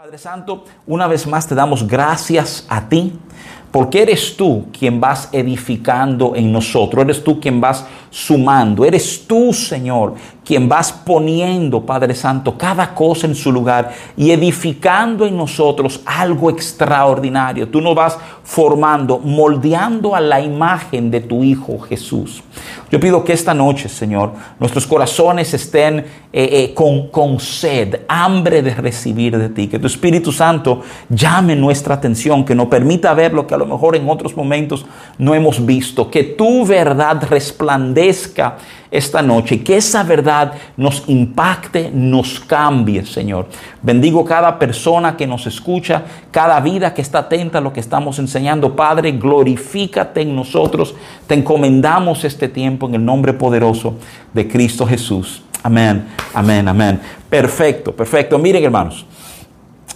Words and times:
Padre 0.00 0.16
Santo, 0.16 0.64
una 0.86 1.06
vez 1.06 1.26
más 1.26 1.46
te 1.46 1.54
damos 1.54 1.86
gracias 1.86 2.64
a 2.70 2.88
ti, 2.88 3.20
porque 3.70 4.02
eres 4.02 4.36
tú 4.36 4.66
quien 4.76 5.00
vas 5.00 5.28
edificando 5.32 6.34
en 6.34 6.52
nosotros, 6.52 7.04
eres 7.04 7.22
tú 7.22 7.40
quien 7.40 7.60
vas 7.60 7.86
sumando, 8.10 8.84
eres 8.84 9.26
tú, 9.26 9.52
Señor, 9.52 10.14
quien 10.44 10.68
vas 10.68 10.92
poniendo, 10.92 11.86
Padre 11.86 12.12
Santo, 12.14 12.58
cada 12.58 12.92
cosa 12.92 13.28
en 13.28 13.36
su 13.36 13.52
lugar 13.52 13.92
y 14.16 14.32
edificando 14.32 15.24
en 15.24 15.36
nosotros 15.36 16.00
algo 16.04 16.50
extraordinario. 16.50 17.68
Tú 17.68 17.80
nos 17.80 17.94
vas 17.94 18.18
formando, 18.42 19.20
moldeando 19.20 20.16
a 20.16 20.20
la 20.20 20.40
imagen 20.40 21.08
de 21.08 21.20
tu 21.20 21.44
Hijo 21.44 21.78
Jesús. 21.78 22.42
Yo 22.90 22.98
pido 22.98 23.22
que 23.22 23.32
esta 23.32 23.54
noche, 23.54 23.88
Señor, 23.88 24.32
nuestros 24.58 24.88
corazones 24.88 25.54
estén 25.54 26.00
eh, 26.00 26.04
eh, 26.32 26.74
con, 26.74 27.08
con 27.08 27.38
sed, 27.38 28.00
hambre 28.08 28.62
de 28.62 28.74
recibir 28.74 29.38
de 29.38 29.50
ti. 29.50 29.68
Que 29.68 29.78
tu 29.78 29.86
Espíritu 29.86 30.32
Santo 30.32 30.82
llame 31.08 31.54
nuestra 31.54 31.94
atención, 31.94 32.44
que 32.44 32.56
nos 32.56 32.66
permita 32.66 33.14
ver 33.14 33.32
lo 33.32 33.46
que 33.46 33.54
lo 33.60 33.66
mejor 33.66 33.94
en 33.94 34.08
otros 34.08 34.36
momentos 34.36 34.84
no 35.18 35.34
hemos 35.34 35.64
visto. 35.64 36.10
Que 36.10 36.24
tu 36.24 36.66
verdad 36.66 37.22
resplandezca 37.28 38.56
esta 38.90 39.22
noche 39.22 39.56
y 39.56 39.58
que 39.58 39.76
esa 39.76 40.02
verdad 40.02 40.52
nos 40.76 41.04
impacte, 41.06 41.90
nos 41.92 42.40
cambie, 42.40 43.06
Señor. 43.06 43.46
Bendigo 43.82 44.24
cada 44.24 44.58
persona 44.58 45.16
que 45.16 45.26
nos 45.26 45.46
escucha, 45.46 46.02
cada 46.30 46.58
vida 46.60 46.92
que 46.92 47.02
está 47.02 47.20
atenta 47.20 47.58
a 47.58 47.60
lo 47.60 47.72
que 47.72 47.80
estamos 47.80 48.18
enseñando. 48.18 48.74
Padre, 48.74 49.12
glorifícate 49.12 50.22
en 50.22 50.34
nosotros. 50.34 50.94
Te 51.26 51.34
encomendamos 51.34 52.24
este 52.24 52.48
tiempo 52.48 52.88
en 52.88 52.96
el 52.96 53.04
nombre 53.04 53.32
poderoso 53.32 53.94
de 54.32 54.48
Cristo 54.48 54.86
Jesús. 54.86 55.42
Amén, 55.62 56.06
amén, 56.34 56.66
amén. 56.66 57.00
Perfecto, 57.28 57.94
perfecto. 57.94 58.38
Miren, 58.38 58.64
hermanos. 58.64 59.06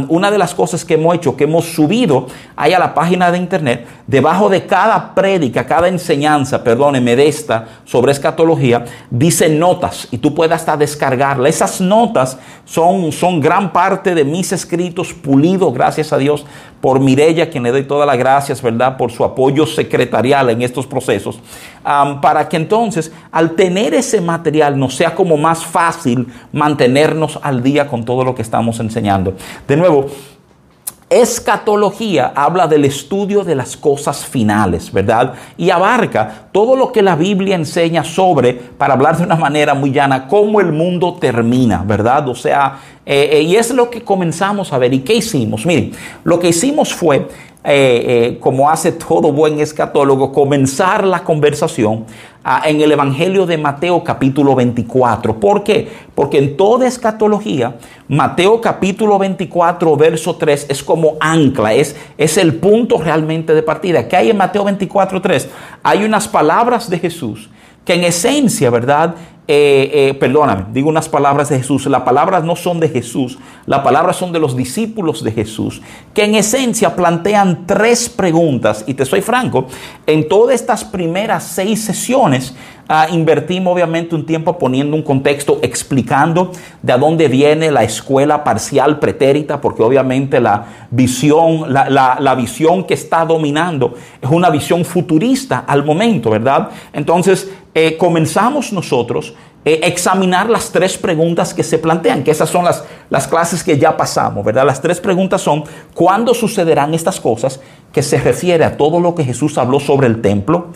una 0.09 0.31
de 0.31 0.39
las 0.39 0.55
cosas 0.55 0.85
que 0.85 0.95
hemos 0.95 1.15
hecho, 1.17 1.37
que 1.37 1.45
hemos 1.45 1.65
subido 1.65 2.29
ahí 2.55 2.73
a 2.73 2.79
la 2.79 2.95
página 2.95 3.33
de 3.33 3.39
internet, 3.39 3.87
debajo 4.07 4.49
de 4.49 4.65
cada 4.65 5.15
prédica, 5.15 5.67
cada 5.67 5.89
enseñanza, 5.89 6.63
perdóneme, 6.63 7.17
de 7.17 7.27
esta 7.27 7.67
sobre 7.85 8.13
escatología, 8.13 8.85
dice 9.11 9.49
y 10.11 10.19
tú 10.19 10.35
puedes 10.35 10.55
hasta 10.55 10.77
descargarla. 10.77 11.49
Esas 11.49 11.81
notas 11.81 12.39
son, 12.65 13.13
son 13.13 13.41
gran 13.41 13.73
parte 13.73 14.15
de 14.15 14.25
mis 14.25 14.53
escritos 14.53 15.13
pulidos, 15.13 15.73
gracias 15.73 16.13
a 16.13 16.19
Dios, 16.19 16.45
por 16.81 17.01
Mirella, 17.01 17.51
quien 17.51 17.65
le 17.65 17.73
doy 17.73 17.85
todas 17.85 18.07
las 18.07 18.17
gracias, 18.17 18.63
¿verdad?, 18.63 18.97
por 18.97 19.11
su 19.11 19.25
apoyo 19.25 19.67
secretarial 19.67 20.51
en 20.51 20.63
estos 20.63 20.87
procesos, 20.87 21.41
para 21.83 22.49
que 22.49 22.57
entonces, 22.57 23.13
al 23.33 23.53
tener 23.57 23.95
ese 23.95 24.21
material, 24.21 24.79
nos 24.79 24.95
sea 24.95 25.15
como 25.15 25.37
más 25.37 25.65
fácil 25.65 26.29
mantenernos 26.53 27.39
al 27.43 27.63
día 27.63 27.89
con 27.89 28.05
todo 28.05 28.25
lo 28.25 28.35
que 28.35 28.43
estamos 28.43 28.79
enseñando. 28.81 29.35
De 29.67 29.77
nuevo, 29.77 30.07
Escatología 31.11 32.33
habla 32.35 32.67
del 32.67 32.85
estudio 32.85 33.43
de 33.43 33.55
las 33.55 33.79
cosas 33.79 34.27
finales, 34.27 34.93
¿verdad? 34.93 35.33
Y 35.57 35.71
abarca 35.71 36.49
todo 36.53 36.77
lo 36.77 36.93
que 36.93 37.01
la 37.01 37.17
Biblia 37.17 37.57
enseña 37.57 38.05
sobre, 38.05 38.53
para 38.53 38.93
hablar 38.93 39.17
de 39.17 39.25
una 39.25 39.37
manera 39.37 39.73
muy 39.73 39.91
llana, 39.91 40.29
cómo 40.29 40.61
el 40.61 40.71
mundo 40.71 41.17
termina, 41.19 41.83
¿verdad? 41.87 42.29
O 42.29 42.35
sea, 42.35 42.79
eh, 43.07 43.31
eh, 43.33 43.41
y 43.41 43.57
es 43.57 43.71
lo 43.71 43.89
que 43.89 44.03
comenzamos 44.03 44.71
a 44.71 44.77
ver. 44.77 44.93
¿Y 44.93 45.01
qué 45.01 45.15
hicimos? 45.15 45.65
Miren, 45.65 45.93
lo 46.25 46.39
que 46.39 46.49
hicimos 46.49 46.93
fue 46.93 47.27
eh, 47.65 48.05
eh, 48.07 48.39
como 48.41 48.71
hace 48.71 48.93
todo 48.93 49.33
buen 49.33 49.59
escatólogo, 49.59 50.33
comenzar 50.33 51.05
la 51.05 51.25
conversación 51.25 52.07
ah, 52.45 52.63
en 52.65 52.81
el 52.81 52.93
Evangelio 52.93 53.47
de 53.47 53.59
Mateo 53.59 54.05
capítulo 54.05 54.55
24. 54.55 55.41
¿Por 55.41 55.65
qué? 55.65 55.89
Porque 56.15 56.39
en 56.39 56.57
toda 56.57 56.87
escatología, 56.87 57.77
Mateo 58.07 58.61
capítulo 58.61 59.19
24, 59.19 59.97
verso 59.97 60.37
3 60.37 60.67
es 60.69 60.85
como 60.85 61.17
ancla, 61.19 61.75
es, 61.75 61.97
es 62.17 62.39
el 62.39 62.55
punto 62.55 63.03
realmente 63.03 63.53
de 63.53 63.63
partida. 63.65 64.07
¿Qué 64.07 64.17
hay 64.17 64.31
en 64.31 64.37
Mateo 64.37 64.63
24, 64.63 65.21
3? 65.21 65.49
Hay 65.83 66.05
unas 66.05 66.29
palabras 66.29 66.89
de 66.89 67.01
Jesús 67.01 67.51
que 67.85 67.95
en 67.95 68.05
esencia, 68.05 68.71
¿verdad? 68.71 69.17
Eh, 69.51 70.11
eh, 70.11 70.13
perdóname, 70.13 70.67
digo 70.75 70.91
unas 70.91 71.09
palabras 71.09 71.49
de 71.49 71.57
Jesús. 71.57 71.87
Las 71.87 72.03
palabras 72.03 72.45
no 72.45 72.55
son 72.55 72.81
de 72.81 72.91
Jesús, 72.91 73.39
las 73.65 73.81
palabras 73.81 74.17
son 74.17 74.31
de 74.31 74.39
los 74.39 74.55
discípulos 74.55 75.25
de 75.25 75.33
Jesús, 75.33 75.81
que 76.13 76.25
en 76.25 76.35
esencia 76.35 76.95
plantean 76.95 77.67
tres 77.67 78.11
preguntas. 78.11 78.85
Y 78.87 78.93
te 78.93 79.07
soy 79.07 79.23
franco, 79.23 79.67
en 80.07 80.29
todas 80.29 80.55
estas 80.55 80.85
primeras 80.85 81.45
seis 81.45 81.83
sesiones 81.83 82.55
ah, 82.89 83.07
invertimos 83.11 83.73
obviamente 83.73 84.15
un 84.15 84.27
tiempo 84.27 84.59
poniendo 84.59 84.95
un 84.95 85.03
contexto, 85.03 85.61
explicando 85.63 86.53
de 86.83 86.99
dónde 86.99 87.29
viene 87.29 87.71
la 87.71 87.85
escuela 87.85 88.45
parcial 88.45 88.99
pretérita, 88.99 89.63
porque 89.63 89.83
obviamente 89.83 90.41
la 90.41 90.67
visión, 90.91 91.73
la 91.73 92.35
visión 92.37 92.85
que 92.85 92.93
está 92.93 93.25
dominando 93.25 93.95
es 94.21 94.29
una 94.29 94.51
visión 94.51 94.85
futurista 94.85 95.65
al 95.67 95.87
momento, 95.87 96.29
¿verdad? 96.29 96.69
Entonces, 96.93 97.51
eh, 97.81 97.97
comenzamos 97.97 98.73
nosotros 98.73 99.35
eh, 99.65 99.81
examinar 99.83 100.49
las 100.49 100.71
tres 100.71 100.97
preguntas 100.97 101.53
que 101.53 101.63
se 101.63 101.79
plantean, 101.79 102.25
que 102.25 102.31
esas 102.31 102.49
son 102.49 102.65
las, 102.65 102.85
las 103.11 103.27
clases 103.27 103.63
que 103.63 103.79
ya 103.79 103.97
pasamos, 103.97 104.45
¿verdad? 104.45 104.65
Las 104.65 104.81
tres 104.81 105.01
preguntas 105.01 105.41
son, 105.41 105.65
¿cuándo 105.95 106.33
sucederán 106.33 106.95
estas 106.95 107.21
cosas? 107.21 107.61
Que 107.93 108.03
se 108.03 108.19
refiere 108.19 108.65
a 108.65 108.77
todo 108.77 109.01
lo 109.01 109.15
que 109.15 109.25
Jesús 109.25 109.59
habló 109.59 109.81
sobre 109.81 110.07
el 110.07 110.21
templo 110.21 110.69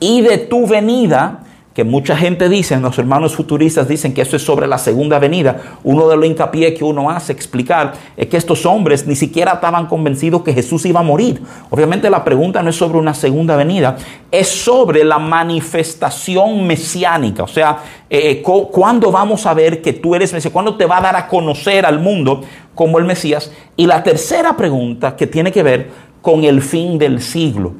y 0.00 0.20
de 0.20 0.38
tu 0.38 0.66
venida 0.66 1.40
que 1.74 1.84
mucha 1.84 2.16
gente 2.16 2.48
dice, 2.48 2.78
los 2.78 2.98
hermanos 2.98 3.34
futuristas 3.34 3.88
dicen 3.88 4.12
que 4.12 4.22
eso 4.22 4.36
es 4.36 4.42
sobre 4.42 4.66
la 4.66 4.76
segunda 4.76 5.18
venida. 5.18 5.78
Uno 5.84 6.08
de 6.08 6.16
los 6.16 6.26
hincapié 6.26 6.74
que 6.74 6.84
uno 6.84 7.08
hace 7.10 7.32
explicar 7.32 7.94
es 8.16 8.26
que 8.26 8.36
estos 8.36 8.66
hombres 8.66 9.06
ni 9.06 9.16
siquiera 9.16 9.52
estaban 9.52 9.86
convencidos 9.86 10.42
que 10.42 10.52
Jesús 10.52 10.84
iba 10.84 11.00
a 11.00 11.02
morir. 11.02 11.42
Obviamente 11.70 12.10
la 12.10 12.24
pregunta 12.24 12.62
no 12.62 12.70
es 12.70 12.76
sobre 12.76 12.98
una 12.98 13.14
segunda 13.14 13.56
venida, 13.56 13.96
es 14.30 14.48
sobre 14.48 15.02
la 15.02 15.18
manifestación 15.18 16.66
mesiánica. 16.66 17.44
O 17.44 17.48
sea, 17.48 17.78
eh, 18.10 18.30
eh, 18.30 18.42
¿cuándo 18.42 19.10
vamos 19.10 19.46
a 19.46 19.54
ver 19.54 19.80
que 19.80 19.94
tú 19.94 20.14
eres 20.14 20.32
Mesías? 20.32 20.52
¿Cuándo 20.52 20.76
te 20.76 20.84
va 20.84 20.98
a 20.98 21.00
dar 21.00 21.16
a 21.16 21.26
conocer 21.26 21.86
al 21.86 22.00
mundo 22.00 22.42
como 22.74 22.98
el 22.98 23.06
Mesías? 23.06 23.50
Y 23.76 23.86
la 23.86 24.02
tercera 24.02 24.56
pregunta 24.56 25.16
que 25.16 25.26
tiene 25.26 25.50
que 25.50 25.62
ver 25.62 25.90
con 26.20 26.44
el 26.44 26.60
fin 26.60 26.98
del 26.98 27.22
siglo. 27.22 27.72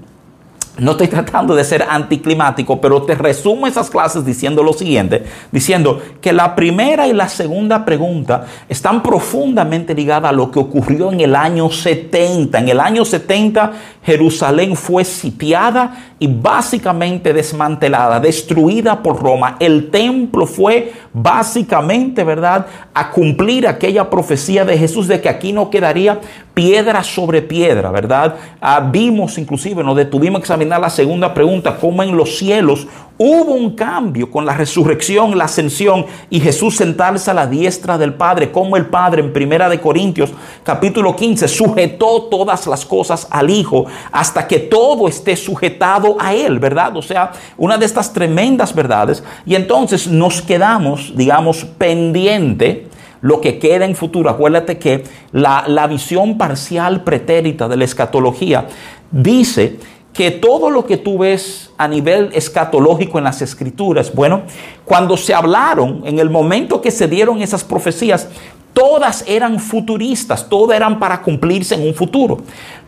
No 0.78 0.92
estoy 0.92 1.08
tratando 1.08 1.54
de 1.54 1.64
ser 1.64 1.84
anticlimático, 1.88 2.80
pero 2.80 3.02
te 3.02 3.14
resumo 3.14 3.66
esas 3.66 3.90
clases 3.90 4.24
diciendo 4.24 4.62
lo 4.62 4.72
siguiente, 4.72 5.24
diciendo 5.50 6.00
que 6.20 6.32
la 6.32 6.54
primera 6.54 7.06
y 7.06 7.12
la 7.12 7.28
segunda 7.28 7.84
pregunta 7.84 8.46
están 8.70 9.02
profundamente 9.02 9.94
ligadas 9.94 10.30
a 10.30 10.32
lo 10.32 10.50
que 10.50 10.58
ocurrió 10.58 11.12
en 11.12 11.20
el 11.20 11.36
año 11.36 11.70
70. 11.70 12.58
En 12.58 12.68
el 12.70 12.80
año 12.80 13.04
70 13.04 13.72
Jerusalén 14.02 14.74
fue 14.74 15.04
sitiada 15.04 16.14
y 16.18 16.26
básicamente 16.26 17.32
desmantelada, 17.32 18.18
destruida 18.18 19.02
por 19.02 19.22
Roma. 19.22 19.56
El 19.60 19.90
templo 19.90 20.46
fue 20.46 20.92
básicamente, 21.12 22.24
¿verdad?, 22.24 22.66
a 22.94 23.10
cumplir 23.10 23.66
aquella 23.66 24.08
profecía 24.08 24.64
de 24.64 24.78
Jesús 24.78 25.06
de 25.06 25.20
que 25.20 25.28
aquí 25.28 25.52
no 25.52 25.70
quedaría 25.70 26.20
piedra 26.54 27.02
sobre 27.02 27.42
piedra, 27.42 27.90
¿verdad? 27.90 28.36
Ah, 28.60 28.88
vimos 28.92 29.38
inclusive, 29.38 29.82
nos 29.82 29.96
detuvimos 29.96 30.50
a 30.50 30.56
la 30.68 30.90
segunda 30.90 31.34
pregunta, 31.34 31.76
cómo 31.80 32.02
en 32.02 32.16
los 32.16 32.36
cielos 32.38 32.86
hubo 33.18 33.54
un 33.54 33.76
cambio 33.76 34.30
con 34.30 34.44
la 34.44 34.54
resurrección, 34.54 35.38
la 35.38 35.44
ascensión 35.44 36.06
y 36.28 36.40
Jesús 36.40 36.76
sentarse 36.76 37.30
a 37.30 37.34
la 37.34 37.46
diestra 37.46 37.96
del 37.98 38.14
Padre, 38.14 38.50
como 38.50 38.76
el 38.76 38.86
Padre 38.86 39.22
en 39.22 39.32
Primera 39.32 39.68
de 39.68 39.80
Corintios 39.80 40.32
capítulo 40.64 41.14
15 41.14 41.46
sujetó 41.46 42.22
todas 42.24 42.66
las 42.66 42.84
cosas 42.84 43.28
al 43.30 43.50
Hijo 43.50 43.86
hasta 44.10 44.48
que 44.48 44.58
todo 44.58 45.08
esté 45.08 45.36
sujetado 45.36 46.16
a 46.18 46.34
Él, 46.34 46.58
¿verdad? 46.58 46.96
O 46.96 47.02
sea, 47.02 47.32
una 47.56 47.78
de 47.78 47.86
estas 47.86 48.12
tremendas 48.12 48.74
verdades 48.74 49.22
y 49.46 49.54
entonces 49.54 50.08
nos 50.08 50.42
quedamos, 50.42 51.12
digamos, 51.16 51.64
pendiente 51.64 52.88
lo 53.20 53.40
que 53.40 53.58
queda 53.58 53.84
en 53.84 53.94
futuro. 53.94 54.28
Acuérdate 54.28 54.78
que 54.78 55.04
la, 55.30 55.64
la 55.68 55.86
visión 55.86 56.36
parcial 56.36 57.04
pretérita 57.04 57.68
de 57.68 57.76
la 57.76 57.84
escatología 57.84 58.66
dice 59.10 59.78
que 60.12 60.30
todo 60.30 60.70
lo 60.70 60.84
que 60.84 60.96
tú 60.96 61.18
ves 61.18 61.70
a 61.78 61.88
nivel 61.88 62.30
escatológico 62.32 63.18
en 63.18 63.24
las 63.24 63.40
escrituras, 63.40 64.14
bueno, 64.14 64.42
cuando 64.84 65.16
se 65.16 65.34
hablaron, 65.34 66.02
en 66.04 66.18
el 66.18 66.28
momento 66.28 66.80
que 66.80 66.90
se 66.90 67.08
dieron 67.08 67.40
esas 67.40 67.64
profecías, 67.64 68.28
todas 68.74 69.24
eran 69.26 69.58
futuristas, 69.58 70.48
todas 70.48 70.76
eran 70.76 70.98
para 70.98 71.22
cumplirse 71.22 71.74
en 71.74 71.86
un 71.86 71.94
futuro. 71.94 72.38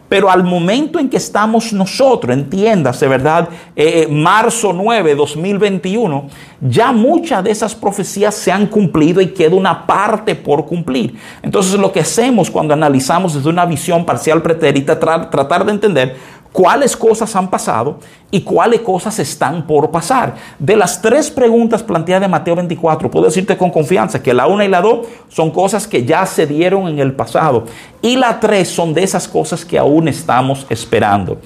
Pero 0.07 0.31
al 0.31 0.45
momento 0.45 0.99
en 0.99 1.09
que 1.09 1.17
estamos 1.17 1.73
nosotros, 1.73 2.37
entiéndase, 2.37 3.09
¿verdad? 3.09 3.49
Eh, 3.75 4.03
eh, 4.03 4.07
marzo 4.09 4.73
9, 4.73 5.15
2021, 5.15 6.29
ya 6.61 6.93
muchas 6.93 7.43
de 7.43 7.51
esas 7.51 7.75
profecías 7.75 8.35
se 8.35 8.53
han 8.53 8.67
cumplido 8.67 9.23
y 9.23 9.29
queda 9.29 9.57
una 9.57 9.87
parte 9.87 10.35
por 10.35 10.67
cumplir. 10.67 11.17
Entonces 11.43 11.81
lo 11.81 11.91
que 11.91 12.01
hacemos 12.01 12.51
cuando 12.51 12.75
analizamos 12.75 13.35
desde 13.35 13.49
una 13.49 13.65
visión 13.65 14.05
parcial 14.05 14.43
pretérita, 14.43 15.01
tratar 15.01 15.65
de 15.65 15.73
entender 15.73 16.17
cuáles 16.55 16.97
cosas 16.97 17.35
han 17.35 17.51
pasado 17.51 17.99
y 18.31 18.43
cuáles 18.43 18.81
cosas 18.83 19.19
están 19.19 19.67
por 19.67 19.91
pasar. 19.91 20.37
De 20.57 20.77
las 20.77 21.03
tres 21.03 21.29
preguntas 21.29 21.83
planteadas 21.83 22.27
en 22.27 22.31
Mateo 22.31 22.55
24, 22.55 23.11
puedo 23.11 23.25
decirte 23.25 23.57
con 23.57 23.73
confianza 23.73 24.23
que 24.23 24.33
la 24.33 24.47
una 24.47 24.65
y 24.65 24.69
la 24.69 24.81
dos 24.81 25.09
son 25.29 25.51
cosas 25.51 25.89
que 25.89 26.05
ya 26.05 26.25
se 26.27 26.47
dieron 26.47 26.87
en 26.87 27.01
el 27.01 27.13
pasado 27.13 27.65
y 28.01 28.15
la 28.15 28.39
tres 28.39 28.69
son 28.69 28.95
de 28.95 29.03
esas 29.03 29.27
cosas 29.27 29.65
que 29.65 29.77
aún 29.77 30.07
estamos 30.07 30.65
esperando. 30.71 31.39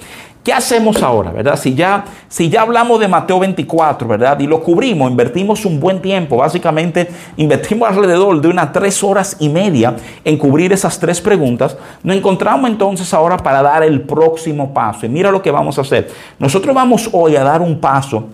¿Qué 0.49 0.53
hacemos 0.53 1.03
ahora, 1.03 1.29
verdad? 1.29 1.59
Si 1.59 1.75
ya, 1.75 2.05
si 2.27 2.49
ya 2.49 2.63
hablamos 2.63 2.99
de 2.99 3.07
Mateo 3.07 3.37
24, 3.37 4.07
¿verdad? 4.07 4.39
Y 4.39 4.47
lo 4.47 4.63
cubrimos, 4.63 5.11
invertimos 5.11 5.63
un 5.63 5.79
buen 5.79 6.01
tiempo, 6.01 6.37
básicamente 6.37 7.07
invertimos 7.37 7.87
alrededor 7.87 8.41
de 8.41 8.47
unas 8.47 8.73
tres 8.73 9.03
horas 9.03 9.37
y 9.39 9.47
media 9.47 9.95
en 10.25 10.37
cubrir 10.39 10.73
esas 10.73 10.97
tres 10.97 11.21
preguntas, 11.21 11.77
nos 12.01 12.17
encontramos 12.17 12.67
entonces 12.67 13.13
ahora 13.13 13.37
para 13.37 13.61
dar 13.61 13.83
el 13.83 14.01
próximo 14.01 14.73
paso. 14.73 15.05
Y 15.05 15.09
mira 15.09 15.29
lo 15.29 15.39
que 15.39 15.51
vamos 15.51 15.77
a 15.77 15.81
hacer. 15.81 16.09
Nosotros 16.39 16.73
vamos 16.73 17.07
hoy 17.11 17.35
a 17.35 17.43
dar 17.43 17.61
un 17.61 17.79
paso 17.79 18.29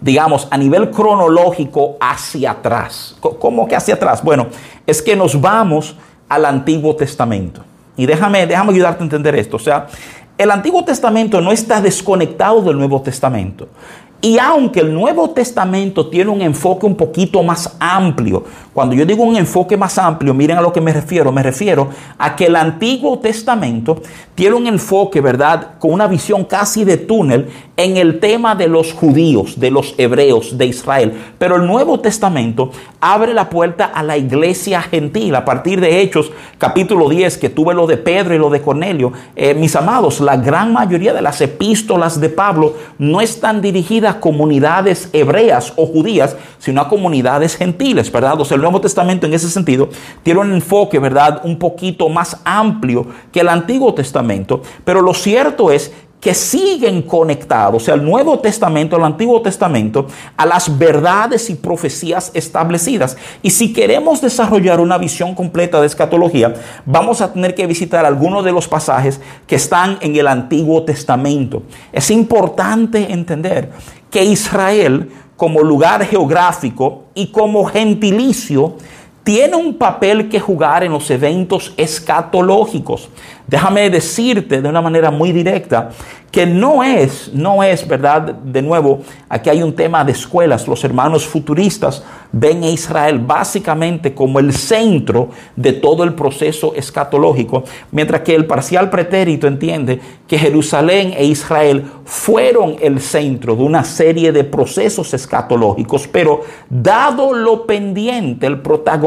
digamos, 0.00 0.48
a 0.50 0.58
nivel 0.58 0.90
cronológico 0.90 1.98
hacia 2.00 2.50
atrás. 2.50 3.16
¿Cómo 3.20 3.68
que 3.68 3.76
hacia 3.76 3.94
atrás? 3.94 4.24
Bueno, 4.24 4.48
es 4.84 5.00
que 5.00 5.14
nos 5.14 5.40
vamos 5.40 5.94
al 6.28 6.44
Antiguo 6.46 6.96
Testamento. 6.96 7.62
Y 7.96 8.06
déjame, 8.06 8.46
déjame 8.46 8.72
ayudarte 8.72 9.02
a 9.02 9.04
entender 9.04 9.36
esto. 9.36 9.56
O 9.56 9.60
sea, 9.60 9.86
el 10.38 10.50
Antiguo 10.50 10.84
Testamento 10.84 11.40
no 11.40 11.52
está 11.52 11.80
desconectado 11.80 12.62
del 12.62 12.76
Nuevo 12.76 13.02
Testamento. 13.02 13.68
Y 14.24 14.38
aunque 14.38 14.78
el 14.78 14.94
Nuevo 14.94 15.30
Testamento 15.30 16.08
tiene 16.08 16.30
un 16.30 16.42
enfoque 16.42 16.86
un 16.86 16.94
poquito 16.94 17.42
más 17.42 17.76
amplio, 17.80 18.44
cuando 18.72 18.94
yo 18.94 19.04
digo 19.04 19.24
un 19.24 19.34
enfoque 19.34 19.76
más 19.76 19.98
amplio, 19.98 20.32
miren 20.32 20.58
a 20.58 20.60
lo 20.60 20.72
que 20.72 20.80
me 20.80 20.92
refiero, 20.92 21.32
me 21.32 21.42
refiero 21.42 21.88
a 22.18 22.36
que 22.36 22.46
el 22.46 22.54
Antiguo 22.54 23.18
Testamento 23.18 24.00
tiene 24.36 24.54
un 24.54 24.68
enfoque, 24.68 25.20
¿verdad?, 25.20 25.72
con 25.80 25.92
una 25.92 26.06
visión 26.06 26.44
casi 26.44 26.84
de 26.84 26.98
túnel 26.98 27.50
en 27.76 27.96
el 27.96 28.20
tema 28.20 28.54
de 28.54 28.68
los 28.68 28.92
judíos, 28.92 29.58
de 29.58 29.70
los 29.70 29.94
hebreos, 29.96 30.58
de 30.58 30.66
Israel. 30.66 31.12
Pero 31.38 31.56
el 31.56 31.66
Nuevo 31.66 32.00
Testamento 32.00 32.70
abre 33.00 33.32
la 33.32 33.48
puerta 33.48 33.86
a 33.86 34.02
la 34.02 34.18
iglesia 34.18 34.82
gentil. 34.82 35.34
A 35.34 35.44
partir 35.44 35.80
de 35.80 36.00
Hechos, 36.00 36.30
capítulo 36.58 37.08
10, 37.08 37.38
que 37.38 37.48
tuve 37.48 37.74
lo 37.74 37.86
de 37.86 37.96
Pedro 37.96 38.34
y 38.34 38.38
lo 38.38 38.50
de 38.50 38.60
Cornelio, 38.60 39.12
eh, 39.34 39.54
mis 39.54 39.74
amados, 39.74 40.20
la 40.20 40.36
gran 40.36 40.72
mayoría 40.72 41.14
de 41.14 41.22
las 41.22 41.40
epístolas 41.40 42.20
de 42.20 42.28
Pablo 42.28 42.74
no 42.98 43.20
están 43.20 43.62
dirigidas 43.62 44.16
comunidades 44.16 45.08
hebreas 45.14 45.72
o 45.76 45.86
judías, 45.86 46.36
sino 46.58 46.82
a 46.82 46.88
comunidades 46.88 47.56
gentiles, 47.56 48.12
¿verdad? 48.12 48.38
O 48.38 48.44
sea, 48.44 48.56
el 48.56 48.62
Nuevo 48.62 48.80
Testamento 48.82 49.26
en 49.26 49.32
ese 49.32 49.48
sentido 49.48 49.88
tiene 50.22 50.40
un 50.40 50.52
enfoque, 50.52 50.98
¿verdad? 50.98 51.40
Un 51.44 51.58
poquito 51.58 52.10
más 52.10 52.40
amplio 52.44 53.06
que 53.32 53.40
el 53.40 53.48
Antiguo 53.48 53.94
Testamento, 53.94 54.60
pero 54.84 55.00
lo 55.00 55.14
cierto 55.14 55.72
es 55.72 55.92
que 56.22 56.34
siguen 56.34 57.02
conectados, 57.02 57.82
o 57.82 57.84
sea, 57.84 57.94
el 57.94 58.04
Nuevo 58.04 58.38
Testamento, 58.38 58.96
el 58.96 59.02
Antiguo 59.02 59.42
Testamento, 59.42 60.06
a 60.36 60.46
las 60.46 60.78
verdades 60.78 61.50
y 61.50 61.56
profecías 61.56 62.30
establecidas. 62.32 63.16
Y 63.42 63.50
si 63.50 63.72
queremos 63.72 64.20
desarrollar 64.20 64.78
una 64.78 64.98
visión 64.98 65.34
completa 65.34 65.80
de 65.80 65.88
escatología, 65.88 66.54
vamos 66.86 67.20
a 67.20 67.32
tener 67.32 67.56
que 67.56 67.66
visitar 67.66 68.06
algunos 68.06 68.44
de 68.44 68.52
los 68.52 68.68
pasajes 68.68 69.20
que 69.48 69.56
están 69.56 69.98
en 70.00 70.14
el 70.14 70.28
Antiguo 70.28 70.84
Testamento. 70.84 71.64
Es 71.92 72.08
importante 72.08 73.12
entender 73.12 73.72
que 74.08 74.22
Israel, 74.22 75.10
como 75.36 75.60
lugar 75.64 76.06
geográfico 76.06 77.06
y 77.14 77.32
como 77.32 77.64
gentilicio, 77.64 78.76
tiene 79.24 79.56
un 79.56 79.74
papel 79.74 80.28
que 80.28 80.40
jugar 80.40 80.82
en 80.82 80.92
los 80.92 81.10
eventos 81.10 81.72
escatológicos. 81.76 83.08
Déjame 83.46 83.90
decirte 83.90 84.62
de 84.62 84.68
una 84.68 84.80
manera 84.80 85.10
muy 85.10 85.32
directa 85.32 85.90
que 86.32 86.46
no 86.46 86.82
es, 86.82 87.30
no 87.34 87.62
es, 87.62 87.86
¿verdad? 87.86 88.22
De 88.22 88.62
nuevo, 88.62 89.02
aquí 89.28 89.50
hay 89.50 89.62
un 89.62 89.74
tema 89.74 90.02
de 90.02 90.12
escuelas. 90.12 90.66
Los 90.66 90.82
hermanos 90.82 91.26
futuristas 91.26 92.02
ven 92.32 92.64
a 92.64 92.70
Israel 92.70 93.18
básicamente 93.18 94.14
como 94.14 94.38
el 94.38 94.54
centro 94.54 95.28
de 95.54 95.74
todo 95.74 96.04
el 96.04 96.14
proceso 96.14 96.74
escatológico, 96.74 97.64
mientras 97.90 98.22
que 98.22 98.34
el 98.34 98.46
parcial 98.46 98.88
pretérito 98.88 99.46
entiende 99.46 100.00
que 100.26 100.38
Jerusalén 100.38 101.12
e 101.14 101.26
Israel 101.26 101.84
fueron 102.06 102.76
el 102.80 102.98
centro 103.00 103.54
de 103.54 103.64
una 103.64 103.84
serie 103.84 104.32
de 104.32 104.44
procesos 104.44 105.12
escatológicos, 105.12 106.08
pero 106.08 106.40
dado 106.70 107.34
lo 107.34 107.66
pendiente, 107.66 108.46
el 108.46 108.60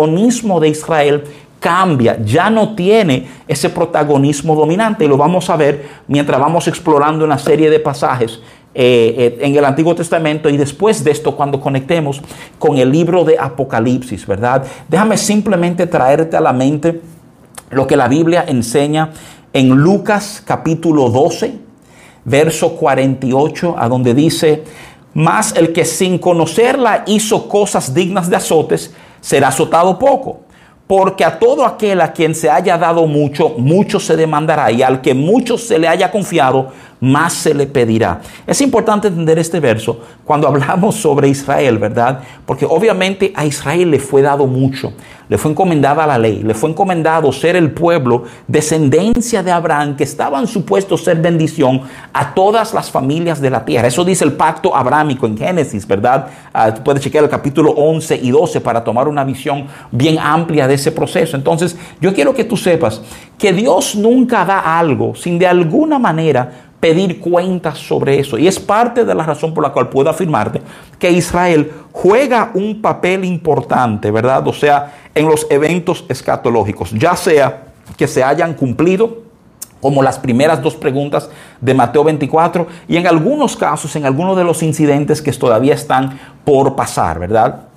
protagonismo 0.06 0.60
de 0.60 0.70
Israel, 0.70 1.24
cambia, 1.60 2.20
ya 2.24 2.50
no 2.50 2.76
tiene 2.76 3.28
ese 3.48 3.70
protagonismo 3.70 4.56
dominante 4.56 5.06
y 5.06 5.08
lo 5.08 5.18
vamos 5.18 5.50
a 5.50 5.56
ver 5.56 5.88
mientras 6.08 6.40
vamos 6.40 6.68
explorando 6.68 7.26
una 7.26 7.40
serie 7.40 7.72
de 7.72 7.80
pasajes 7.80 8.40
eh, 8.76 9.16
eh, 9.18 9.38
en 9.42 9.56
el 9.56 9.66
Antiguo 9.66 9.96
Testamento 9.96 10.50
y 10.50 10.58
después 10.58 11.04
de 11.04 11.12
esto 11.12 11.36
cuando 11.36 11.60
conectemos 11.60 12.22
con 12.60 12.78
el 12.78 12.92
libro 12.92 13.24
de 13.24 13.40
Apocalipsis, 13.40 14.28
¿verdad? 14.28 14.64
Déjame 14.88 15.18
simplemente 15.18 15.88
traerte 15.88 16.38
a 16.38 16.42
la 16.42 16.54
mente 16.54 17.02
lo 17.72 17.88
que 17.88 17.96
la 17.96 18.08
Biblia 18.08 18.46
enseña 18.48 19.12
en 19.54 19.70
Lucas 19.70 20.44
capítulo 20.46 21.10
12, 21.10 21.58
verso 22.26 22.76
48, 22.76 23.76
a 23.78 23.88
donde 23.88 24.14
dice, 24.14 24.64
más 25.16 25.56
el 25.56 25.72
que 25.72 25.86
sin 25.86 26.20
conocerla 26.20 27.06
hizo 27.08 27.48
cosas 27.48 27.94
dignas 27.94 28.30
de 28.30 28.36
azotes, 28.36 28.94
será 29.26 29.48
azotado 29.48 29.98
poco. 29.98 30.42
Porque 30.86 31.26
a 31.26 31.40
todo 31.40 31.66
aquel 31.66 32.00
a 32.00 32.14
quien 32.14 32.36
se 32.36 32.48
haya 32.48 32.78
dado 32.78 33.08
mucho, 33.08 33.50
mucho 33.58 34.00
se 34.00 34.16
demandará, 34.16 34.72
y 34.72 34.84
al 34.84 35.02
que 35.02 35.16
mucho 35.16 35.58
se 35.58 35.80
le 35.80 35.88
haya 35.88 36.12
confiado, 36.12 36.72
más 37.06 37.34
se 37.34 37.54
le 37.54 37.68
pedirá. 37.68 38.22
Es 38.48 38.62
importante 38.62 39.08
entender 39.08 39.38
este 39.38 39.60
verso 39.60 40.00
cuando 40.24 40.48
hablamos 40.50 40.96
sobre 40.96 41.30
Israel, 41.30 41.78
¿verdad? 41.78 42.20
Porque 42.46 42.66
obviamente 42.66 43.32
a 43.36 43.46
Israel 43.46 43.92
le 43.92 44.00
fue 44.00 44.22
dado 44.22 44.48
mucho, 44.48 44.94
le 45.30 45.38
fue 45.38 45.52
encomendada 45.52 46.06
la 46.06 46.18
ley, 46.18 46.44
le 46.44 46.54
fue 46.54 46.70
encomendado 46.70 47.32
ser 47.32 47.56
el 47.56 47.72
pueblo, 47.72 48.24
descendencia 48.48 49.42
de 49.42 49.52
Abraham, 49.52 49.96
que 49.96 50.04
estaban 50.04 50.48
supuestos 50.48 51.04
ser 51.04 51.18
bendición 51.18 51.82
a 52.14 52.34
todas 52.34 52.74
las 52.74 52.92
familias 52.92 53.42
de 53.42 53.50
la 53.50 53.66
tierra. 53.66 53.88
Eso 53.88 54.04
dice 54.04 54.24
el 54.24 54.34
pacto 54.34 54.76
abrámico 54.76 55.26
en 55.26 55.38
Génesis, 55.38 55.88
¿verdad? 55.88 56.28
Uh, 56.54 56.84
puedes 56.84 57.02
chequear 57.02 57.24
el 57.24 57.30
capítulo 57.30 57.72
11 57.72 58.20
y 58.22 58.32
12 58.32 58.62
para 58.62 58.84
tomar 58.84 59.08
una 59.08 59.24
visión 59.24 59.68
bien 59.92 60.18
amplia 60.20 60.68
de 60.68 60.76
ese 60.76 60.92
proceso. 60.92 61.36
Entonces, 61.36 61.76
yo 62.02 62.14
quiero 62.14 62.34
que 62.34 62.44
tú 62.44 62.58
sepas 62.58 63.02
que 63.38 63.52
Dios 63.52 63.96
nunca 63.96 64.46
da 64.46 64.78
algo 64.80 65.16
sin 65.16 65.38
de 65.38 65.48
alguna 65.48 66.00
manera 66.00 66.65
pedir 66.80 67.20
cuentas 67.20 67.78
sobre 67.78 68.20
eso. 68.20 68.38
Y 68.38 68.48
es 68.48 68.60
parte 68.60 69.06
de 69.06 69.16
la 69.16 69.26
razón 69.26 69.54
por 69.54 69.64
la 69.64 69.72
cual 69.72 69.90
puedo 69.90 70.10
afirmarte 70.10 70.62
que 71.00 71.12
Israel 71.12 71.72
juega 71.92 72.52
un 72.54 72.82
papel 72.82 73.26
importante, 73.26 74.12
¿verdad? 74.12 74.48
O 74.48 74.54
sea, 74.54 74.94
en 75.14 75.28
los 75.28 75.48
eventos 75.50 76.06
escatológicos, 76.10 76.92
ya 76.92 77.16
sea 77.16 77.68
que 77.98 78.08
se 78.08 78.24
hayan 78.24 78.54
cumplido 78.54 79.24
como 79.82 80.02
las 80.02 80.18
primeras 80.18 80.62
dos 80.62 80.76
preguntas 80.76 81.30
de 81.62 81.74
Mateo 81.74 82.04
24 82.04 82.68
y 82.88 82.98
en 82.98 83.08
algunos 83.08 83.56
casos, 83.56 83.96
en 83.96 84.06
algunos 84.06 84.36
de 84.36 84.44
los 84.44 84.64
incidentes 84.64 85.22
que 85.22 85.32
todavía 85.32 85.76
están 85.76 86.20
por 86.44 86.76
pasar, 86.76 87.20
¿verdad? 87.20 87.68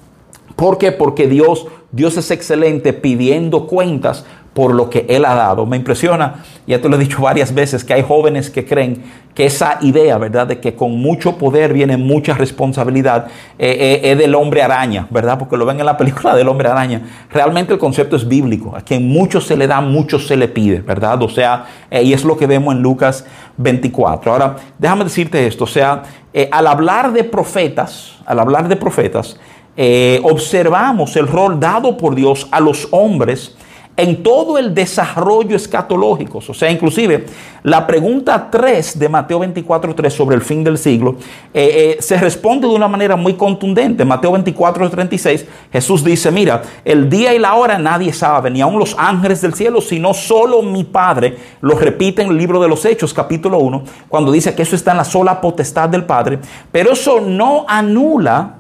¿Por 0.57 0.79
qué? 0.79 0.91
Porque 0.91 1.27
Dios, 1.29 1.67
Dios 1.93 2.17
es 2.17 2.31
excelente 2.31 2.93
pidiendo 2.93 3.67
cuentas 3.67 4.25
por 4.55 4.75
lo 4.75 4.91
que 4.91 5.07
Él 5.09 5.25
ha 5.25 5.35
dado. 5.35 5.67
Me 5.67 5.77
impresiona, 5.77 6.45
ya 6.67 6.81
te 6.81 6.89
lo 6.89 6.97
he 6.97 6.99
dicho 6.99 7.23
varias 7.23 7.55
veces, 7.55 7.85
que 7.85 7.95
hay 7.95 8.03
jóvenes 8.03 8.51
que 8.51 8.65
creen 8.65 9.03
que 9.39 9.47
esa 9.47 9.79
idea, 9.83 10.19
¿verdad?, 10.19 10.49
de 10.49 10.59
que 10.59 10.75
con 10.75 11.01
mucho 11.01 11.39
poder 11.39 11.73
viene 11.73 11.97
mucha 11.97 12.35
responsabilidad, 12.35 13.29
eh, 13.57 14.01
eh, 14.03 14.11
es 14.11 14.19
del 14.19 14.35
hombre 14.35 14.63
araña, 14.63 15.07
¿verdad? 15.11 15.39
Porque 15.39 15.57
lo 15.57 15.65
ven 15.65 15.79
en 15.79 15.87
la 15.87 15.97
película 15.97 16.35
del 16.35 16.49
hombre 16.49 16.69
araña. 16.69 17.03
Realmente 17.31 17.73
el 17.73 17.79
concepto 17.79 18.17
es 18.17 18.27
bíblico. 18.27 18.75
A 18.75 18.81
quien 18.81 19.07
mucho 19.09 19.41
se 19.41 19.57
le 19.57 19.69
da, 19.69 19.81
mucho 19.81 20.19
se 20.19 20.37
le 20.37 20.49
pide, 20.49 20.81
¿verdad? 20.81 21.23
O 21.23 21.29
sea, 21.29 21.67
eh, 21.89 22.03
y 22.03 22.13
es 22.13 22.25
lo 22.25 22.37
que 22.37 22.49
vemos 22.49 22.75
en 22.75 22.83
Lucas 22.83 23.25
24. 23.59 24.33
Ahora, 24.33 24.57
déjame 24.77 25.05
decirte 25.05 25.47
esto, 25.47 25.63
o 25.63 25.69
sea, 25.69 26.03
al 26.51 26.67
hablar 26.67 27.13
de 27.13 27.23
profetas, 27.23 28.17
al 28.27 28.41
hablar 28.41 28.67
de 28.67 28.75
profetas, 28.75 29.39
observamos 30.23 31.15
el 31.15 31.29
rol 31.29 31.61
dado 31.61 31.97
por 31.97 32.17
Dios 32.17 32.49
a 32.51 32.59
los 32.59 32.89
hombres, 32.91 33.57
en 33.99 34.23
todo 34.23 34.59
el 34.59 34.75
desarrollo 34.75 35.57
escatológico. 35.57 36.39
O 36.39 36.55
sea, 36.55 36.71
inclusive 36.71 37.27
la 37.65 37.85
pregunta 37.85 38.49
3 38.49 38.97
de 38.97 39.09
Mateo 39.09 39.41
24.3 39.41 40.11
sobre 40.11 40.37
el 40.37 40.43
fin 40.43 40.63
del 40.63 40.79
siglo 40.79 41.17
eh, 41.53 41.97
eh, 41.99 42.03
se 42.03 42.17
responde 42.17 42.69
de 42.69 42.75
una 42.75 42.87
manera 42.87 43.17
muy 43.17 43.35
contundente. 43.35 44.05
Mateo 44.05 44.33
24.36 44.33 45.45
Jesús 45.73 46.05
dice, 46.05 46.31
mira, 46.31 46.63
el 46.85 47.11
día 47.11 47.35
y 47.35 47.41
la 47.41 47.55
hora 47.57 47.77
nadie 47.77 48.13
sabe, 48.13 48.53
ni 48.53 48.61
aun 48.61 48.79
los 48.79 48.95
ángeles 48.97 49.41
del 49.41 49.55
cielo, 49.55 49.81
sino 49.81 50.15
solo 50.15 50.63
mi 50.63 50.85
Padre. 50.85 51.37
Lo 51.61 51.77
repite 51.77 52.23
en 52.23 52.29
el 52.29 52.39
libro 52.39 52.63
de 52.63 52.69
los 52.69 52.85
Hechos, 52.85 53.13
capítulo 53.13 53.59
1, 53.59 53.83
cuando 54.09 54.31
dice 54.31 54.55
que 54.55 54.63
eso 54.63 54.77
está 54.77 54.93
en 54.93 54.99
la 54.99 55.05
sola 55.05 55.41
potestad 55.41 55.89
del 55.89 56.05
Padre. 56.05 56.39
Pero 56.71 56.93
eso 56.93 57.21
no 57.21 57.65
anula 57.67 58.58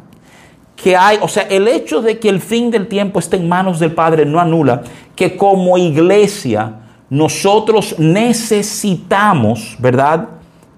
que 0.82 0.97
hay, 0.97 1.18
o 1.20 1.28
sea, 1.28 1.44
el 1.44 1.66
hecho 1.66 2.00
de 2.02 2.18
que 2.18 2.28
el 2.28 2.40
fin 2.40 2.70
del 2.70 2.87
tiempo 2.87 3.18
esté 3.18 3.37
en 3.37 3.49
manos 3.49 3.80
del 3.80 3.92
Padre 3.92 4.25
no 4.25 4.38
anula 4.38 4.82
que 5.16 5.37
como 5.37 5.76
iglesia 5.76 6.75
nosotros 7.11 7.97
necesitamos, 7.99 9.76
¿verdad? 9.78 10.28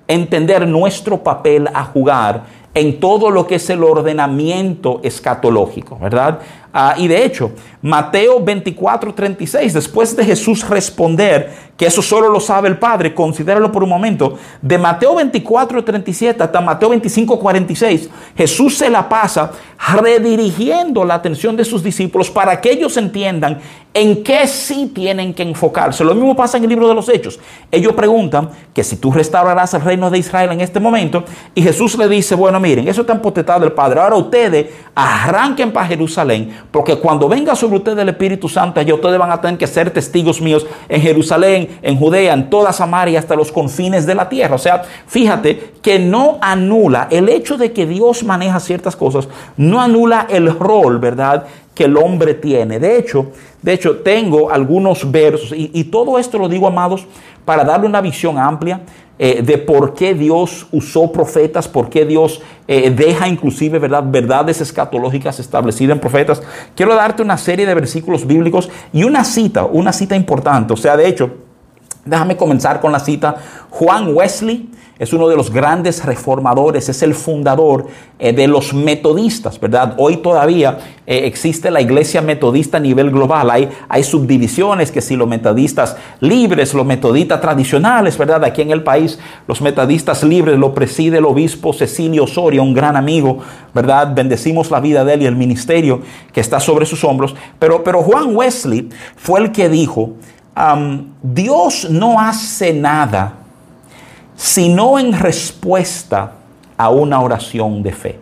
Entender 0.09 0.67
nuestro 0.67 1.23
papel 1.23 1.69
a 1.75 1.85
jugar 1.85 2.45
en 2.73 3.01
todo 3.01 3.31
lo 3.31 3.47
que 3.47 3.57
es 3.57 3.69
el 3.69 3.83
ordenamiento 3.83 5.01
escatológico, 5.03 5.99
¿verdad? 5.99 6.39
Ah, 6.73 6.95
y 6.97 7.09
de 7.09 7.25
hecho, 7.25 7.53
Mateo 7.83 8.41
24, 8.41 9.13
36, 9.13 9.75
después 9.75 10.15
de 10.15 10.25
Jesús 10.25 10.69
responder 10.69 11.71
que 11.77 11.87
eso 11.87 12.03
solo 12.03 12.29
lo 12.29 12.41
sabe 12.41 12.69
el 12.69 12.79
Padre, 12.79 13.15
considéralo 13.15 13.73
por 13.73 13.83
un 13.83 13.89
momento, 13.89 14.39
de 14.61 14.77
Mateo 14.77 15.17
24, 15.17 15.83
37 15.83 16.43
hasta 16.43 16.61
Mateo 16.61 16.91
25, 16.91 17.41
46, 17.41 18.11
Jesús 18.37 18.77
se 18.77 18.91
la 18.91 19.09
pasa 19.09 19.51
redirigiendo 19.97 21.05
la 21.05 21.15
atención 21.15 21.57
de 21.57 21.65
sus 21.65 21.83
discípulos 21.83 22.31
para 22.31 22.61
que 22.61 22.71
ellos 22.71 22.97
entiendan 22.99 23.61
en 23.93 24.23
qué 24.23 24.47
sí 24.47 24.93
tienen 24.95 25.35
que 25.35 25.43
enfocarse. 25.43 26.05
Lo 26.05 26.15
mismo 26.15 26.37
pasa 26.37 26.59
en 26.59 26.65
el 26.65 26.71
libro 26.71 26.87
de 26.87 26.95
los 26.95 27.09
Hechos. 27.09 27.41
Ellos 27.71 27.95
preguntan 27.95 28.51
que 28.73 28.85
si 28.85 28.97
tú 28.97 29.11
restaurarás 29.11 29.75
el 29.75 29.81
reino 29.81 30.11
de 30.11 30.19
Israel 30.19 30.53
en 30.53 30.61
este 30.61 30.79
momento, 30.79 31.25
y 31.55 31.63
Jesús 31.63 31.99
le 31.99 32.09
dice, 32.09 32.35
bueno, 32.35 32.61
miren, 32.61 32.87
eso 32.87 33.01
está 33.01 33.15
en 33.15 33.23
potestad 33.23 33.61
del 33.61 33.73
Padre. 33.73 34.01
Ahora 34.01 34.17
ustedes 34.17 34.67
arranquen 34.95 35.73
para 35.73 35.87
Jerusalén, 35.87 36.60
porque 36.71 36.97
cuando 36.97 37.29
venga 37.29 37.55
sobre 37.55 37.77
ustedes 37.79 37.99
el 37.99 38.09
Espíritu 38.09 38.49
Santo, 38.49 38.81
ustedes 38.81 39.19
van 39.19 39.33
a 39.33 39.41
tener 39.41 39.59
que 39.59 39.67
ser 39.67 39.91
testigos 39.91 40.41
míos 40.41 40.67
en 40.89 41.01
Jerusalén, 41.01 41.79
en 41.83 41.97
Judea, 41.97 42.33
en 42.33 42.51
toda 42.51 42.73
Samaria, 42.73 43.19
hasta 43.19 43.35
los 43.35 43.51
confines 43.51 44.07
de 44.07 44.15
la 44.15 44.29
tierra. 44.29 44.55
O 44.55 44.59
sea, 44.59 44.83
fíjate 45.07 45.73
que 45.83 45.99
no 45.99 46.39
anula 46.41 47.09
el 47.11 47.29
hecho 47.29 47.57
de 47.57 47.73
que 47.73 47.87
Dios 47.87 48.23
maneja 48.25 48.61
ciertas 48.61 48.97
cosas, 48.97 49.29
no 49.57 49.81
anula 49.81 50.27
el 50.31 50.59
rol, 50.59 50.99
¿verdad? 50.99 51.47
que 51.75 51.85
el 51.85 51.97
hombre 51.97 52.35
tiene. 52.35 52.79
De 52.79 52.99
hecho, 52.99 53.29
de 53.63 53.73
hecho, 53.73 54.01
tengo 54.01 54.51
algunos 54.51 55.11
versos, 55.11 55.53
y, 55.55 55.85
todo 55.85 56.19
esto 56.19 56.39
lo 56.39 56.49
digo, 56.49 56.67
amados, 56.67 57.07
para 57.45 57.65
darle 57.65 57.87
una 57.87 58.01
visión 58.01 58.39
amplia 58.39 58.81
eh, 59.23 59.43
de 59.43 59.59
por 59.59 59.93
qué 59.93 60.15
Dios 60.15 60.67
usó 60.73 61.13
profetas, 61.13 61.69
por 61.69 61.91
qué 61.91 62.07
Dios 62.07 62.41
eh, 62.67 62.89
deja 62.91 63.29
inclusive 63.29 63.79
¿verdad? 63.79 64.03
verdades 64.07 64.63
escatológicas 64.63 65.39
establecidas 65.39 65.93
en 65.93 66.01
profetas. 66.01 66.43
Quiero 66.75 66.95
darte 66.95 67.21
una 67.21 67.37
serie 67.37 67.67
de 67.67 67.75
versículos 67.75 68.27
bíblicos 68.27 68.71
y 68.95 69.05
una 69.05 69.25
cita, 69.25 69.67
una 69.67 69.93
cita 69.93 70.17
importante. 70.17 70.73
O 70.73 70.77
sea, 70.79 70.97
de 70.97 71.07
hecho, 71.07 71.33
déjame 72.07 72.39
comenzar 72.39 72.81
con 72.81 72.93
la 72.93 72.99
cita. 72.99 73.37
Juan 73.69 74.17
Wesley, 74.17 74.70
es 75.01 75.15
uno 75.15 75.29
de 75.29 75.35
los 75.35 75.51
grandes 75.51 76.05
reformadores, 76.05 76.91
es 76.91 77.03
el 77.03 77.15
fundador 77.15 77.87
eh, 78.19 78.35
de 78.35 78.47
los 78.47 78.75
metodistas, 78.75 79.59
¿verdad? 79.59 79.95
Hoy 79.97 80.19
todavía 80.19 80.77
eh, 81.07 81.23
existe 81.25 81.71
la 81.71 81.81
iglesia 81.81 82.21
metodista 82.21 82.77
a 82.77 82.81
nivel 82.81 83.11
global, 83.11 83.51
hay, 83.51 83.71
hay 83.89 84.05
subdivisiones, 84.05 84.93
que 84.93 85.01
si 85.01 85.17
los 85.17 85.27
metodistas 85.27 85.97
libres, 86.21 86.75
los 86.75 86.85
metodistas 86.85 87.41
tradicionales, 87.41 88.19
¿verdad? 88.19 88.45
Aquí 88.45 88.61
en 88.61 88.73
el 88.73 88.83
país, 88.83 89.19
los 89.49 89.63
metodistas 89.63 90.23
libres 90.23 90.59
lo 90.59 90.75
preside 90.75 91.17
el 91.17 91.25
obispo 91.25 91.73
Cecilio 91.73 92.25
Osorio, 92.25 92.63
un 92.63 92.75
gran 92.75 92.95
amigo, 92.95 93.39
¿verdad? 93.73 94.15
Bendecimos 94.15 94.71
la 94.71 94.81
vida 94.81 95.03
de 95.03 95.15
él 95.15 95.23
y 95.23 95.27
el 95.27 95.37
ministerio 95.37 96.03
que 96.31 96.43
está 96.43 96.61
sobre 96.61 96.85
sus 96.85 97.03
hombros, 97.05 97.35
pero, 97.59 97.83
pero 97.83 98.03
Juan 98.03 98.37
Wesley 98.37 98.91
fue 99.17 99.41
el 99.41 99.51
que 99.51 99.71
dijo, 99.71 100.13
Dios 101.23 101.89
no 101.89 102.21
hace 102.21 102.75
nada 102.75 103.40
sino 104.41 104.99
en 104.99 105.13
respuesta 105.13 106.33
a 106.79 106.89
una 106.89 107.21
oración 107.21 107.83
de 107.83 107.93
fe. 107.93 108.19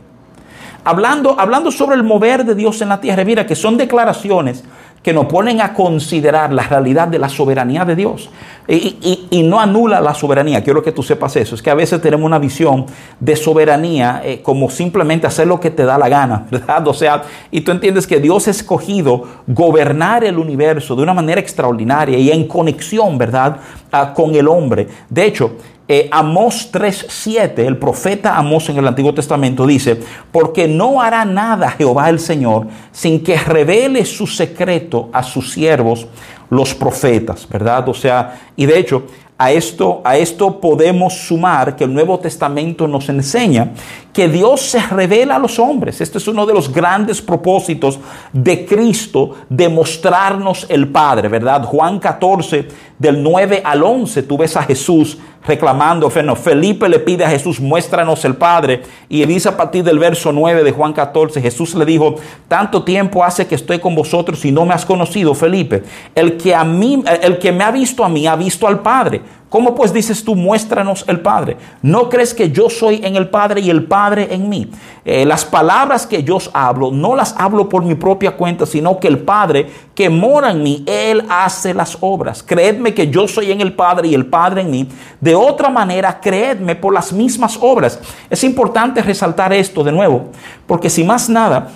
Hablando, 0.82 1.38
hablando 1.38 1.70
sobre 1.70 1.94
el 1.94 2.02
mover 2.02 2.44
de 2.44 2.56
Dios 2.56 2.82
en 2.82 2.88
la 2.88 3.00
tierra, 3.00 3.22
mira 3.24 3.46
que 3.46 3.54
son 3.54 3.76
declaraciones 3.76 4.64
que 5.00 5.12
nos 5.12 5.26
ponen 5.26 5.60
a 5.60 5.72
considerar 5.74 6.52
la 6.52 6.64
realidad 6.64 7.06
de 7.06 7.20
la 7.20 7.28
soberanía 7.28 7.84
de 7.84 7.94
Dios. 7.94 8.30
Y, 8.66 9.44
no 9.44 9.60
anula 9.60 10.00
la 10.00 10.12
soberanía, 10.12 10.64
quiero 10.64 10.82
que 10.82 10.90
tú 10.90 11.04
sepas 11.04 11.36
eso, 11.36 11.54
es 11.54 11.62
que 11.62 11.70
a 11.70 11.74
veces 11.74 12.02
tenemos 12.02 12.26
una 12.26 12.40
visión 12.40 12.84
de 13.20 13.36
soberanía 13.36 14.20
eh, 14.24 14.42
como 14.42 14.68
simplemente 14.68 15.26
hacer 15.28 15.46
lo 15.46 15.60
que 15.60 15.70
te 15.70 15.84
da 15.84 15.96
la 15.96 16.08
gana, 16.08 16.46
¿verdad? 16.50 16.86
O 16.88 16.94
sea, 16.94 17.22
y 17.52 17.60
tú 17.60 17.70
entiendes 17.70 18.08
que 18.08 18.18
Dios 18.18 18.48
ha 18.48 18.50
escogido 18.50 19.22
gobernar 19.46 20.24
el 20.24 20.36
universo 20.36 20.96
de 20.96 21.02
una 21.04 21.14
manera 21.14 21.40
extraordinaria 21.40 22.18
y 22.18 22.32
en 22.32 22.48
conexión, 22.48 23.16
¿verdad? 23.16 23.58
Ah, 23.92 24.12
con 24.12 24.34
el 24.34 24.48
hombre. 24.48 24.88
De 25.08 25.24
hecho, 25.24 25.52
eh, 25.88 26.08
Amós 26.12 26.70
3:7, 26.70 27.66
el 27.66 27.78
profeta 27.78 28.36
Amós 28.36 28.68
en 28.68 28.76
el 28.76 28.86
Antiguo 28.86 29.14
Testamento 29.14 29.66
dice, 29.66 29.98
porque 30.30 30.68
no 30.68 31.00
hará 31.00 31.24
nada 31.24 31.70
Jehová 31.70 32.10
el 32.10 32.20
Señor 32.20 32.66
sin 32.92 33.24
que 33.24 33.38
revele 33.38 34.04
su 34.04 34.26
secreto 34.26 35.08
a 35.12 35.22
sus 35.22 35.52
siervos, 35.52 36.06
los 36.50 36.74
profetas, 36.74 37.48
¿verdad? 37.48 37.88
O 37.88 37.94
sea, 37.94 38.38
y 38.54 38.66
de 38.66 38.78
hecho, 38.78 39.04
a 39.40 39.52
esto, 39.52 40.00
a 40.04 40.16
esto 40.16 40.60
podemos 40.60 41.14
sumar 41.14 41.76
que 41.76 41.84
el 41.84 41.94
Nuevo 41.94 42.18
Testamento 42.18 42.88
nos 42.88 43.08
enseña 43.08 43.70
que 44.12 44.28
Dios 44.28 44.62
se 44.62 44.80
revela 44.80 45.36
a 45.36 45.38
los 45.38 45.60
hombres. 45.60 46.00
Este 46.00 46.18
es 46.18 46.26
uno 46.26 46.44
de 46.44 46.52
los 46.52 46.72
grandes 46.72 47.22
propósitos 47.22 48.00
de 48.32 48.66
Cristo, 48.66 49.36
de 49.48 49.68
mostrarnos 49.68 50.66
el 50.68 50.88
Padre, 50.88 51.28
¿verdad? 51.28 51.62
Juan 51.62 52.00
14, 52.00 52.66
del 52.98 53.22
9 53.22 53.62
al 53.64 53.82
11, 53.82 54.22
tú 54.24 54.38
ves 54.38 54.56
a 54.56 54.62
Jesús 54.62 55.18
reclamando, 55.46 56.10
Felipe 56.10 56.88
le 56.88 56.98
pide 56.98 57.24
a 57.24 57.30
Jesús, 57.30 57.60
muéstranos 57.60 58.24
el 58.24 58.34
Padre. 58.34 58.82
Y 59.08 59.24
dice 59.24 59.48
a 59.48 59.56
partir 59.56 59.84
del 59.84 59.98
verso 59.98 60.32
9 60.32 60.62
de 60.62 60.72
Juan 60.72 60.92
14, 60.92 61.40
Jesús 61.40 61.74
le 61.74 61.84
dijo, 61.84 62.16
tanto 62.48 62.84
tiempo 62.84 63.24
hace 63.24 63.46
que 63.46 63.54
estoy 63.54 63.78
con 63.78 63.94
vosotros 63.94 64.44
y 64.44 64.52
no 64.52 64.66
me 64.66 64.74
has 64.74 64.84
conocido, 64.84 65.34
Felipe. 65.34 65.84
El 66.14 66.36
que 66.36 66.54
a 66.54 66.64
mí, 66.64 67.02
el 67.22 67.38
que 67.38 67.52
me 67.52 67.64
ha 67.64 67.70
visto 67.70 68.04
a 68.04 68.08
mí, 68.08 68.26
ha 68.26 68.36
visto 68.36 68.66
al 68.66 68.80
Padre. 68.80 69.22
¿Cómo 69.48 69.74
pues 69.74 69.94
dices 69.94 70.22
tú, 70.24 70.34
muéstranos 70.34 71.06
el 71.08 71.20
Padre? 71.20 71.56
¿No 71.80 72.10
crees 72.10 72.34
que 72.34 72.50
yo 72.50 72.68
soy 72.68 73.00
en 73.02 73.16
el 73.16 73.30
Padre 73.30 73.62
y 73.62 73.70
el 73.70 73.84
Padre 73.84 74.28
en 74.30 74.46
mí? 74.46 74.70
Eh, 75.06 75.24
las 75.24 75.46
palabras 75.46 76.06
que 76.06 76.22
yo 76.22 76.36
hablo, 76.52 76.90
no 76.90 77.16
las 77.16 77.34
hablo 77.38 77.66
por 77.66 77.82
mi 77.82 77.94
propia 77.94 78.36
cuenta, 78.36 78.66
sino 78.66 79.00
que 79.00 79.08
el 79.08 79.20
Padre 79.20 79.70
que 79.94 80.10
mora 80.10 80.50
en 80.50 80.62
mí, 80.62 80.84
Él 80.86 81.24
hace 81.30 81.72
las 81.72 81.96
obras. 82.02 82.42
Creedme 82.42 82.92
que 82.92 83.08
yo 83.08 83.26
soy 83.26 83.50
en 83.50 83.62
el 83.62 83.72
Padre 83.72 84.08
y 84.08 84.14
el 84.14 84.26
Padre 84.26 84.60
en 84.60 84.70
mí. 84.70 84.86
De 85.18 85.34
otra 85.34 85.70
manera, 85.70 86.20
creedme 86.20 86.76
por 86.76 86.92
las 86.92 87.10
mismas 87.10 87.58
obras. 87.58 87.98
Es 88.28 88.44
importante 88.44 89.00
resaltar 89.00 89.54
esto 89.54 89.82
de 89.82 89.92
nuevo, 89.92 90.26
porque 90.66 90.90
si 90.90 91.04
más 91.04 91.30
nada, 91.30 91.68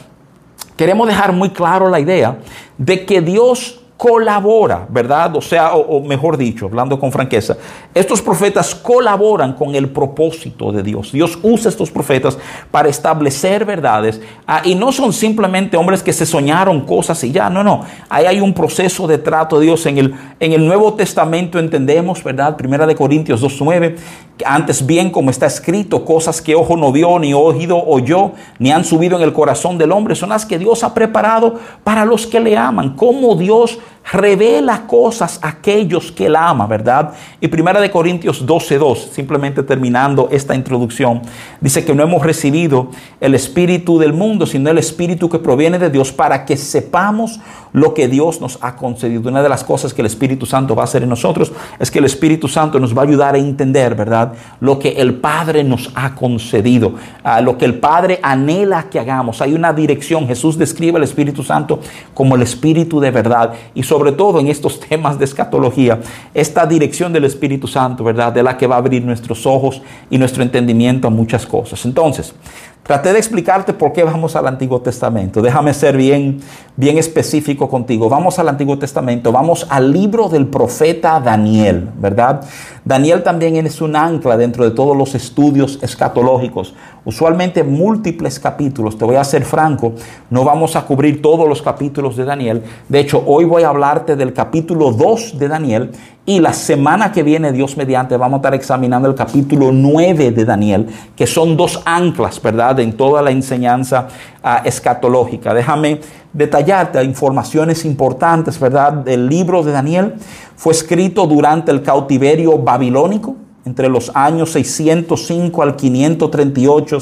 queremos 0.76 1.09
dejar 1.09 1.33
muy 1.33 1.49
claro 1.49 1.88
la 1.88 2.00
idea 2.00 2.37
de 2.76 3.07
que 3.07 3.23
Dios 3.23 3.82
colabora, 4.02 4.85
¿verdad? 4.88 5.37
O 5.37 5.40
sea, 5.40 5.75
o, 5.75 6.00
mejor 6.00 6.37
dicho, 6.37 6.66
hablando 6.66 6.99
con 6.99 7.12
franqueza, 7.12 7.56
estos 7.94 8.21
profetas 8.21 8.75
colaboran 8.75 9.52
con 9.52 9.76
el 9.76 9.90
propósito 9.90 10.73
de 10.73 10.82
Dios. 10.82 11.12
Dios 11.12 11.38
usa 11.40 11.68
estos 11.68 11.88
profetas 11.88 12.37
para 12.73 12.88
establecer 12.88 13.64
verdades 13.64 14.21
ah, 14.44 14.61
y 14.64 14.75
no 14.75 14.90
son 14.90 15.12
simplemente 15.12 15.76
hombres 15.76 16.02
que 16.02 16.12
se 16.12 16.26
soñaron 16.26 16.80
cosas 16.80 17.23
y 17.23 17.30
ya, 17.30 17.49
no, 17.49 17.62
no. 17.62 17.85
Ahí 18.09 18.26
hay 18.26 18.40
un 18.40 18.52
proceso 18.52 19.06
de 19.06 19.18
trato 19.18 19.61
de 19.61 19.66
Dios. 19.66 19.87
En 19.87 19.97
el, 19.99 20.12
en 20.40 20.52
el 20.52 20.66
Nuevo 20.66 20.94
Testamento 20.94 21.61
entendemos, 21.61 22.25
¿verdad? 22.25 22.56
Primera 22.56 22.88
de 22.88 22.97
Corintios 22.97 23.40
2.9, 23.40 23.94
antes 24.45 24.87
bien 24.87 25.11
como 25.11 25.31
está 25.31 25.47
escrito, 25.47 26.05
cosas 26.05 26.41
que 26.41 26.55
ojo 26.55 26.77
no 26.77 26.93
vio, 26.93 27.19
ni 27.19 27.35
oído 27.35 27.83
oyó, 27.87 28.33
ni 28.59 28.73
han 28.73 28.85
subido 28.85 29.17
en 29.17 29.23
el 29.23 29.33
corazón 29.33 29.79
del 29.79 29.93
hombre, 29.93 30.15
son 30.15 30.31
las 30.31 30.47
que 30.47 30.59
Dios 30.59 30.83
ha 30.85 30.95
preparado 30.95 31.57
para 31.85 32.05
los 32.05 32.27
que 32.27 32.41
le 32.41 32.57
aman. 32.57 32.97
Como 32.97 33.37
Dios 33.37 33.79
revela 34.11 34.87
cosas 34.87 35.38
a 35.42 35.49
aquellos 35.49 36.12
que 36.12 36.26
él 36.26 36.37
ama, 36.37 36.66
¿verdad? 36.66 37.12
Y 37.40 37.49
primera 37.49 37.80
de 37.80 37.90
Corintios 37.90 38.44
12:2, 38.44 39.11
simplemente 39.12 39.62
terminando 39.62 40.28
esta 40.30 40.54
introducción, 40.54 41.23
dice 41.61 41.85
que 41.85 41.94
no 41.94 42.02
hemos 42.02 42.23
recibido 42.23 42.88
el 43.21 43.35
espíritu 43.35 43.99
del 43.99 44.12
mundo, 44.12 44.47
sino 44.47 44.71
el 44.71 44.78
espíritu 44.78 45.28
que 45.28 45.38
proviene 45.38 45.78
de 45.78 45.90
Dios 45.90 46.12
para 46.12 46.44
que 46.44 46.56
sepamos 46.56 47.40
lo 47.73 47.94
que 47.94 48.09
Dios 48.09 48.40
nos 48.40 48.59
ha 48.61 48.76
concedido. 48.76 49.28
Una 49.30 49.42
de 49.42 49.49
las 49.49 49.64
cosas 49.64 49.94
que 49.94 50.02
el 50.02 50.06
Espíritu 50.06 50.47
Santo 50.47 50.75
va 50.75 50.82
a 50.82 50.85
hacer 50.85 51.02
en 51.02 51.09
nosotros 51.09 51.52
es 51.78 51.90
que 51.90 51.99
el 51.99 52.04
Espíritu 52.04 52.49
Santo 52.49 52.78
nos 52.78 52.97
va 52.97 53.02
a 53.02 53.04
ayudar 53.04 53.35
a 53.35 53.38
entender, 53.38 53.94
¿verdad? 53.94 54.35
Lo 54.61 54.78
que 54.78 54.90
el 54.90 55.14
Padre 55.14 55.64
nos 55.64 55.90
ha 55.94 56.14
concedido, 56.14 56.94
a 57.23 57.40
lo 57.40 57.56
que 57.56 57.64
el 57.64 57.78
Padre 57.78 58.21
anhela 58.23 58.90
que 58.90 58.99
hagamos. 58.99 59.40
Hay 59.40 59.54
una 59.54 59.73
dirección. 59.73 60.26
Jesús 60.26 60.59
describe 60.59 60.99
al 60.99 61.04
Espíritu 61.04 61.42
Santo 61.42 61.80
como 62.14 62.37
el 62.37 62.42
Espíritu 62.42 63.00
de 63.00 63.11
verdad 63.11 63.54
y 63.75 63.82
sobre 63.92 64.12
todo 64.12 64.40
en 64.40 64.49
estos 64.49 64.80
temas 64.80 65.18
de 65.18 65.26
escatología, 65.26 66.00
esta 66.32 66.64
dirección 66.64 67.12
del 67.12 67.26
Espíritu 67.26 67.66
Santo, 67.66 68.02
¿verdad? 68.02 68.32
De 68.32 68.42
la 68.42 68.56
que 68.56 68.66
va 68.66 68.76
a 68.76 68.78
abrir 68.78 69.04
nuestros 69.04 69.44
ojos 69.44 69.82
y 70.08 70.16
nuestro 70.16 70.42
entendimiento 70.42 71.08
a 71.08 71.11
muchas 71.11 71.44
cosas. 71.44 71.84
Entonces, 71.84 72.34
Traté 72.82 73.12
de 73.12 73.18
explicarte 73.20 73.72
por 73.72 73.92
qué 73.92 74.02
vamos 74.02 74.34
al 74.34 74.49
Antiguo 74.49 74.80
Testamento. 74.80 75.40
Déjame 75.40 75.72
ser 75.72 75.96
bien, 75.96 76.40
bien 76.76 76.99
específico 76.99 77.68
contigo. 77.68 78.08
Vamos 78.08 78.40
al 78.40 78.49
Antiguo 78.49 78.76
Testamento, 78.76 79.30
vamos 79.30 79.68
al 79.70 79.92
libro 79.92 80.28
del 80.28 80.49
profeta 80.49 81.20
Daniel, 81.20 81.90
¿verdad? 81.96 82.44
Daniel 82.85 83.23
también 83.23 83.65
es 83.65 83.81
un 83.81 83.95
ancla 83.95 84.37
dentro 84.37 84.65
de 84.65 84.73
todos 84.73 84.97
los 84.97 85.15
estudios 85.15 85.79
escatológicos. 85.83 86.75
Usualmente 87.05 87.62
múltiples 87.62 88.41
capítulos. 88.41 88.99
Te 88.99 89.05
voy 89.05 89.17
a 89.17 89.25
ser 89.25 89.45
franco, 89.45 89.93
no 90.31 90.45
vamos 90.45 90.75
a 90.75 90.83
cubrir 90.83 91.23
todos 91.23 91.49
los 91.49 91.62
capítulos 91.62 92.17
de 92.17 92.25
Daniel. 92.25 92.62
De 92.89 92.99
hecho, 92.99 93.23
hoy 93.25 93.45
voy 93.45 93.62
a 93.62 93.69
hablarte 93.69 94.17
del 94.17 94.33
capítulo 94.33 94.91
2 94.91 95.39
de 95.39 95.49
Daniel 95.49 95.91
y 96.25 96.41
la 96.41 96.53
semana 96.53 97.11
que 97.11 97.23
viene, 97.23 97.53
Dios 97.53 97.77
mediante, 97.77 98.17
vamos 98.17 98.39
a 98.39 98.39
estar 98.39 98.55
examinando 98.55 99.09
el 99.09 99.15
capítulo 99.15 99.73
9 99.73 100.31
de 100.31 100.45
Daniel, 100.45 100.87
que 101.17 101.27
son 101.27 101.57
dos 101.57 101.83
anclas, 101.85 102.41
¿verdad?, 102.41 102.79
en 102.79 102.97
toda 102.97 103.23
la 103.23 103.33
enseñanza 103.33 104.07
ah, 104.43 104.62
escatológica. 104.65 105.53
Déjame 105.53 106.01
detallarte 106.33 107.03
informaciones 107.05 107.85
importantes, 107.85 108.59
¿verdad? 108.59 108.93
del 108.93 109.29
libro 109.29 109.62
de 109.62 109.73
Daniel 109.73 110.15
fue 110.57 110.73
escrito 110.73 111.27
durante 111.27 111.71
el 111.71 111.83
cautiverio 111.83 112.59
babilónico, 112.59 113.37
entre 113.65 113.89
los 113.89 114.11
años 114.15 114.51
605 114.51 115.62
al 115.62 115.77
538 115.77 116.99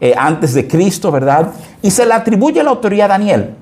eh, 0.00 0.14
antes 0.16 0.54
de 0.54 0.66
Cristo, 0.66 1.10
¿verdad? 1.10 1.52
Y 1.82 1.90
se 1.90 2.06
le 2.06 2.14
atribuye 2.14 2.62
la 2.62 2.70
autoría 2.70 3.06
a 3.06 3.08
Daniel. 3.08 3.54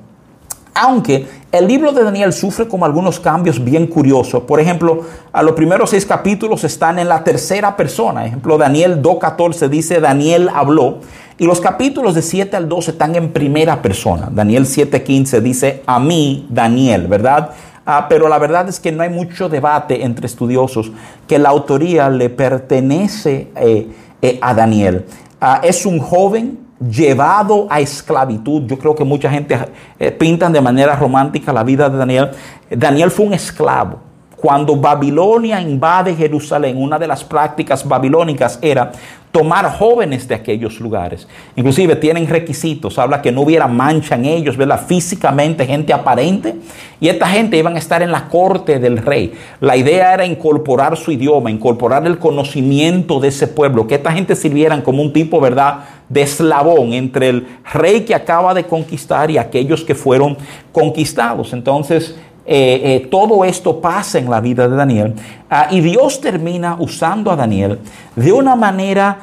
Aunque 0.79 1.27
el 1.53 1.67
libro 1.67 1.91
de 1.93 2.05
Daniel 2.05 2.35
sufre 2.35 2.69
como 2.69 2.85
algunos 2.85 3.19
cambios 3.19 3.65
bien 3.65 3.87
curiosos. 3.87 4.43
Por 4.43 4.61
ejemplo, 4.61 5.01
a 5.33 5.43
los 5.43 5.55
primeros 5.55 5.89
seis 5.89 6.05
capítulos 6.05 6.65
están 6.65 6.99
en 6.99 7.09
la 7.09 7.25
tercera 7.25 7.75
persona. 7.77 8.27
Ejemplo, 8.27 8.59
Daniel 8.59 9.01
2.14 9.01 9.69
dice 9.71 10.01
Daniel 10.01 10.51
habló. 10.55 10.99
Y 11.39 11.47
los 11.47 11.63
capítulos 11.63 12.15
de 12.15 12.21
7 12.21 12.57
al 12.57 12.69
12 12.69 12.91
están 12.91 13.15
en 13.15 13.33
primera 13.33 13.81
persona. 13.81 14.29
Daniel 14.31 14.67
7.15 14.67 15.41
dice 15.41 15.83
a 15.87 15.99
mí, 15.99 16.47
Daniel, 16.51 17.07
¿verdad? 17.07 17.53
Ah, 17.87 18.07
pero 18.09 18.29
la 18.29 18.39
verdad 18.39 18.69
es 18.69 18.79
que 18.79 18.93
no 18.93 19.03
hay 19.03 19.11
mucho 19.11 19.49
debate 19.49 20.05
entre 20.05 20.27
estudiosos 20.27 20.93
que 21.27 21.39
la 21.39 21.51
autoría 21.51 22.11
le 22.11 22.29
pertenece 22.29 23.49
eh, 23.57 23.89
eh, 24.21 24.39
a 24.43 24.53
Daniel. 24.53 25.07
Ah, 25.41 25.61
es 25.63 25.87
un 25.87 26.01
joven 26.01 26.66
llevado 26.81 27.67
a 27.71 27.81
esclavitud. 27.81 28.63
Yo 28.67 28.79
creo 28.79 28.95
que 28.95 29.05
mucha 29.05 29.31
gente 29.31 29.59
eh, 29.99 30.11
pintan 30.13 30.53
de 30.53 30.61
manera 30.61 30.97
romántica 30.97 31.53
la 31.53 31.65
vida 31.65 31.89
de 31.89 31.97
Daniel. 31.97 32.31
Daniel 32.71 33.11
fue 33.11 33.27
un 33.27 33.35
esclavo. 33.35 34.06
Cuando 34.47 34.77
Babilonia 34.77 35.61
invade 35.61 36.15
Jerusalén, 36.15 36.81
una 36.81 37.01
de 37.01 37.09
las 37.09 37.25
prácticas 37.25 37.85
babilónicas 37.85 38.61
era 38.63 38.93
tomar 39.33 39.77
jóvenes 39.77 40.29
de 40.29 40.37
aquellos 40.37 40.79
lugares. 40.79 41.27
Inclusive 41.57 41.97
tienen 41.97 42.29
requisitos, 42.29 42.97
habla 42.97 43.21
que 43.21 43.33
no 43.33 43.41
hubiera 43.41 43.67
mancha 43.67 44.15
en 44.15 44.25
ellos, 44.25 44.57
¿verdad? 44.57 44.87
Físicamente, 44.87 45.67
gente 45.67 45.93
aparente. 45.93 46.55
Y 47.01 47.09
esta 47.09 47.27
gente 47.27 47.57
iban 47.57 47.75
a 47.75 47.81
estar 47.81 48.03
en 48.03 48.13
la 48.13 48.29
corte 48.29 48.79
del 48.79 48.99
rey. 48.99 49.33
La 49.59 49.77
idea 49.77 50.15
era 50.15 50.25
incorporar 50.25 50.97
su 50.97 51.11
idioma, 51.11 51.51
incorporar 51.51 52.07
el 52.07 52.21
conocimiento 52.21 53.19
de 53.19 53.27
ese 53.27 53.49
pueblo, 53.49 53.89
que 53.89 53.97
esta 53.97 54.13
gente 54.13 54.37
sirvieran 54.37 54.81
como 54.81 55.03
un 55.03 55.13
tipo, 55.13 55.41
¿verdad?, 55.41 55.81
de 56.09 56.23
eslabón 56.23 56.93
entre 56.93 57.31
el 57.31 57.49
rey 57.73 58.03
que 58.03 58.15
acaba 58.15 58.55
de 58.55 58.63
conquistar 58.63 59.29
y 59.29 59.39
aquellos 59.39 59.83
que 59.83 59.97
fueron 59.97 60.37
conquistados. 60.71 61.53
Entonces, 61.53 62.15
eh, 62.49 62.81
eh, 62.85 63.09
todo 63.11 63.45
esto 63.45 63.81
pasa 63.81 64.19
en 64.19 64.31
la 64.31 64.41
vida 64.41 64.69
de 64.69 64.77
Daniel 64.77 65.15
ah, 65.51 65.67
y 65.71 65.81
Dios 65.81 66.21
termina 66.21 66.77
usando 66.79 67.33
a 67.33 67.37
Daniel 67.37 67.81
de 68.15 68.33
una 68.33 68.55
manera 68.55 69.19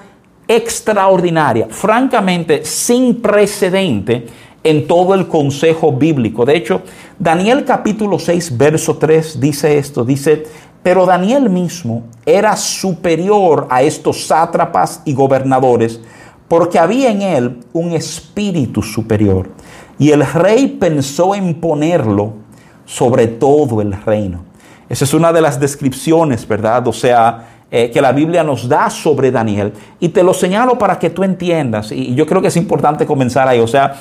extraordinaria, 0.48 1.68
francamente 1.70 2.66
sin 2.66 3.22
precedente 3.22 4.28
en 4.62 4.88
todo 4.88 5.14
el 5.14 5.28
consejo 5.30 5.94
bíblico. 5.94 6.46
De 6.46 6.58
hecho, 6.58 6.82
Daniel 7.18 7.64
capítulo 7.64 8.20
6, 8.20 8.58
verso 8.58 8.98
3 8.98 9.40
dice 9.40 9.78
esto, 9.78 10.04
dice, 10.04 10.44
pero 10.84 11.06
Daniel 11.06 11.50
mismo 11.50 12.04
era 12.26 12.58
superior 12.58 13.68
a 13.70 13.84
estos 13.84 14.28
sátrapas 14.28 15.02
y 15.06 15.14
gobernadores 15.14 16.02
porque 16.50 16.78
había 16.78 17.10
en 17.10 17.22
él 17.22 17.60
un 17.72 17.94
espíritu 17.94 18.82
superior. 18.82 19.50
Y 19.98 20.12
el 20.12 20.26
rey 20.26 20.68
pensó 20.68 21.36
en 21.36 21.56
ponerlo 21.56 22.43
sobre 22.86 23.28
todo 23.28 23.82
el 23.82 23.94
reino. 24.04 24.44
Esa 24.90 25.06
es 25.06 25.14
una 25.14 25.32
de 25.34 25.42
las 25.42 25.60
descripciones, 25.60 26.48
¿verdad? 26.48 26.88
O 26.88 26.94
sea, 26.94 27.48
eh, 27.72 27.90
que 27.90 28.02
la 28.02 28.12
Biblia 28.12 28.44
nos 28.44 28.68
da 28.70 28.90
sobre 28.90 29.32
Daniel. 29.32 29.74
Y 30.00 30.10
te 30.10 30.22
lo 30.22 30.34
señalo 30.34 30.78
para 30.78 31.00
que 31.00 31.10
tú 31.10 31.24
entiendas. 31.24 31.92
Y 31.92 32.14
yo 32.14 32.28
creo 32.28 32.42
que 32.42 32.50
es 32.50 32.58
importante 32.58 33.06
comenzar 33.06 33.48
ahí. 33.48 33.60
O 33.60 33.68
sea, 33.68 33.96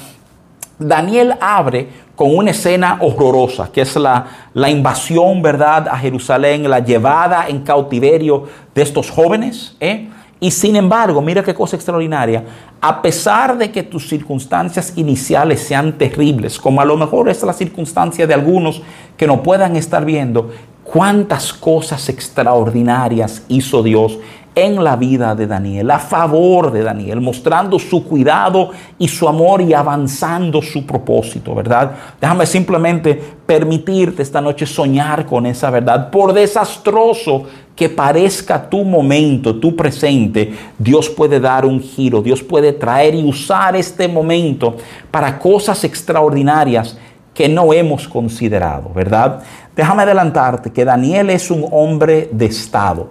Daniel 0.78 1.34
abre 1.40 1.88
con 2.14 2.36
una 2.36 2.50
escena 2.50 2.98
horrorosa, 3.00 3.70
que 3.72 3.80
es 3.80 3.96
la, 3.96 4.26
la, 4.52 4.68
invasión, 4.68 5.40
¿verdad?, 5.40 5.88
a 5.88 5.96
Jerusalén, 5.96 6.68
la 6.68 6.80
llevada 6.80 7.48
en 7.48 7.60
cautiverio 7.60 8.46
de 8.74 8.82
estos 8.82 9.10
jóvenes. 9.10 9.76
¿eh? 9.80 10.10
Y 10.42 10.50
sin 10.50 10.74
embargo, 10.74 11.22
mira 11.22 11.44
qué 11.44 11.54
cosa 11.54 11.76
extraordinaria, 11.76 12.42
a 12.80 13.00
pesar 13.00 13.56
de 13.56 13.70
que 13.70 13.84
tus 13.84 14.08
circunstancias 14.08 14.92
iniciales 14.96 15.60
sean 15.60 15.96
terribles, 15.96 16.58
como 16.58 16.80
a 16.80 16.84
lo 16.84 16.96
mejor 16.96 17.28
es 17.28 17.44
la 17.44 17.52
circunstancia 17.52 18.26
de 18.26 18.34
algunos 18.34 18.82
que 19.16 19.28
no 19.28 19.40
puedan 19.40 19.76
estar 19.76 20.04
viendo, 20.04 20.50
cuántas 20.82 21.52
cosas 21.52 22.08
extraordinarias 22.08 23.44
hizo 23.46 23.84
Dios 23.84 24.18
en 24.54 24.82
la 24.84 24.96
vida 24.96 25.34
de 25.34 25.46
Daniel, 25.46 25.90
a 25.90 25.98
favor 25.98 26.72
de 26.72 26.82
Daniel, 26.82 27.20
mostrando 27.20 27.78
su 27.78 28.04
cuidado 28.04 28.70
y 28.98 29.08
su 29.08 29.26
amor 29.28 29.62
y 29.62 29.72
avanzando 29.72 30.60
su 30.60 30.84
propósito, 30.84 31.54
¿verdad? 31.54 31.92
Déjame 32.20 32.44
simplemente 32.46 33.14
permitirte 33.46 34.22
esta 34.22 34.40
noche 34.40 34.66
soñar 34.66 35.24
con 35.24 35.46
esa 35.46 35.70
verdad. 35.70 36.10
Por 36.10 36.32
desastroso 36.34 37.44
que 37.74 37.88
parezca 37.88 38.68
tu 38.68 38.84
momento, 38.84 39.56
tu 39.56 39.74
presente, 39.74 40.52
Dios 40.78 41.08
puede 41.08 41.40
dar 41.40 41.64
un 41.64 41.80
giro, 41.80 42.20
Dios 42.20 42.42
puede 42.42 42.72
traer 42.72 43.14
y 43.14 43.24
usar 43.24 43.74
este 43.76 44.06
momento 44.08 44.76
para 45.10 45.38
cosas 45.38 45.82
extraordinarias 45.84 46.98
que 47.34 47.48
no 47.48 47.72
hemos 47.72 48.06
considerado, 48.06 48.90
¿verdad? 48.94 49.42
Déjame 49.74 50.02
adelantarte 50.02 50.70
que 50.70 50.84
Daniel 50.84 51.30
es 51.30 51.50
un 51.50 51.66
hombre 51.70 52.28
de 52.30 52.46
Estado. 52.46 53.08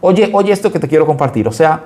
Oye, 0.00 0.30
oye 0.32 0.52
esto 0.52 0.70
que 0.70 0.78
te 0.78 0.86
quiero 0.86 1.06
compartir. 1.06 1.48
O 1.48 1.52
sea, 1.52 1.84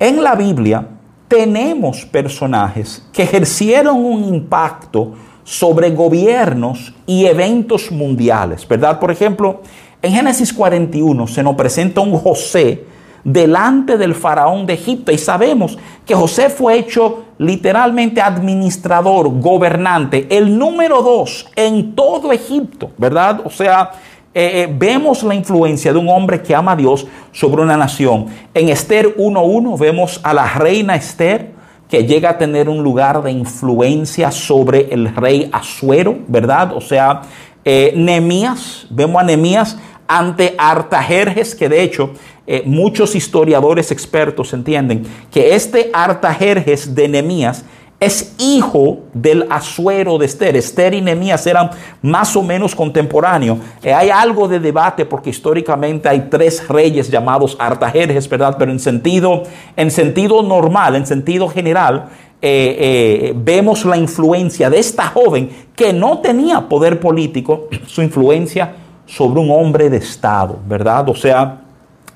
en 0.00 0.22
la 0.22 0.34
Biblia 0.34 0.86
tenemos 1.28 2.04
personajes 2.06 3.06
que 3.12 3.24
ejercieron 3.24 4.04
un 4.04 4.24
impacto 4.24 5.14
sobre 5.44 5.90
gobiernos 5.90 6.94
y 7.06 7.26
eventos 7.26 7.92
mundiales, 7.92 8.66
¿verdad? 8.66 8.98
Por 8.98 9.10
ejemplo, 9.10 9.60
en 10.06 10.12
Génesis 10.12 10.52
41 10.52 11.26
se 11.26 11.42
nos 11.42 11.54
presenta 11.54 12.00
un 12.00 12.16
José 12.16 12.84
delante 13.24 13.98
del 13.98 14.14
faraón 14.14 14.66
de 14.66 14.74
Egipto. 14.74 15.10
Y 15.10 15.18
sabemos 15.18 15.76
que 16.06 16.14
José 16.14 16.48
fue 16.48 16.78
hecho 16.78 17.24
literalmente 17.38 18.20
administrador, 18.20 19.28
gobernante, 19.40 20.28
el 20.30 20.56
número 20.56 21.02
dos 21.02 21.48
en 21.56 21.94
todo 21.96 22.30
Egipto, 22.32 22.92
¿verdad? 22.96 23.40
O 23.44 23.50
sea, 23.50 23.90
eh, 24.32 24.62
eh, 24.62 24.74
vemos 24.78 25.24
la 25.24 25.34
influencia 25.34 25.92
de 25.92 25.98
un 25.98 26.08
hombre 26.08 26.40
que 26.40 26.54
ama 26.54 26.72
a 26.72 26.76
Dios 26.76 27.06
sobre 27.32 27.62
una 27.62 27.76
nación. 27.76 28.26
En 28.54 28.68
Esther 28.68 29.16
1.1 29.16 29.76
vemos 29.78 30.20
a 30.22 30.32
la 30.32 30.46
reina 30.54 30.94
Esther 30.94 31.56
que 31.88 32.04
llega 32.04 32.30
a 32.30 32.38
tener 32.38 32.68
un 32.68 32.82
lugar 32.82 33.22
de 33.22 33.32
influencia 33.32 34.30
sobre 34.30 34.92
el 34.92 35.14
rey 35.14 35.48
Asuero, 35.52 36.18
¿verdad? 36.28 36.72
O 36.74 36.80
sea, 36.80 37.22
eh, 37.64 37.92
Nemías, 37.96 38.86
vemos 38.90 39.20
a 39.20 39.24
Nemías 39.24 39.76
ante 40.08 40.54
Artajerjes, 40.58 41.54
que 41.54 41.68
de 41.68 41.82
hecho 41.82 42.10
eh, 42.46 42.62
muchos 42.64 43.16
historiadores 43.16 43.90
expertos 43.90 44.52
entienden 44.52 45.04
que 45.32 45.56
este 45.56 45.90
Artajerjes 45.92 46.94
de 46.94 47.08
Nemías 47.08 47.64
es 47.98 48.34
hijo 48.38 49.00
del 49.14 49.46
Asuero 49.50 50.18
de 50.18 50.26
Esther. 50.26 50.54
Esther 50.54 50.94
y 50.94 51.00
Nemías 51.00 51.44
eran 51.46 51.70
más 52.02 52.36
o 52.36 52.42
menos 52.42 52.74
contemporáneos. 52.74 53.58
Eh, 53.82 53.92
hay 53.92 54.10
algo 54.10 54.46
de 54.46 54.60
debate 54.60 55.06
porque 55.06 55.30
históricamente 55.30 56.08
hay 56.08 56.28
tres 56.30 56.68
reyes 56.68 57.10
llamados 57.10 57.56
Artajerjes, 57.58 58.28
¿verdad? 58.28 58.56
Pero 58.58 58.70
en 58.70 58.78
sentido, 58.78 59.42
en 59.76 59.90
sentido 59.90 60.42
normal, 60.42 60.94
en 60.94 61.06
sentido 61.06 61.48
general, 61.48 62.10
eh, 62.42 63.32
vemos 63.34 63.84
la 63.84 63.96
influencia 63.96 64.70
de 64.70 64.78
esta 64.78 65.06
joven 65.06 65.48
que 65.74 65.92
no 65.92 66.18
tenía 66.18 66.68
poder 66.68 67.00
político, 67.00 67.68
su 67.86 68.02
influencia 68.02 68.74
sobre 69.06 69.40
un 69.40 69.50
hombre 69.50 69.88
de 69.88 69.98
Estado, 69.98 70.58
¿verdad? 70.66 71.08
O 71.08 71.14
sea, 71.14 71.58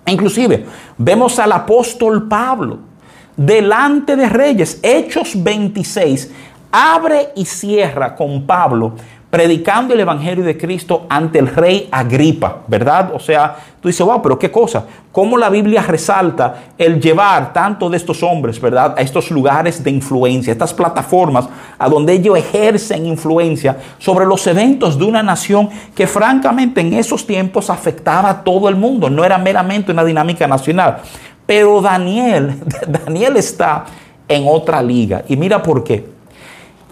inclusive 0.07 0.67
vemos 0.99 1.39
al 1.39 1.53
apóstol 1.53 2.29
Pablo 2.29 2.79
delante 3.37 4.17
de 4.17 4.29
reyes. 4.29 4.79
Hechos 4.83 5.33
26 5.43 6.31
abre 6.71 7.31
y 7.35 7.45
cierra 7.45 8.15
con 8.15 8.47
Pablo 8.47 8.95
predicando 9.31 9.95
el 9.95 10.01
Evangelio 10.01 10.45
de 10.45 10.59
Cristo 10.59 11.07
ante 11.09 11.39
el 11.39 11.47
rey 11.47 11.89
Agripa, 11.93 12.63
¿verdad? 12.67 13.13
O 13.15 13.21
sea, 13.21 13.57
tú 13.81 13.87
dices, 13.87 14.05
wow, 14.05 14.21
pero 14.21 14.37
qué 14.37 14.51
cosa, 14.51 14.85
cómo 15.13 15.39
la 15.39 15.49
Biblia 15.49 15.83
resalta 15.83 16.73
el 16.77 17.01
llevar 17.01 17.53
tanto 17.53 17.89
de 17.89 17.97
estos 17.97 18.25
hombres, 18.25 18.61
¿verdad? 18.61 18.95
A 18.99 19.01
estos 19.03 19.31
lugares 19.31 19.85
de 19.85 19.91
influencia, 19.91 20.53
estas 20.53 20.75
plataformas 20.75 21.49
a 21.79 21.89
donde 21.89 22.15
ellos 22.15 22.37
ejercen 22.37 23.07
influencia 23.07 23.77
sobre 23.99 24.27
los 24.27 24.45
eventos 24.49 24.99
de 24.99 25.05
una 25.05 25.23
nación 25.23 25.71
que 25.95 26.09
francamente 26.09 26.81
en 26.81 26.95
esos 26.95 27.25
tiempos 27.25 27.71
afectaba 27.71 28.31
a 28.31 28.43
todo 28.43 28.69
el 28.69 28.75
mundo, 28.75 29.09
no 29.09 29.25
era 29.25 29.39
meramente 29.39 29.93
una 29.93 30.05
dinámica 30.05 30.49
nacional. 30.49 30.99
Pero 31.47 31.81
Daniel, 31.81 32.59
Daniel 32.89 33.37
está 33.37 33.85
en 34.27 34.45
otra 34.47 34.83
liga. 34.83 35.25
Y 35.29 35.37
mira 35.37 35.63
por 35.63 35.85
qué. 35.85 36.20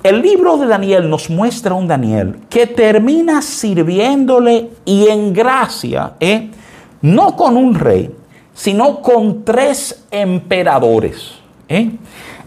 El 0.03 0.23
libro 0.23 0.57
de 0.59 0.67
Daniel 0.67 1.11
nos 1.11 1.29
muestra 1.29 1.75
un 1.75 1.89
Daniel 1.89 2.37
que 2.49 2.69
termina 2.69 3.43
sirviéndole 3.43 4.71
y 4.85 5.09
en 5.09 5.33
gracia, 5.33 6.13
¿eh? 6.21 6.51
no 7.03 7.35
con 7.35 7.57
un 7.57 7.75
rey, 7.75 8.15
sino 8.55 9.03
con 9.03 9.45
tres 9.45 10.05
emperadores. 10.13 11.33
¿eh? 11.69 11.91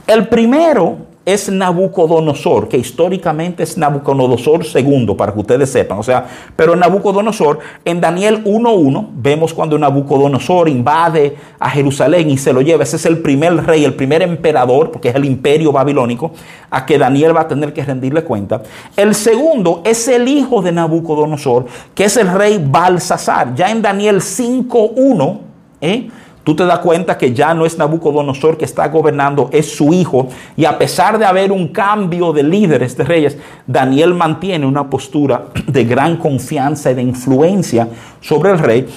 El 0.07 0.29
primero 0.29 1.10
es 1.25 1.49
Nabucodonosor, 1.49 2.67
que 2.67 2.77
históricamente 2.77 3.63
es 3.63 3.77
Nabucodonosor 3.77 4.65
II, 4.75 5.13
para 5.15 5.33
que 5.33 5.39
ustedes 5.39 5.69
sepan. 5.69 5.99
O 5.99 6.03
sea, 6.03 6.25
pero 6.55 6.75
Nabucodonosor, 6.75 7.59
en 7.85 8.01
Daniel 8.01 8.43
1.1, 8.43 9.07
vemos 9.13 9.53
cuando 9.53 9.77
Nabucodonosor 9.77 10.67
invade 10.67 11.35
a 11.59 11.69
Jerusalén 11.69 12.29
y 12.29 12.37
se 12.37 12.51
lo 12.53 12.61
lleva. 12.61 12.83
Ese 12.83 12.95
es 12.95 13.05
el 13.05 13.19
primer 13.19 13.65
rey, 13.65 13.85
el 13.85 13.93
primer 13.93 14.23
emperador, 14.23 14.91
porque 14.91 15.09
es 15.09 15.15
el 15.15 15.25
imperio 15.25 15.71
babilónico, 15.71 16.31
a 16.71 16.85
que 16.85 16.97
Daniel 16.97 17.35
va 17.35 17.41
a 17.41 17.47
tener 17.47 17.71
que 17.71 17.83
rendirle 17.83 18.23
cuenta. 18.23 18.63
El 18.97 19.13
segundo 19.13 19.81
es 19.85 20.07
el 20.07 20.27
hijo 20.27 20.61
de 20.61 20.71
Nabucodonosor, 20.71 21.65
que 21.93 22.05
es 22.05 22.17
el 22.17 22.31
rey 22.31 22.63
Balsasar. 22.65 23.53
Ya 23.53 23.69
en 23.69 23.83
Daniel 23.83 24.21
5.1, 24.21 25.39
¿eh? 25.81 26.09
Tú 26.51 26.57
te 26.57 26.65
das 26.65 26.79
cuenta 26.79 27.17
que 27.17 27.33
ya 27.33 27.53
no 27.53 27.65
es 27.65 27.77
Nabucodonosor 27.77 28.57
que 28.57 28.65
está 28.65 28.89
gobernando, 28.89 29.49
es 29.53 29.73
su 29.73 29.93
hijo. 29.93 30.27
Y 30.57 30.65
a 30.65 30.77
pesar 30.77 31.17
de 31.17 31.23
haber 31.23 31.49
un 31.49 31.69
cambio 31.69 32.33
de 32.33 32.43
líderes 32.43 32.97
de 32.97 33.05
reyes, 33.05 33.37
Daniel 33.65 34.13
mantiene 34.13 34.65
una 34.65 34.89
postura 34.89 35.45
de 35.67 35.85
gran 35.85 36.17
confianza 36.17 36.91
y 36.91 36.95
de 36.95 37.03
influencia 37.03 37.87
sobre 38.19 38.51
el 38.51 38.59
rey. 38.59 38.89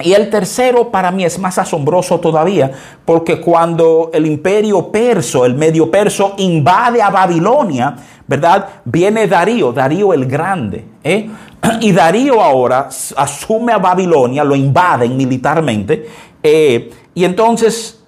Y 0.00 0.14
el 0.14 0.30
tercero 0.30 0.90
para 0.90 1.10
mí 1.10 1.22
es 1.22 1.38
más 1.38 1.58
asombroso 1.58 2.18
todavía, 2.18 2.72
porque 3.04 3.42
cuando 3.42 4.10
el 4.14 4.24
imperio 4.24 4.90
perso, 4.90 5.44
el 5.44 5.56
medio 5.56 5.90
perso, 5.90 6.32
invade 6.38 7.02
a 7.02 7.10
Babilonia, 7.10 7.94
¿verdad? 8.26 8.66
Viene 8.86 9.26
Darío, 9.26 9.70
Darío 9.70 10.14
el 10.14 10.24
Grande. 10.24 10.82
¿eh? 11.04 11.28
Y 11.82 11.92
Darío 11.92 12.40
ahora 12.40 12.88
asume 13.18 13.74
a 13.74 13.78
Babilonia, 13.78 14.42
lo 14.44 14.56
invaden 14.56 15.14
militarmente 15.14 16.29
eh, 16.42 16.90
y 17.14 17.24
entonces 17.24 18.02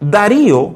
Darío 0.00 0.74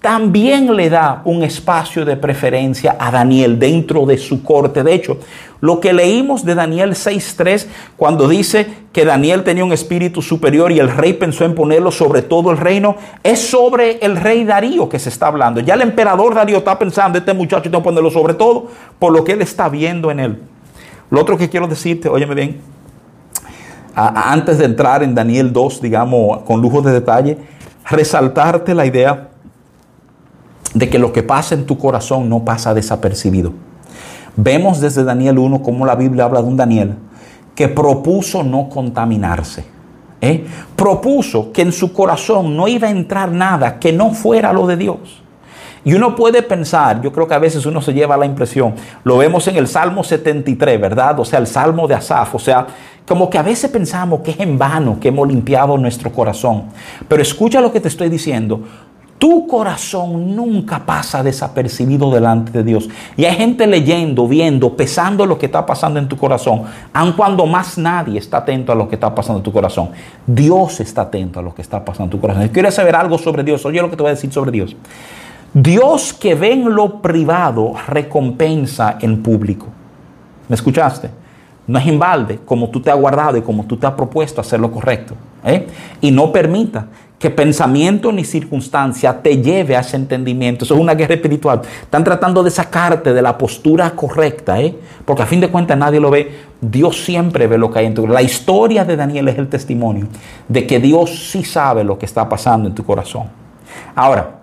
también 0.00 0.74
le 0.74 0.88
da 0.88 1.20
un 1.26 1.42
espacio 1.42 2.06
de 2.06 2.16
preferencia 2.16 2.96
a 2.98 3.10
Daniel 3.10 3.58
dentro 3.58 4.06
de 4.06 4.16
su 4.16 4.42
corte. 4.42 4.82
De 4.82 4.94
hecho, 4.94 5.18
lo 5.60 5.78
que 5.78 5.92
leímos 5.92 6.44
de 6.44 6.54
Daniel 6.54 6.92
6.3, 6.92 7.66
cuando 7.98 8.26
dice 8.26 8.66
que 8.94 9.04
Daniel 9.04 9.44
tenía 9.44 9.62
un 9.62 9.72
espíritu 9.72 10.22
superior 10.22 10.72
y 10.72 10.78
el 10.78 10.90
rey 10.90 11.12
pensó 11.12 11.44
en 11.44 11.54
ponerlo 11.54 11.90
sobre 11.90 12.22
todo 12.22 12.50
el 12.50 12.56
reino, 12.56 12.96
es 13.22 13.40
sobre 13.40 13.98
el 13.98 14.16
rey 14.16 14.44
Darío 14.44 14.88
que 14.88 14.98
se 14.98 15.10
está 15.10 15.26
hablando. 15.26 15.60
Ya 15.60 15.74
el 15.74 15.82
emperador 15.82 16.34
Darío 16.34 16.58
está 16.58 16.78
pensando, 16.78 17.18
este 17.18 17.34
muchacho 17.34 17.64
tengo 17.64 17.80
que 17.80 17.84
ponerlo 17.84 18.10
sobre 18.10 18.32
todo 18.32 18.68
por 18.98 19.12
lo 19.12 19.22
que 19.22 19.32
él 19.32 19.42
está 19.42 19.68
viendo 19.68 20.10
en 20.10 20.20
él. 20.20 20.38
Lo 21.10 21.20
otro 21.20 21.36
que 21.36 21.50
quiero 21.50 21.68
decirte, 21.68 22.08
óyeme 22.08 22.34
bien, 22.34 22.60
antes 23.94 24.58
de 24.58 24.64
entrar 24.64 25.02
en 25.02 25.14
Daniel 25.14 25.52
2, 25.52 25.80
digamos, 25.80 26.42
con 26.42 26.60
lujo 26.60 26.82
de 26.82 26.92
detalle, 26.92 27.38
resaltarte 27.88 28.74
la 28.74 28.86
idea 28.86 29.28
de 30.74 30.88
que 30.88 30.98
lo 30.98 31.12
que 31.12 31.22
pasa 31.22 31.54
en 31.54 31.66
tu 31.66 31.78
corazón 31.78 32.28
no 32.28 32.44
pasa 32.44 32.74
desapercibido. 32.74 33.52
Vemos 34.36 34.80
desde 34.80 35.04
Daniel 35.04 35.38
1 35.38 35.62
cómo 35.62 35.84
la 35.84 35.96
Biblia 35.96 36.24
habla 36.24 36.42
de 36.42 36.48
un 36.48 36.56
Daniel 36.56 36.94
que 37.54 37.68
propuso 37.68 38.42
no 38.42 38.68
contaminarse. 38.68 39.64
¿eh? 40.20 40.46
Propuso 40.76 41.52
que 41.52 41.62
en 41.62 41.72
su 41.72 41.92
corazón 41.92 42.56
no 42.56 42.68
iba 42.68 42.88
a 42.88 42.90
entrar 42.90 43.32
nada 43.32 43.78
que 43.78 43.92
no 43.92 44.12
fuera 44.12 44.52
lo 44.52 44.66
de 44.66 44.76
Dios. 44.76 45.19
Y 45.84 45.94
uno 45.94 46.14
puede 46.14 46.42
pensar, 46.42 47.00
yo 47.00 47.12
creo 47.12 47.26
que 47.26 47.34
a 47.34 47.38
veces 47.38 47.64
uno 47.66 47.80
se 47.80 47.92
lleva 47.92 48.16
la 48.16 48.26
impresión, 48.26 48.74
lo 49.04 49.18
vemos 49.18 49.46
en 49.48 49.56
el 49.56 49.66
Salmo 49.66 50.04
73, 50.04 50.80
¿verdad? 50.80 51.18
O 51.20 51.24
sea, 51.24 51.38
el 51.38 51.46
Salmo 51.46 51.88
de 51.88 51.94
Asaf, 51.94 52.34
o 52.34 52.38
sea, 52.38 52.66
como 53.06 53.28
que 53.28 53.38
a 53.38 53.42
veces 53.42 53.70
pensamos 53.70 54.20
que 54.20 54.30
es 54.30 54.40
en 54.40 54.56
vano 54.56 54.98
que 55.00 55.08
hemos 55.08 55.26
limpiado 55.26 55.76
nuestro 55.76 56.12
corazón. 56.12 56.66
Pero 57.08 57.22
escucha 57.22 57.60
lo 57.60 57.72
que 57.72 57.80
te 57.80 57.88
estoy 57.88 58.08
diciendo. 58.08 58.62
Tu 59.18 59.46
corazón 59.46 60.34
nunca 60.34 60.86
pasa 60.86 61.22
desapercibido 61.22 62.10
delante 62.10 62.52
de 62.52 62.62
Dios. 62.62 62.88
Y 63.16 63.24
hay 63.24 63.34
gente 63.34 63.66
leyendo, 63.66 64.28
viendo, 64.28 64.76
pesando 64.76 65.26
lo 65.26 65.38
que 65.38 65.46
está 65.46 65.66
pasando 65.66 65.98
en 65.98 66.08
tu 66.08 66.16
corazón, 66.16 66.62
aun 66.92 67.12
cuando 67.12 67.44
más 67.46 67.76
nadie 67.76 68.18
está 68.18 68.38
atento 68.38 68.72
a 68.72 68.74
lo 68.74 68.88
que 68.88 68.94
está 68.94 69.14
pasando 69.14 69.38
en 69.40 69.42
tu 69.42 69.52
corazón. 69.52 69.90
Dios 70.26 70.80
está 70.80 71.02
atento 71.02 71.40
a 71.40 71.42
lo 71.42 71.54
que 71.54 71.62
está 71.62 71.84
pasando 71.84 72.04
en 72.04 72.10
tu 72.10 72.20
corazón. 72.20 72.44
Si 72.44 72.48
quieres 72.50 72.74
saber 72.74 72.96
algo 72.96 73.18
sobre 73.18 73.42
Dios, 73.42 73.62
oye 73.66 73.82
lo 73.82 73.90
que 73.90 73.96
te 73.96 74.02
voy 74.02 74.10
a 74.10 74.14
decir 74.14 74.32
sobre 74.32 74.52
Dios. 74.52 74.76
Dios 75.52 76.12
que 76.12 76.34
ve 76.34 76.52
en 76.52 76.74
lo 76.74 77.02
privado 77.02 77.74
recompensa 77.88 78.98
en 79.00 79.22
público. 79.22 79.66
¿Me 80.48 80.54
escuchaste? 80.54 81.10
No 81.66 81.78
es 81.78 81.86
invalde 81.86 82.38
como 82.44 82.70
tú 82.70 82.80
te 82.80 82.90
has 82.90 82.98
guardado 82.98 83.36
y 83.36 83.42
como 83.42 83.64
tú 83.64 83.76
te 83.76 83.86
has 83.86 83.94
propuesto 83.94 84.40
hacer 84.40 84.60
lo 84.60 84.70
correcto. 84.70 85.14
¿eh? 85.44 85.66
Y 86.00 86.10
no 86.10 86.30
permita 86.32 86.86
que 87.18 87.30
pensamiento 87.30 88.12
ni 88.12 88.24
circunstancia 88.24 89.20
te 89.20 89.42
lleve 89.42 89.76
a 89.76 89.80
ese 89.80 89.96
entendimiento. 89.96 90.64
Eso 90.64 90.74
es 90.74 90.80
una 90.80 90.94
guerra 90.94 91.14
espiritual. 91.14 91.60
Están 91.82 92.02
tratando 92.02 92.42
de 92.42 92.50
sacarte 92.50 93.12
de 93.12 93.20
la 93.20 93.36
postura 93.36 93.90
correcta, 93.90 94.60
¿eh? 94.60 94.74
porque 95.04 95.22
a 95.22 95.26
fin 95.26 95.40
de 95.40 95.48
cuentas 95.48 95.76
nadie 95.76 96.00
lo 96.00 96.10
ve. 96.10 96.32
Dios 96.60 97.04
siempre 97.04 97.46
ve 97.46 97.58
lo 97.58 97.70
que 97.70 97.80
hay 97.80 97.86
en 97.86 97.94
tu 97.94 98.02
corazón. 98.02 98.14
La 98.14 98.22
historia 98.22 98.84
de 98.84 98.96
Daniel 98.96 99.28
es 99.28 99.38
el 99.38 99.48
testimonio 99.48 100.06
de 100.48 100.66
que 100.66 100.80
Dios 100.80 101.30
sí 101.30 101.44
sabe 101.44 101.84
lo 101.84 101.98
que 101.98 102.06
está 102.06 102.28
pasando 102.28 102.68
en 102.68 102.74
tu 102.74 102.84
corazón. 102.84 103.24
Ahora, 103.94 104.39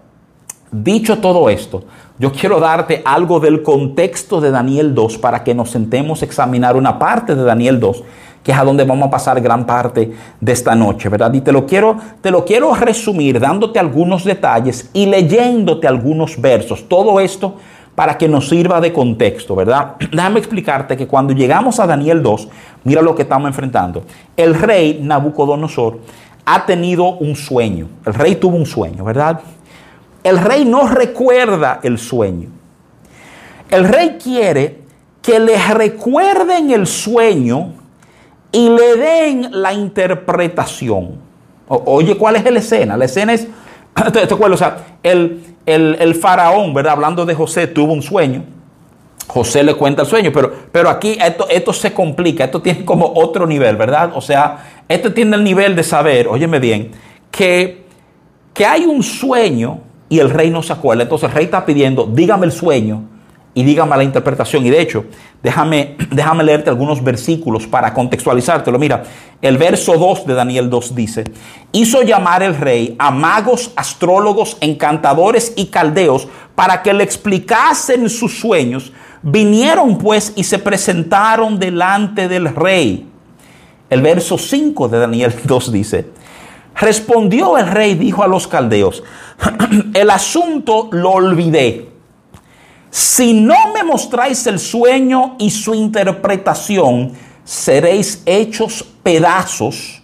Dicho 0.71 1.19
todo 1.19 1.49
esto, 1.49 1.83
yo 2.19 2.33
quiero 2.33 2.59
darte 2.59 3.01
algo 3.05 3.39
del 3.39 3.63
contexto 3.63 4.41
de 4.41 4.51
Daniel 4.51 4.93
2 4.93 5.17
para 5.17 5.43
que 5.43 5.55
nos 5.55 5.71
sentemos 5.71 6.21
a 6.21 6.25
examinar 6.25 6.75
una 6.75 6.99
parte 6.99 7.35
de 7.35 7.43
Daniel 7.43 7.79
2, 7.79 8.03
que 8.43 8.51
es 8.51 8.57
a 8.57 8.65
donde 8.65 8.83
vamos 8.83 9.07
a 9.07 9.11
pasar 9.11 9.39
gran 9.39 9.65
parte 9.65 10.11
de 10.41 10.51
esta 10.51 10.75
noche, 10.75 11.07
¿verdad? 11.07 11.33
Y 11.33 11.39
te 11.39 11.53
lo 11.53 11.65
quiero, 11.65 11.97
te 12.21 12.31
lo 12.31 12.43
quiero 12.43 12.75
resumir 12.75 13.39
dándote 13.39 13.79
algunos 13.79 14.25
detalles 14.25 14.89
y 14.93 15.05
leyéndote 15.05 15.87
algunos 15.87 16.39
versos. 16.41 16.89
Todo 16.89 17.21
esto 17.21 17.55
para 17.95 18.17
que 18.17 18.27
nos 18.27 18.49
sirva 18.49 18.81
de 18.81 18.91
contexto, 18.91 19.55
¿verdad? 19.55 19.95
Déjame 20.11 20.39
explicarte 20.39 20.97
que 20.97 21.07
cuando 21.07 21.33
llegamos 21.33 21.79
a 21.79 21.87
Daniel 21.87 22.21
2, 22.21 22.49
mira 22.83 23.01
lo 23.01 23.15
que 23.15 23.21
estamos 23.21 23.47
enfrentando. 23.47 24.03
El 24.35 24.53
rey 24.53 24.99
Nabucodonosor 25.01 25.99
ha 26.45 26.65
tenido 26.65 27.15
un 27.15 27.35
sueño. 27.35 27.87
El 28.05 28.13
rey 28.13 28.35
tuvo 28.35 28.55
un 28.55 28.65
sueño, 28.65 29.03
¿verdad? 29.03 29.39
El 30.27 30.39
rey 30.39 30.65
no 30.65 30.89
recuerda 30.89 31.79
el 31.83 31.97
sueño. 31.97 32.49
El 33.69 33.87
rey 33.87 34.17
quiere 34.21 34.81
que 35.21 35.39
le 35.39 35.57
recuerden 35.73 36.71
el 36.71 36.85
sueño 36.85 37.71
y 38.51 38.67
le 38.67 38.97
den 38.97 39.47
la 39.51 39.71
interpretación. 39.71 41.19
oye, 41.69 42.17
¿cuál 42.17 42.35
es 42.35 42.51
la 42.51 42.59
escena? 42.59 42.97
La 42.97 43.05
escena 43.05 43.33
es, 43.35 43.47
¿te, 44.11 44.33
o 44.33 44.57
sea, 44.57 44.97
el, 45.01 45.45
el, 45.65 46.15
faraón, 46.15 46.73
¿verdad? 46.73 46.91
Hablando 46.91 47.25
de 47.25 47.33
José, 47.33 47.67
tuvo 47.67 47.93
un 47.93 48.01
sueño. 48.01 48.43
José 49.27 49.63
le 49.63 49.75
cuenta 49.75 50.01
el 50.01 50.09
sueño, 50.09 50.31
pero, 50.33 50.51
pero 50.73 50.89
aquí 50.89 51.17
esto, 51.23 51.47
esto 51.49 51.71
se 51.71 51.93
complica, 51.93 52.43
esto 52.43 52.61
tiene 52.61 52.83
como 52.83 53.13
otro 53.15 53.47
nivel, 53.47 53.77
¿verdad? 53.77 54.11
O 54.13 54.19
sea, 54.19 54.83
esto 54.89 55.13
tiene 55.13 55.37
el 55.37 55.45
nivel 55.45 55.73
de 55.73 55.83
saber, 55.83 56.27
óyeme 56.27 56.59
bien, 56.59 56.91
que, 57.31 57.85
que 58.53 58.65
hay 58.65 58.85
un 58.85 59.01
sueño 59.01 59.87
y 60.09 60.19
el 60.19 60.29
rey 60.29 60.49
no 60.49 60.63
se 60.63 60.73
acuerda. 60.73 61.03
Entonces 61.03 61.29
el 61.29 61.35
rey 61.35 61.45
está 61.45 61.65
pidiendo, 61.65 62.05
dígame 62.05 62.45
el 62.45 62.51
sueño 62.51 63.03
y 63.53 63.63
dígame 63.63 63.97
la 63.97 64.03
interpretación. 64.03 64.65
Y 64.65 64.69
de 64.69 64.81
hecho, 64.81 65.05
déjame, 65.43 65.95
déjame 66.11 66.43
leerte 66.43 66.69
algunos 66.69 67.03
versículos 67.03 67.67
para 67.67 67.93
contextualizártelo. 67.93 68.79
Mira, 68.79 69.03
el 69.41 69.57
verso 69.57 69.97
2 69.97 70.25
de 70.27 70.33
Daniel 70.33 70.69
2 70.69 70.95
dice, 70.95 71.23
hizo 71.71 72.01
llamar 72.01 72.43
el 72.43 72.55
rey 72.55 72.95
a 72.99 73.11
magos, 73.11 73.71
astrólogos, 73.75 74.57
encantadores 74.61 75.53
y 75.55 75.67
caldeos 75.67 76.27
para 76.55 76.81
que 76.81 76.93
le 76.93 77.03
explicasen 77.03 78.09
sus 78.09 78.39
sueños 78.39 78.91
Vinieron 79.21 79.97
pues 79.97 80.33
y 80.35 80.43
se 80.43 80.59
presentaron 80.59 81.59
delante 81.59 82.27
del 82.27 82.53
rey. 82.53 83.07
El 83.89 84.01
verso 84.01 84.37
5 84.37 84.87
de 84.89 84.99
Daniel 84.99 85.33
2 85.43 85.71
dice, 85.71 86.05
respondió 86.79 87.57
el 87.57 87.67
rey, 87.67 87.95
dijo 87.95 88.23
a 88.23 88.27
los 88.27 88.47
caldeos, 88.47 89.03
el 89.93 90.09
asunto 90.09 90.89
lo 90.91 91.11
olvidé. 91.11 91.89
Si 92.89 93.33
no 93.33 93.73
me 93.73 93.83
mostráis 93.83 94.47
el 94.47 94.59
sueño 94.59 95.35
y 95.39 95.51
su 95.51 95.73
interpretación, 95.73 97.13
seréis 97.43 98.23
hechos 98.25 98.83
pedazos 99.03 100.01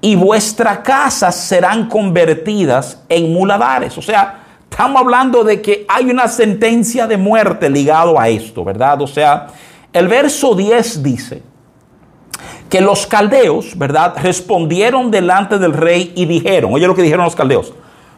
y 0.00 0.16
vuestras 0.16 0.78
casas 0.78 1.36
serán 1.36 1.88
convertidas 1.88 3.02
en 3.08 3.32
muladares. 3.32 3.96
O 3.98 4.02
sea, 4.02 4.42
Estamos 4.72 5.02
hablando 5.02 5.44
de 5.44 5.60
que 5.60 5.84
hay 5.86 6.06
una 6.06 6.26
sentencia 6.28 7.06
de 7.06 7.18
muerte 7.18 7.68
ligado 7.68 8.18
a 8.18 8.30
esto, 8.30 8.64
¿verdad? 8.64 9.02
O 9.02 9.06
sea, 9.06 9.48
el 9.92 10.08
verso 10.08 10.54
10 10.54 11.02
dice 11.02 11.42
que 12.72 12.80
los 12.80 13.06
caldeos, 13.06 13.76
¿verdad? 13.76 14.14
Respondieron 14.22 15.10
delante 15.10 15.58
del 15.58 15.74
rey 15.74 16.10
y 16.16 16.24
dijeron, 16.24 16.72
oye 16.72 16.86
lo 16.86 16.94
que 16.94 17.02
dijeron 17.02 17.26
los 17.26 17.36
caldeos, 17.36 17.74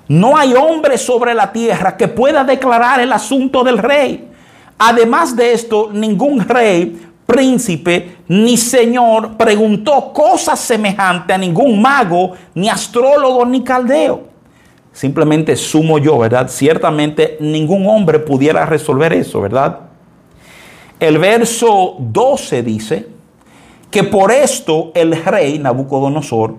no 0.07 0.37
hay 0.37 0.55
hombre 0.55 0.97
sobre 0.97 1.35
la 1.35 1.51
tierra 1.51 1.97
que 1.97 2.07
pueda 2.07 2.45
declarar 2.45 3.01
el 3.01 3.13
asunto 3.13 3.65
del 3.65 3.79
rey. 3.79 4.31
Además 4.79 5.35
de 5.35 5.55
esto, 5.55 5.91
ningún 5.93 6.39
rey, 6.39 7.05
príncipe 7.27 8.19
ni 8.29 8.57
señor 8.57 9.37
preguntó 9.37 10.13
cosas 10.13 10.61
semejantes 10.61 11.35
a 11.35 11.39
ningún 11.39 11.83
mago, 11.83 12.35
ni 12.55 12.69
astrólogo, 12.69 13.45
ni 13.45 13.65
caldeo. 13.65 14.23
Simplemente 14.93 15.57
sumo 15.57 15.99
yo, 15.99 16.17
¿verdad? 16.19 16.47
Ciertamente 16.49 17.39
ningún 17.41 17.89
hombre 17.89 18.21
pudiera 18.21 18.65
resolver 18.67 19.13
eso, 19.15 19.41
¿verdad? 19.41 19.81
El 21.01 21.19
verso 21.19 21.97
12 21.99 22.63
dice 22.63 23.14
que 23.95 24.03
por 24.03 24.33
esto 24.33 24.91
el 24.93 25.25
rey 25.25 25.57
Nabucodonosor, 25.61 26.57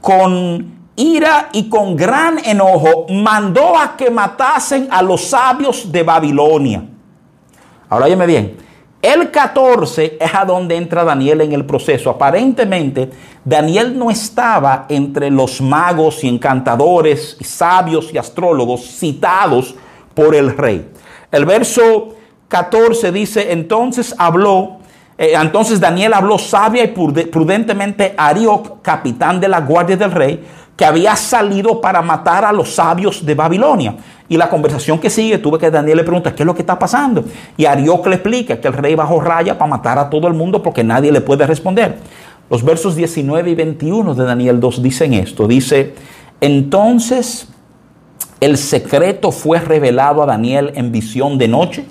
con 0.00 0.88
ira 0.96 1.50
y 1.52 1.68
con 1.68 1.94
gran 1.94 2.44
enojo, 2.44 3.06
mandó 3.08 3.78
a 3.78 3.96
que 3.96 4.10
matasen 4.10 4.88
a 4.90 5.00
los 5.00 5.28
sabios 5.28 5.92
de 5.92 6.02
Babilonia. 6.02 6.84
Ahora 7.88 8.06
óyeme 8.06 8.26
bien, 8.26 8.56
el 9.00 9.30
14 9.30 10.18
es 10.20 10.34
a 10.34 10.44
donde 10.44 10.74
entra 10.74 11.04
Daniel 11.04 11.42
en 11.42 11.52
el 11.52 11.64
proceso. 11.64 12.10
Aparentemente, 12.10 13.12
Daniel 13.44 13.96
no 13.96 14.10
estaba 14.10 14.86
entre 14.88 15.30
los 15.30 15.60
magos 15.60 16.24
y 16.24 16.28
encantadores, 16.28 17.36
y 17.38 17.44
sabios 17.44 18.12
y 18.12 18.18
astrólogos 18.18 18.80
citados 18.80 19.76
por 20.14 20.34
el 20.34 20.56
rey. 20.56 20.90
El 21.30 21.44
verso 21.44 22.16
14 22.48 23.12
dice, 23.12 23.52
entonces 23.52 24.16
habló, 24.18 24.81
eh, 25.22 25.34
entonces 25.40 25.78
Daniel 25.78 26.14
habló 26.14 26.36
sabia 26.36 26.82
y 26.82 26.88
prudentemente 26.88 28.12
a 28.16 28.26
Arioc, 28.26 28.82
capitán 28.82 29.38
de 29.38 29.46
la 29.46 29.60
guardia 29.60 29.96
del 29.96 30.10
rey, 30.10 30.44
que 30.76 30.84
había 30.84 31.14
salido 31.14 31.80
para 31.80 32.02
matar 32.02 32.44
a 32.44 32.50
los 32.50 32.74
sabios 32.74 33.24
de 33.24 33.36
Babilonia. 33.36 33.94
Y 34.28 34.36
la 34.36 34.48
conversación 34.48 34.98
que 34.98 35.08
sigue, 35.08 35.38
tuve 35.38 35.60
que 35.60 35.70
Daniel 35.70 35.98
le 35.98 36.02
pregunta, 36.02 36.34
¿qué 36.34 36.42
es 36.42 36.46
lo 36.46 36.56
que 36.56 36.62
está 36.62 36.76
pasando? 36.76 37.24
Y 37.56 37.66
Arioc 37.66 38.04
le 38.08 38.16
explica 38.16 38.60
que 38.60 38.66
el 38.66 38.74
rey 38.74 38.96
bajó 38.96 39.20
raya 39.20 39.56
para 39.56 39.70
matar 39.70 39.96
a 39.96 40.10
todo 40.10 40.26
el 40.26 40.34
mundo 40.34 40.60
porque 40.60 40.82
nadie 40.82 41.12
le 41.12 41.20
puede 41.20 41.46
responder. 41.46 41.98
Los 42.50 42.64
versos 42.64 42.96
19 42.96 43.48
y 43.48 43.54
21 43.54 44.16
de 44.16 44.24
Daniel 44.24 44.58
2 44.58 44.82
dicen 44.82 45.14
esto. 45.14 45.46
Dice, 45.46 45.94
entonces 46.40 47.46
el 48.40 48.58
secreto 48.58 49.30
fue 49.30 49.60
revelado 49.60 50.20
a 50.20 50.26
Daniel 50.26 50.72
en 50.74 50.90
visión 50.90 51.38
de 51.38 51.46
noche 51.46 51.86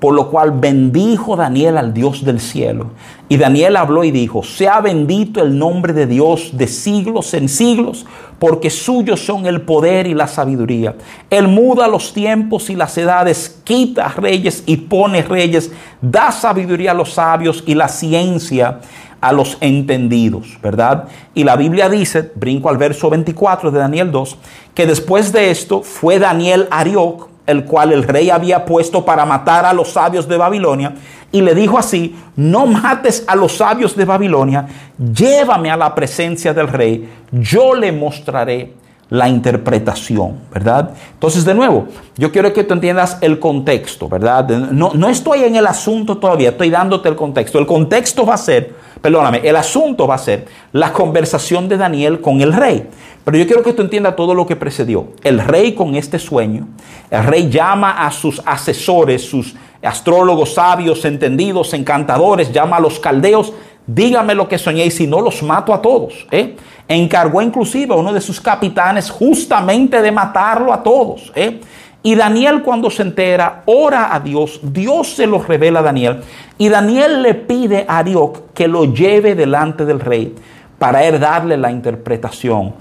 por 0.00 0.14
lo 0.14 0.30
cual 0.30 0.52
bendijo 0.52 1.36
Daniel 1.36 1.76
al 1.76 1.92
Dios 1.92 2.24
del 2.24 2.40
cielo. 2.40 2.90
Y 3.28 3.36
Daniel 3.36 3.76
habló 3.76 4.04
y 4.04 4.10
dijo, 4.10 4.42
sea 4.42 4.80
bendito 4.80 5.42
el 5.42 5.58
nombre 5.58 5.92
de 5.92 6.06
Dios 6.06 6.56
de 6.56 6.66
siglos 6.66 7.34
en 7.34 7.48
siglos, 7.48 8.06
porque 8.38 8.70
suyos 8.70 9.20
son 9.20 9.46
el 9.46 9.62
poder 9.62 10.06
y 10.06 10.14
la 10.14 10.28
sabiduría. 10.28 10.94
Él 11.28 11.48
muda 11.48 11.88
los 11.88 12.12
tiempos 12.12 12.70
y 12.70 12.76
las 12.76 12.96
edades, 12.96 13.60
quita 13.64 14.08
reyes 14.08 14.62
y 14.66 14.76
pone 14.76 15.22
reyes, 15.22 15.72
da 16.00 16.30
sabiduría 16.30 16.92
a 16.92 16.94
los 16.94 17.14
sabios 17.14 17.64
y 17.66 17.74
la 17.74 17.88
ciencia 17.88 18.80
a 19.20 19.32
los 19.32 19.58
entendidos, 19.60 20.58
¿verdad? 20.62 21.08
Y 21.34 21.42
la 21.42 21.56
Biblia 21.56 21.88
dice, 21.88 22.30
brinco 22.36 22.68
al 22.68 22.76
verso 22.76 23.10
24 23.10 23.72
de 23.72 23.78
Daniel 23.78 24.12
2, 24.12 24.38
que 24.74 24.86
después 24.86 25.32
de 25.32 25.50
esto 25.50 25.82
fue 25.82 26.20
Daniel 26.20 26.68
Arioc, 26.70 27.28
el 27.48 27.64
cual 27.64 27.92
el 27.92 28.04
rey 28.04 28.28
había 28.28 28.66
puesto 28.66 29.04
para 29.04 29.24
matar 29.24 29.64
a 29.64 29.72
los 29.72 29.88
sabios 29.88 30.28
de 30.28 30.36
Babilonia, 30.36 30.94
y 31.32 31.40
le 31.40 31.54
dijo 31.54 31.78
así, 31.78 32.14
no 32.36 32.66
mates 32.66 33.24
a 33.26 33.34
los 33.34 33.56
sabios 33.56 33.96
de 33.96 34.04
Babilonia, 34.04 34.66
llévame 34.98 35.70
a 35.70 35.76
la 35.76 35.94
presencia 35.94 36.52
del 36.52 36.68
rey, 36.68 37.08
yo 37.32 37.74
le 37.74 37.90
mostraré 37.90 38.74
la 39.10 39.28
interpretación, 39.28 40.36
¿verdad? 40.52 40.90
Entonces, 41.14 41.44
de 41.44 41.54
nuevo, 41.54 41.86
yo 42.16 42.30
quiero 42.30 42.52
que 42.52 42.62
tú 42.64 42.74
entiendas 42.74 43.18
el 43.22 43.38
contexto, 43.38 44.08
¿verdad? 44.08 44.48
No, 44.48 44.92
no 44.94 45.08
estoy 45.08 45.44
en 45.44 45.56
el 45.56 45.66
asunto 45.66 46.18
todavía, 46.18 46.50
estoy 46.50 46.68
dándote 46.68 47.08
el 47.08 47.16
contexto. 47.16 47.58
El 47.58 47.66
contexto 47.66 48.26
va 48.26 48.34
a 48.34 48.38
ser, 48.38 48.74
perdóname, 49.00 49.40
el 49.44 49.56
asunto 49.56 50.06
va 50.06 50.16
a 50.16 50.18
ser 50.18 50.46
la 50.72 50.92
conversación 50.92 51.68
de 51.68 51.78
Daniel 51.78 52.20
con 52.20 52.40
el 52.42 52.52
rey. 52.52 52.86
Pero 53.24 53.38
yo 53.38 53.46
quiero 53.46 53.62
que 53.62 53.72
tú 53.72 53.82
entiendas 53.82 54.16
todo 54.16 54.34
lo 54.34 54.46
que 54.46 54.56
precedió. 54.56 55.08
El 55.22 55.38
rey 55.40 55.74
con 55.74 55.94
este 55.94 56.18
sueño, 56.18 56.68
el 57.10 57.24
rey 57.24 57.48
llama 57.50 58.06
a 58.06 58.10
sus 58.10 58.42
asesores, 58.44 59.22
sus 59.22 59.54
astrólogos 59.82 60.54
sabios, 60.54 61.04
entendidos, 61.04 61.72
encantadores, 61.72 62.52
llama 62.52 62.76
a 62.76 62.80
los 62.80 62.98
caldeos, 62.98 63.52
dígame 63.88 64.34
lo 64.34 64.46
que 64.46 64.58
soñé 64.58 64.86
y 64.86 64.90
si 64.90 65.06
no 65.06 65.20
los 65.20 65.42
mato 65.42 65.74
a 65.74 65.82
todos. 65.82 66.26
¿eh? 66.30 66.54
Encargó 66.86 67.42
inclusive 67.42 67.94
a 67.94 67.96
uno 67.96 68.12
de 68.12 68.20
sus 68.20 68.40
capitanes 68.40 69.10
justamente 69.10 70.00
de 70.00 70.12
matarlo 70.12 70.72
a 70.72 70.82
todos. 70.82 71.32
¿eh? 71.34 71.60
Y 72.02 72.14
Daniel 72.14 72.62
cuando 72.62 72.90
se 72.90 73.02
entera, 73.02 73.62
ora 73.64 74.14
a 74.14 74.20
Dios, 74.20 74.60
Dios 74.62 75.14
se 75.14 75.26
lo 75.26 75.42
revela 75.42 75.80
a 75.80 75.82
Daniel 75.82 76.20
y 76.58 76.68
Daniel 76.68 77.22
le 77.22 77.34
pide 77.34 77.86
a 77.88 77.98
Arioc 77.98 78.52
que 78.52 78.68
lo 78.68 78.84
lleve 78.84 79.34
delante 79.34 79.84
del 79.84 79.98
rey 79.98 80.34
para 80.78 81.02
él 81.04 81.18
darle 81.18 81.56
la 81.56 81.72
interpretación. 81.72 82.74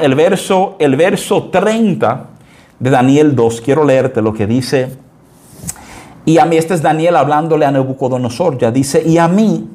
El, 0.00 0.14
verso, 0.14 0.76
el 0.78 0.96
verso 0.96 1.44
30 1.44 2.26
de 2.78 2.90
Daniel 2.90 3.34
2, 3.34 3.60
quiero 3.60 3.84
leerte 3.84 4.22
lo 4.22 4.32
que 4.32 4.46
dice. 4.46 4.96
Y 6.24 6.38
a 6.38 6.46
mí, 6.46 6.56
este 6.56 6.74
es 6.74 6.82
Daniel 6.82 7.16
hablándole 7.16 7.66
a 7.66 7.70
Nabucodonosor, 7.70 8.58
ya 8.58 8.70
dice, 8.70 9.02
y 9.06 9.18
a 9.18 9.28
mí 9.28 9.68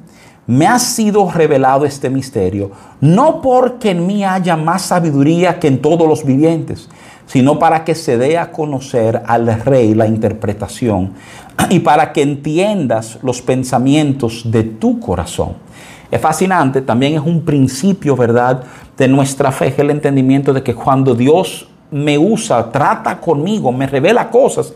me 0.48 0.68
ha 0.68 0.80
sido 0.80 1.30
revelado 1.30 1.86
este 1.86 2.10
misterio, 2.10 2.72
no 3.00 3.42
porque 3.42 3.92
en 3.92 4.08
mí 4.08 4.24
haya 4.26 4.58
más 4.58 4.84
sabiduría 4.84 5.60
que 5.60 5.68
en 5.68 5.82
todos 5.82 6.08
los 6.08 6.26
vivientes, 6.26 6.90
sino 7.28 7.60
para 7.60 7.86
que 7.86 7.96
se 7.96 8.18
dé 8.18 8.38
a 8.38 8.52
conocer 8.52 9.22
al 9.26 9.48
rey 9.64 9.94
la 9.94 10.08
interpretación 10.08 11.14
y 11.70 11.80
para 11.80 12.12
que 12.12 12.22
entiendas 12.22 13.20
los 13.24 13.42
pensamientos 13.42 14.44
de 14.52 14.64
tu 14.64 15.00
corazón. 15.00 15.54
Es 16.10 16.20
fascinante, 16.20 16.82
también 16.82 17.14
es 17.14 17.22
un 17.22 17.46
principio, 17.46 18.18
¿verdad?, 18.18 18.64
de 18.98 19.08
nuestra 19.08 19.52
fe, 19.52 19.68
es 19.68 19.80
el 19.80 19.90
entendimiento 19.90 20.54
de 20.54 20.62
que 20.62 20.76
cuando 20.76 21.16
Dios 21.16 21.70
me 21.90 22.18
usa, 22.18 22.70
trata 22.72 23.20
conmigo, 23.20 23.72
me 23.72 23.88
revela 23.88 24.30
cosas, 24.30 24.74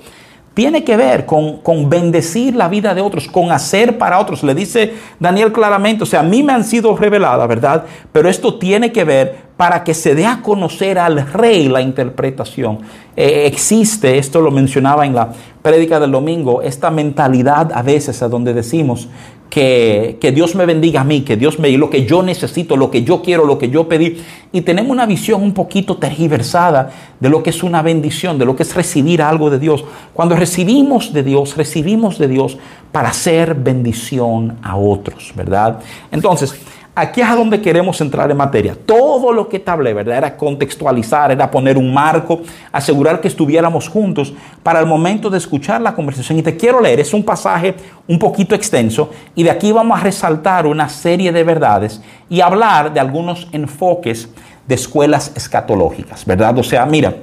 tiene 0.55 0.83
que 0.83 0.97
ver 0.97 1.25
con, 1.25 1.57
con, 1.57 1.89
bendecir 1.89 2.55
la 2.55 2.69
vida 2.69 2.95
de 2.95 3.01
otros, 3.01 3.27
con 3.27 3.51
hacer 3.51 3.97
para 3.97 4.19
otros. 4.19 4.41
Le 4.41 4.55
dice 4.55 4.93
Daniel 5.19 5.51
claramente, 5.51 6.03
o 6.03 6.05
sea, 6.07 6.21
a 6.21 6.23
mí 6.23 6.41
me 6.41 6.53
han 6.53 6.63
sido 6.63 6.95
reveladas, 6.95 7.47
¿verdad? 7.47 7.83
Pero 8.11 8.29
esto 8.29 8.57
tiene 8.57 8.91
que 8.91 9.03
ver 9.03 9.45
para 9.57 9.83
que 9.83 9.93
se 9.93 10.15
dé 10.15 10.25
a 10.25 10.41
conocer 10.41 10.97
al 10.97 11.27
rey 11.31 11.67
la 11.67 11.81
interpretación. 11.81 12.79
Eh, 13.17 13.43
existe, 13.45 14.17
esto 14.17 14.39
lo 14.39 14.49
mencionaba 14.49 15.05
en 15.05 15.13
la 15.13 15.29
prédica 15.61 15.99
del 15.99 16.11
domingo, 16.11 16.61
esta 16.61 16.89
mentalidad 16.89 17.71
a 17.73 17.81
veces 17.81 18.21
a 18.21 18.29
donde 18.29 18.53
decimos 18.53 19.09
que, 19.55 20.17
que, 20.19 20.33
Dios 20.33 20.53
me 20.53 20.65
bendiga 20.65 20.99
a 20.99 21.03
mí, 21.05 21.21
que 21.21 21.37
Dios 21.37 21.59
me 21.59 21.69
dé 21.69 21.77
lo 21.77 21.89
que 21.89 22.05
yo 22.05 22.21
necesito, 22.21 22.75
lo 22.75 22.91
que 22.91 23.05
yo 23.05 23.21
quiero, 23.21 23.45
lo 23.45 23.57
que 23.57 23.69
yo 23.69 23.87
pedí. 23.87 24.17
Y 24.51 24.59
tenemos 24.63 24.91
una 24.91 25.05
visión 25.05 25.41
un 25.41 25.53
poquito 25.53 25.95
tergiversada 25.95 26.91
de 27.21 27.29
lo 27.29 27.41
que 27.41 27.51
es 27.51 27.63
una 27.63 27.81
bendición, 27.81 28.37
de 28.37 28.43
lo 28.43 28.57
que 28.57 28.63
es 28.63 28.75
recibir 28.75 29.21
algo 29.21 29.49
de 29.49 29.57
Dios. 29.57 29.85
Cuando 30.13 30.35
recibimos 30.35 31.13
de 31.13 31.23
Dios, 31.23 31.55
recibimos 31.55 32.17
de 32.17 32.27
Dios 32.27 32.57
para 32.91 33.07
hacer 33.07 33.55
bendición 33.55 34.57
a 34.61 34.75
otros, 34.75 35.31
¿verdad? 35.37 35.79
Entonces, 36.11 36.59
Aquí 36.97 37.19
es 37.19 37.27
a 37.27 37.35
donde 37.35 37.61
queremos 37.61 37.99
entrar 37.99 38.31
en 38.31 38.37
materia. 38.37 38.73
Todo 38.85 39.33
lo 39.33 39.49
que 39.49 39.59
te 39.59 39.69
hablé, 39.69 39.93
¿verdad? 39.93 40.17
Era 40.17 40.37
contextualizar, 40.37 41.29
era 41.29 41.51
poner 41.51 41.77
un 41.77 41.93
marco, 41.93 42.39
asegurar 42.71 43.19
que 43.19 43.27
estuviéramos 43.27 43.89
juntos 43.89 44.33
para 44.63 44.79
el 44.79 44.85
momento 44.85 45.29
de 45.29 45.37
escuchar 45.37 45.81
la 45.81 45.93
conversación. 45.93 46.39
Y 46.39 46.41
te 46.41 46.55
quiero 46.55 46.79
leer, 46.79 47.01
es 47.01 47.13
un 47.13 47.23
pasaje 47.23 47.75
un 48.07 48.17
poquito 48.17 48.55
extenso 48.55 49.09
y 49.35 49.43
de 49.43 49.51
aquí 49.51 49.73
vamos 49.73 49.99
a 49.99 50.03
resaltar 50.03 50.65
una 50.65 50.87
serie 50.87 51.33
de 51.33 51.43
verdades 51.43 52.01
y 52.29 52.39
hablar 52.39 52.93
de 52.93 53.01
algunos 53.01 53.49
enfoques 53.51 54.29
de 54.65 54.75
escuelas 54.75 55.33
escatológicas, 55.35 56.25
¿verdad? 56.25 56.57
O 56.57 56.63
sea, 56.63 56.85
mira, 56.85 57.13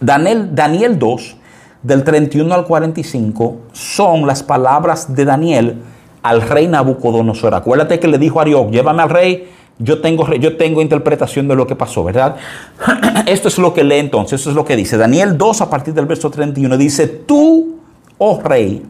Daniel, 0.00 0.52
Daniel 0.52 0.98
2, 0.98 1.36
del 1.84 2.02
31 2.02 2.52
al 2.52 2.64
45, 2.66 3.56
son 3.72 4.26
las 4.26 4.42
palabras 4.42 5.14
de 5.14 5.24
Daniel 5.24 5.82
al 6.22 6.42
rey 6.42 6.66
Nabucodonosor. 6.68 7.54
Acuérdate 7.54 7.98
que 7.98 8.08
le 8.08 8.18
dijo 8.18 8.38
a 8.38 8.42
Ariok, 8.42 8.70
llévame 8.70 9.02
al 9.02 9.10
rey, 9.10 9.48
yo 9.78 10.00
tengo, 10.00 10.30
yo 10.34 10.56
tengo 10.56 10.82
interpretación 10.82 11.48
de 11.48 11.56
lo 11.56 11.66
que 11.66 11.74
pasó, 11.74 12.04
¿verdad? 12.04 12.36
Esto 13.26 13.48
es 13.48 13.58
lo 13.58 13.72
que 13.72 13.82
lee 13.82 13.98
entonces, 13.98 14.40
esto 14.40 14.50
es 14.50 14.56
lo 14.56 14.64
que 14.64 14.76
dice. 14.76 14.98
Daniel 14.98 15.38
2 15.38 15.62
a 15.62 15.70
partir 15.70 15.94
del 15.94 16.06
verso 16.06 16.30
31 16.30 16.76
dice, 16.76 17.06
tú, 17.06 17.78
oh 18.18 18.40
rey, 18.42 18.82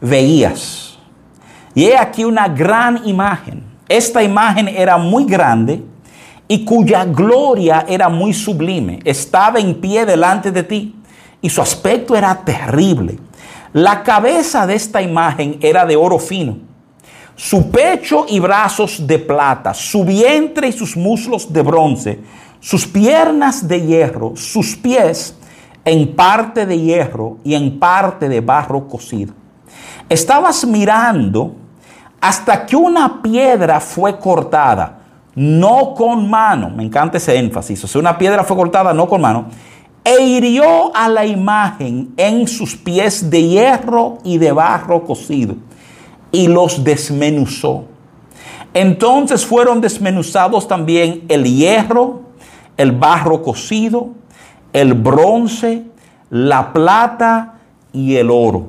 veías. 0.00 0.98
Y 1.74 1.84
he 1.84 1.96
aquí 1.96 2.24
una 2.24 2.48
gran 2.48 3.00
imagen. 3.06 3.64
Esta 3.88 4.22
imagen 4.22 4.68
era 4.68 4.96
muy 4.96 5.24
grande 5.24 5.82
y 6.46 6.64
cuya 6.64 7.04
gloria 7.04 7.84
era 7.88 8.08
muy 8.08 8.32
sublime. 8.32 9.00
Estaba 9.04 9.58
en 9.58 9.74
pie 9.80 10.06
delante 10.06 10.52
de 10.52 10.62
ti 10.62 10.94
y 11.40 11.48
su 11.48 11.60
aspecto 11.60 12.14
era 12.14 12.44
terrible 12.44 13.18
la 13.72 14.02
cabeza 14.02 14.66
de 14.66 14.74
esta 14.74 15.00
imagen 15.00 15.58
era 15.60 15.86
de 15.86 15.96
oro 15.96 16.18
fino, 16.18 16.58
su 17.34 17.70
pecho 17.70 18.26
y 18.28 18.38
brazos 18.38 19.06
de 19.06 19.18
plata, 19.18 19.72
su 19.72 20.04
vientre 20.04 20.68
y 20.68 20.72
sus 20.72 20.96
muslos 20.96 21.52
de 21.52 21.62
bronce, 21.62 22.20
sus 22.60 22.86
piernas 22.86 23.66
de 23.66 23.80
hierro, 23.80 24.34
sus 24.36 24.76
pies 24.76 25.36
en 25.84 26.14
parte 26.14 26.66
de 26.66 26.78
hierro 26.78 27.38
y 27.42 27.54
en 27.54 27.78
parte 27.78 28.28
de 28.28 28.40
barro 28.40 28.86
cocido. 28.86 29.34
Estabas 30.08 30.64
mirando 30.64 31.54
hasta 32.20 32.66
que 32.66 32.76
una 32.76 33.22
piedra 33.22 33.80
fue 33.80 34.18
cortada, 34.18 35.00
no 35.34 35.94
con 35.94 36.28
mano, 36.28 36.70
me 36.70 36.84
encanta 36.84 37.16
ese 37.16 37.36
énfasis, 37.36 37.82
o 37.84 37.88
sea, 37.88 38.00
una 38.00 38.18
piedra 38.18 38.44
fue 38.44 38.56
cortada 38.56 38.92
no 38.92 39.08
con 39.08 39.20
mano, 39.22 39.46
e 40.04 40.22
hirió 40.22 40.94
a 40.96 41.08
la 41.08 41.24
imagen 41.24 42.12
en 42.16 42.48
sus 42.48 42.76
pies 42.76 43.30
de 43.30 43.46
hierro 43.48 44.18
y 44.24 44.38
de 44.38 44.52
barro 44.52 45.04
cocido 45.04 45.56
y 46.32 46.48
los 46.48 46.82
desmenuzó. 46.82 47.84
Entonces 48.74 49.44
fueron 49.44 49.80
desmenuzados 49.80 50.66
también 50.66 51.24
el 51.28 51.44
hierro, 51.44 52.22
el 52.76 52.92
barro 52.92 53.42
cocido, 53.42 54.08
el 54.72 54.94
bronce, 54.94 55.84
la 56.30 56.72
plata 56.72 57.54
y 57.92 58.16
el 58.16 58.30
oro. 58.30 58.68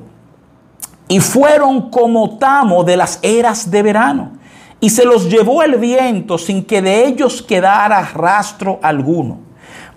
Y 1.08 1.20
fueron 1.20 1.90
como 1.90 2.38
tamo 2.38 2.84
de 2.84 2.96
las 2.96 3.18
eras 3.22 3.70
de 3.70 3.82
verano. 3.82 4.32
Y 4.80 4.90
se 4.90 5.06
los 5.06 5.30
llevó 5.30 5.62
el 5.62 5.76
viento 5.76 6.36
sin 6.36 6.64
que 6.64 6.82
de 6.82 7.06
ellos 7.06 7.40
quedara 7.40 8.02
rastro 8.02 8.78
alguno. 8.82 9.38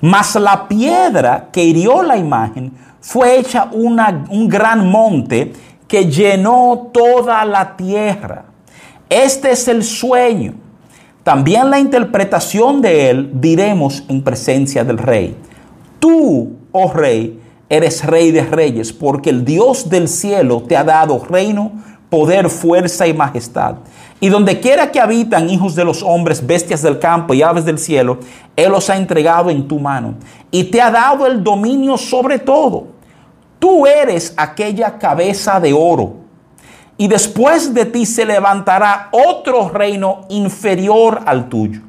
Mas 0.01 0.35
la 0.35 0.67
piedra 0.67 1.49
que 1.51 1.63
hirió 1.63 2.03
la 2.03 2.17
imagen 2.17 2.71
fue 3.01 3.39
hecha 3.39 3.69
un 3.71 4.47
gran 4.47 4.89
monte 4.89 5.53
que 5.87 6.05
llenó 6.05 6.89
toda 6.93 7.43
la 7.45 7.75
tierra. 7.75 8.45
Este 9.09 9.51
es 9.51 9.67
el 9.67 9.83
sueño. 9.83 10.53
También 11.23 11.69
la 11.69 11.79
interpretación 11.79 12.81
de 12.81 13.09
él 13.09 13.31
diremos 13.33 14.03
en 14.07 14.21
presencia 14.21 14.83
del 14.83 14.97
rey. 14.97 15.35
Tú, 15.99 16.53
oh 16.71 16.91
rey, 16.91 17.39
eres 17.69 18.05
rey 18.05 18.31
de 18.31 18.43
reyes, 18.43 18.93
porque 18.93 19.29
el 19.29 19.43
Dios 19.43 19.89
del 19.89 20.07
cielo 20.07 20.63
te 20.67 20.77
ha 20.77 20.83
dado 20.83 21.23
reino, 21.25 21.71
poder, 22.09 22.49
fuerza 22.49 23.07
y 23.07 23.13
majestad. 23.13 23.75
Y 24.19 24.29
donde 24.29 24.59
quiera 24.59 24.91
que 24.91 24.99
habitan 24.99 25.49
hijos 25.49 25.75
de 25.75 25.85
los 25.85 26.01
hombres, 26.01 26.45
bestias 26.45 26.81
del 26.81 26.97
campo 26.97 27.33
y 27.33 27.43
aves 27.43 27.65
del 27.65 27.77
cielo, 27.77 28.17
Él 28.55 28.71
los 28.71 28.89
ha 28.89 28.97
entregado 28.97 29.49
en 29.51 29.67
tu 29.67 29.79
mano 29.79 30.15
y 30.49 30.65
te 30.65 30.81
ha 30.81 30.89
dado 30.89 31.27
el 31.27 31.43
dominio 31.43 31.97
sobre 31.97 32.39
todo. 32.39 32.87
Tú 33.59 33.85
eres 33.85 34.33
aquella 34.37 34.97
cabeza 34.97 35.59
de 35.59 35.73
oro. 35.73 36.27
Y 36.97 37.07
después 37.07 37.75
de 37.75 37.85
ti 37.85 38.07
se 38.07 38.25
levantará 38.25 39.09
otro 39.11 39.69
reino 39.69 40.21
inferior 40.29 41.21
al 41.25 41.47
tuyo. 41.47 41.81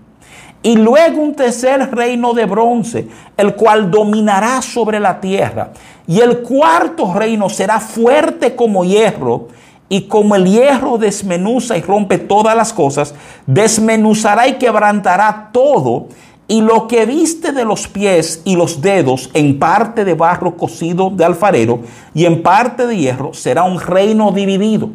Y 0.63 0.77
luego 0.77 1.23
un 1.23 1.35
tercer 1.35 1.95
reino 1.95 2.35
de 2.35 2.45
bronce, 2.45 3.09
el 3.37 3.55
cual 3.55 3.91
dominará 3.91 4.61
sobre 4.61 5.01
la 5.01 5.19
tierra. 5.19 5.71
Y 6.07 6.21
el 6.21 6.41
cuarto 6.41 7.15
reino 7.15 7.49
será 7.49 7.81
fuerte 7.81 8.55
como 8.55 8.85
hierro 8.85 9.49
y 9.89 10.03
como 10.03 10.35
el 10.37 10.45
hierro 10.45 10.99
desmenuza 10.99 11.77
y 11.77 11.83
rompe 11.83 12.19
todas 12.19 12.57
las 12.57 12.73
cosas, 12.73 13.15
desmenuzará 13.47 14.47
y 14.49 14.55
quebrantará 14.55 15.51
todo. 15.53 16.09
Y 16.47 16.63
lo 16.63 16.89
que 16.89 17.05
viste 17.05 17.53
de 17.53 17.65
los 17.65 17.89
pies 17.89 18.41
y 18.45 18.57
los 18.57 18.81
dedos 18.81 19.31
en 19.35 19.59
parte 19.59 20.05
de 20.05 20.15
barro 20.15 20.57
cocido 20.57 21.11
de 21.11 21.25
alfarero 21.25 21.81
y 22.15 22.25
en 22.25 22.43
parte 22.43 22.87
de 22.87 22.97
hierro 22.97 23.35
será 23.35 23.65
un 23.65 23.81
reino 23.81 24.33
dividido. 24.33 24.91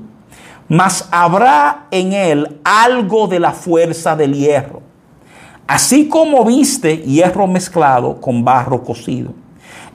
Mas 0.67 1.07
habrá 1.11 1.85
en 1.91 2.13
él 2.13 2.59
algo 2.63 3.27
de 3.27 3.39
la 3.39 3.51
fuerza 3.51 4.15
del 4.15 4.33
hierro. 4.33 4.81
Así 5.67 6.07
como 6.07 6.43
viste 6.43 6.97
hierro 6.97 7.47
mezclado 7.47 8.19
con 8.19 8.43
barro 8.43 8.83
cocido. 8.83 9.33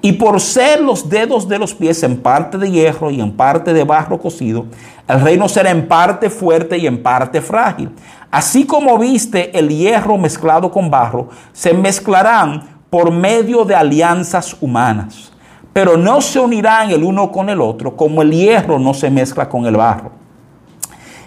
Y 0.00 0.12
por 0.12 0.40
ser 0.40 0.80
los 0.80 1.08
dedos 1.08 1.48
de 1.48 1.58
los 1.58 1.74
pies 1.74 2.02
en 2.04 2.20
parte 2.20 2.56
de 2.56 2.70
hierro 2.70 3.10
y 3.10 3.20
en 3.20 3.32
parte 3.32 3.72
de 3.72 3.82
barro 3.82 4.18
cocido, 4.18 4.66
el 5.08 5.20
reino 5.20 5.48
será 5.48 5.70
en 5.70 5.88
parte 5.88 6.30
fuerte 6.30 6.78
y 6.78 6.86
en 6.86 7.02
parte 7.02 7.40
frágil. 7.40 7.90
Así 8.30 8.64
como 8.64 8.96
viste 8.98 9.58
el 9.58 9.68
hierro 9.68 10.16
mezclado 10.16 10.70
con 10.70 10.90
barro, 10.90 11.28
se 11.52 11.74
mezclarán 11.74 12.78
por 12.90 13.10
medio 13.10 13.64
de 13.64 13.74
alianzas 13.74 14.56
humanas, 14.60 15.32
pero 15.72 15.96
no 15.96 16.20
se 16.20 16.38
unirán 16.38 16.90
el 16.90 17.02
uno 17.02 17.32
con 17.32 17.48
el 17.48 17.60
otro 17.60 17.96
como 17.96 18.22
el 18.22 18.30
hierro 18.30 18.78
no 18.78 18.94
se 18.94 19.10
mezcla 19.10 19.48
con 19.48 19.66
el 19.66 19.76
barro. 19.76 20.12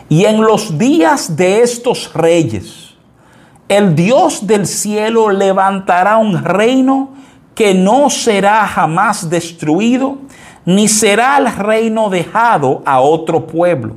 Y 0.07 0.25
en 0.25 0.41
los 0.41 0.77
días 0.77 1.35
de 1.35 1.61
estos 1.61 2.13
reyes, 2.13 2.95
el 3.67 3.95
Dios 3.95 4.45
del 4.45 4.67
cielo 4.67 5.29
levantará 5.29 6.17
un 6.17 6.43
reino 6.43 7.11
que 7.55 7.73
no 7.73 8.09
será 8.09 8.65
jamás 8.67 9.29
destruido, 9.29 10.17
ni 10.65 10.87
será 10.87 11.37
el 11.37 11.53
reino 11.53 12.09
dejado 12.09 12.81
a 12.85 13.01
otro 13.01 13.47
pueblo. 13.47 13.95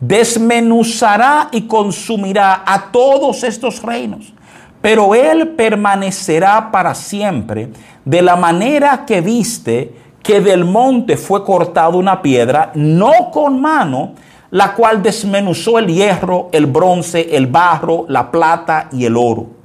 Desmenuzará 0.00 1.48
y 1.50 1.62
consumirá 1.62 2.62
a 2.66 2.90
todos 2.90 3.42
estos 3.42 3.82
reinos, 3.82 4.34
pero 4.80 5.14
él 5.14 5.48
permanecerá 5.50 6.70
para 6.70 6.94
siempre, 6.94 7.70
de 8.04 8.22
la 8.22 8.36
manera 8.36 9.04
que 9.06 9.20
viste 9.20 9.94
que 10.22 10.40
del 10.40 10.64
monte 10.64 11.16
fue 11.16 11.44
cortada 11.44 11.88
una 11.88 12.22
piedra, 12.22 12.70
no 12.74 13.30
con 13.30 13.60
mano, 13.60 14.12
la 14.50 14.74
cual 14.74 15.02
desmenuzó 15.02 15.78
el 15.78 15.88
hierro, 15.88 16.48
el 16.52 16.66
bronce, 16.66 17.36
el 17.36 17.46
barro, 17.46 18.04
la 18.08 18.30
plata 18.30 18.88
y 18.92 19.04
el 19.04 19.16
oro 19.16 19.63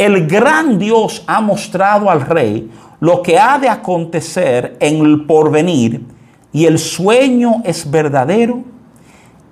el 0.00 0.26
gran 0.26 0.78
Dios 0.78 1.22
ha 1.26 1.42
mostrado 1.42 2.10
al 2.10 2.22
rey 2.22 2.70
lo 3.00 3.22
que 3.22 3.38
ha 3.38 3.58
de 3.58 3.68
acontecer 3.68 4.78
en 4.80 5.04
el 5.04 5.26
porvenir 5.26 6.00
y 6.52 6.64
el 6.64 6.78
sueño 6.78 7.60
es 7.64 7.90
verdadero 7.90 8.64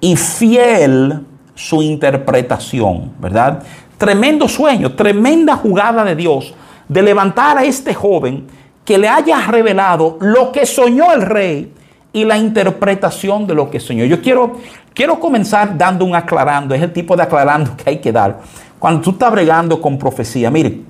y 0.01 0.17
fiel 0.17 1.21
su 1.55 1.83
interpretación, 1.83 3.13
¿verdad? 3.19 3.63
Tremendo 3.99 4.49
sueño, 4.49 4.95
tremenda 4.95 5.55
jugada 5.55 6.03
de 6.03 6.17
Dios 6.17 6.55
de 6.89 7.03
levantar 7.03 7.59
a 7.59 7.65
este 7.65 7.93
joven 7.93 8.47
que 8.87 8.97
le 8.97 9.07
haya 9.07 9.47
revelado 9.49 10.17
lo 10.19 10.51
que 10.51 10.65
soñó 10.65 11.13
el 11.13 11.21
rey 11.21 11.75
y 12.11 12.25
la 12.25 12.39
interpretación 12.39 13.47
de 13.47 13.55
lo 13.55 13.69
que 13.69 13.81
soñó. 13.81 14.07
Yo 14.07 14.23
quiero, 14.23 14.57
quiero 14.95 15.21
comenzar 15.21 15.77
dando 15.77 16.07
un 16.07 16.15
aclarando, 16.15 16.75
es 16.75 16.81
el 16.81 16.93
tipo 16.95 17.15
de 17.15 17.25
aclarando 17.25 17.77
que 17.77 17.91
hay 17.91 17.99
que 17.99 18.13
dar 18.13 18.39
cuando 18.79 19.01
tú 19.03 19.11
estás 19.11 19.33
bregando 19.33 19.81
con 19.81 19.99
profecía, 19.99 20.51
mire, 20.51 20.83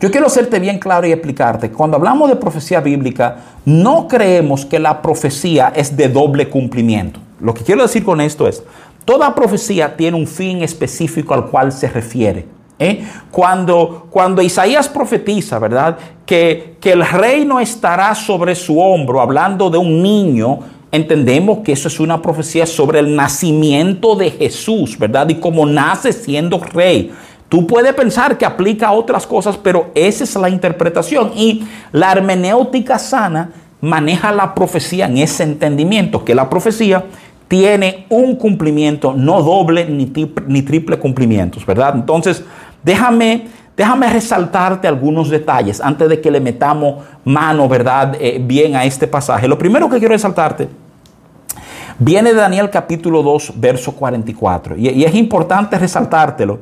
yo 0.00 0.10
quiero 0.10 0.26
hacerte 0.26 0.58
bien 0.58 0.80
claro 0.80 1.06
y 1.06 1.12
explicarte, 1.12 1.70
cuando 1.70 1.96
hablamos 1.96 2.28
de 2.28 2.34
profecía 2.34 2.80
bíblica, 2.80 3.36
no 3.64 4.08
creemos 4.08 4.66
que 4.66 4.80
la 4.80 5.00
profecía 5.00 5.72
es 5.76 5.96
de 5.96 6.08
doble 6.08 6.48
cumplimiento. 6.48 7.20
Lo 7.38 7.54
que 7.54 7.62
quiero 7.62 7.82
decir 7.82 8.02
con 8.02 8.20
esto 8.20 8.48
es, 8.48 8.64
toda 9.04 9.32
profecía 9.34 9.96
tiene 9.96 10.16
un 10.16 10.26
fin 10.26 10.62
específico 10.62 11.34
al 11.34 11.46
cual 11.46 11.70
se 11.70 11.88
refiere. 11.88 12.46
¿eh? 12.80 13.06
Cuando, 13.30 14.08
cuando 14.10 14.42
Isaías 14.42 14.88
profetiza, 14.88 15.60
¿verdad? 15.60 15.96
Que, 16.26 16.76
que 16.80 16.92
el 16.92 17.06
reino 17.06 17.60
estará 17.60 18.14
sobre 18.16 18.56
su 18.56 18.80
hombro, 18.80 19.20
hablando 19.20 19.70
de 19.70 19.78
un 19.78 20.02
niño, 20.02 20.58
entendemos 20.92 21.60
que 21.60 21.72
eso 21.72 21.88
es 21.88 21.98
una 21.98 22.20
profecía 22.22 22.66
sobre 22.66 23.00
el 23.00 23.16
nacimiento 23.16 24.14
de 24.14 24.30
Jesús, 24.30 24.98
¿verdad? 24.98 25.28
Y 25.30 25.36
cómo 25.36 25.66
nace 25.66 26.12
siendo 26.12 26.58
rey. 26.58 27.10
Tú 27.48 27.66
puedes 27.66 27.92
pensar 27.94 28.38
que 28.38 28.46
aplica 28.46 28.88
a 28.88 28.92
otras 28.92 29.26
cosas, 29.26 29.56
pero 29.56 29.90
esa 29.94 30.24
es 30.24 30.36
la 30.36 30.48
interpretación. 30.48 31.32
Y 31.34 31.64
la 31.92 32.12
hermenéutica 32.12 32.98
sana 32.98 33.50
maneja 33.80 34.30
la 34.32 34.54
profecía 34.54 35.06
en 35.06 35.18
ese 35.18 35.42
entendimiento, 35.42 36.24
que 36.24 36.34
la 36.34 36.48
profecía 36.48 37.04
tiene 37.48 38.06
un 38.08 38.36
cumplimiento, 38.36 39.12
no 39.12 39.42
doble 39.42 39.86
ni, 39.86 40.10
ni 40.46 40.62
triple 40.62 40.98
cumplimientos, 40.98 41.66
¿verdad? 41.66 41.94
Entonces, 41.96 42.44
déjame, 42.82 43.48
déjame 43.76 44.08
resaltarte 44.10 44.86
algunos 44.86 45.30
detalles 45.30 45.80
antes 45.80 46.08
de 46.08 46.20
que 46.20 46.30
le 46.30 46.40
metamos 46.40 47.04
mano, 47.24 47.68
¿verdad? 47.68 48.16
Eh, 48.20 48.40
bien 48.42 48.76
a 48.76 48.84
este 48.84 49.06
pasaje. 49.06 49.48
Lo 49.48 49.58
primero 49.58 49.88
que 49.88 49.98
quiero 49.98 50.12
resaltarte 50.12 50.68
viene 51.98 52.30
de 52.30 52.40
Daniel 52.40 52.70
capítulo 52.70 53.22
2, 53.22 53.54
verso 53.56 53.92
44. 53.92 54.76
Y, 54.76 54.88
y 54.88 55.04
es 55.04 55.14
importante 55.14 55.78
resaltártelo 55.78 56.60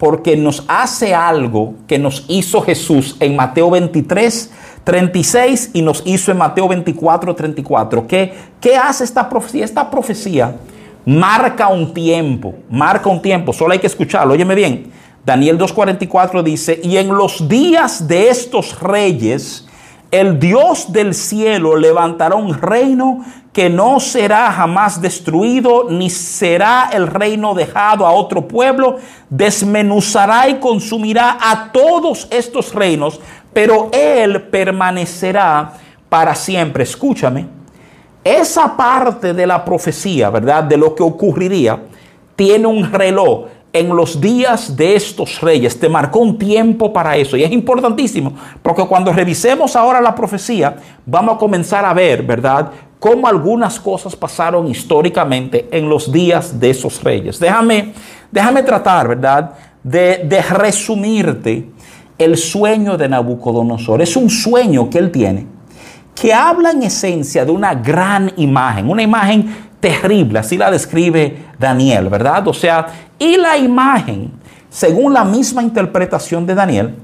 porque 0.00 0.34
nos 0.34 0.64
hace 0.66 1.14
algo 1.14 1.74
que 1.86 1.98
nos 1.98 2.24
hizo 2.26 2.62
Jesús 2.62 3.16
en 3.20 3.36
Mateo 3.36 3.70
23, 3.70 4.50
36 4.82 5.70
y 5.74 5.82
nos 5.82 6.02
hizo 6.06 6.32
en 6.32 6.38
Mateo 6.38 6.68
24, 6.68 7.34
34. 7.34 8.06
¿Qué, 8.06 8.32
¿Qué 8.60 8.76
hace 8.76 9.04
esta 9.04 9.28
profecía? 9.28 9.62
Esta 9.62 9.90
profecía 9.90 10.56
marca 11.04 11.68
un 11.68 11.92
tiempo, 11.92 12.54
marca 12.70 13.10
un 13.10 13.20
tiempo, 13.20 13.52
solo 13.52 13.72
hay 13.72 13.78
que 13.78 13.86
escucharlo, 13.86 14.32
óyeme 14.32 14.54
bien. 14.54 14.90
Daniel 15.24 15.58
2.44 15.58 16.42
dice, 16.42 16.80
y 16.82 16.96
en 16.96 17.08
los 17.08 17.48
días 17.48 18.08
de 18.08 18.30
estos 18.30 18.80
reyes, 18.80 19.66
el 20.10 20.38
Dios 20.40 20.92
del 20.92 21.14
cielo 21.14 21.76
levantará 21.76 22.34
un 22.34 22.54
reino 22.54 23.24
que 23.52 23.68
no 23.68 24.00
será 24.00 24.50
jamás 24.50 25.00
destruido, 25.02 25.88
ni 25.90 26.08
será 26.08 26.90
el 26.92 27.06
reino 27.06 27.54
dejado 27.54 28.06
a 28.06 28.12
otro 28.12 28.48
pueblo, 28.48 28.96
desmenuzará 29.28 30.48
y 30.48 30.54
consumirá 30.54 31.36
a 31.40 31.70
todos 31.70 32.26
estos 32.30 32.74
reinos, 32.74 33.20
pero 33.52 33.88
él 33.92 34.42
permanecerá 34.42 35.74
para 36.08 36.34
siempre. 36.34 36.84
Escúchame, 36.84 37.46
esa 38.24 38.76
parte 38.76 39.34
de 39.34 39.46
la 39.46 39.64
profecía, 39.64 40.30
¿verdad? 40.30 40.64
De 40.64 40.76
lo 40.76 40.94
que 40.94 41.02
ocurriría, 41.02 41.80
tiene 42.36 42.66
un 42.66 42.90
reloj 42.90 43.46
en 43.72 43.88
los 43.94 44.20
días 44.20 44.76
de 44.76 44.96
estos 44.96 45.40
reyes. 45.40 45.78
Te 45.78 45.88
marcó 45.88 46.20
un 46.20 46.38
tiempo 46.38 46.92
para 46.92 47.16
eso. 47.16 47.36
Y 47.36 47.44
es 47.44 47.52
importantísimo, 47.52 48.32
porque 48.62 48.84
cuando 48.86 49.12
revisemos 49.12 49.76
ahora 49.76 50.00
la 50.00 50.14
profecía, 50.14 50.76
vamos 51.06 51.36
a 51.36 51.38
comenzar 51.38 51.84
a 51.84 51.94
ver, 51.94 52.22
¿verdad? 52.22 52.70
Cómo 52.98 53.26
algunas 53.26 53.80
cosas 53.80 54.14
pasaron 54.14 54.66
históricamente 54.68 55.68
en 55.70 55.88
los 55.88 56.10
días 56.12 56.58
de 56.58 56.70
esos 56.70 57.02
reyes. 57.02 57.38
Déjame, 57.38 57.92
déjame 58.30 58.62
tratar, 58.62 59.08
¿verdad? 59.08 59.54
De, 59.82 60.22
de 60.24 60.42
resumirte 60.42 61.70
el 62.18 62.36
sueño 62.36 62.98
de 62.98 63.08
Nabucodonosor. 63.08 64.02
Es 64.02 64.16
un 64.16 64.28
sueño 64.28 64.90
que 64.90 64.98
él 64.98 65.10
tiene, 65.10 65.46
que 66.14 66.34
habla 66.34 66.72
en 66.72 66.82
esencia 66.82 67.46
de 67.46 67.50
una 67.50 67.74
gran 67.74 68.30
imagen, 68.36 68.90
una 68.90 69.02
imagen 69.02 69.69
terrible, 69.80 70.38
así 70.38 70.56
la 70.56 70.70
describe 70.70 71.46
Daniel, 71.58 72.08
¿verdad? 72.08 72.46
O 72.48 72.54
sea, 72.54 72.86
y 73.18 73.36
la 73.36 73.56
imagen, 73.56 74.32
según 74.68 75.14
la 75.14 75.24
misma 75.24 75.62
interpretación 75.62 76.46
de 76.46 76.54
Daniel, 76.54 76.94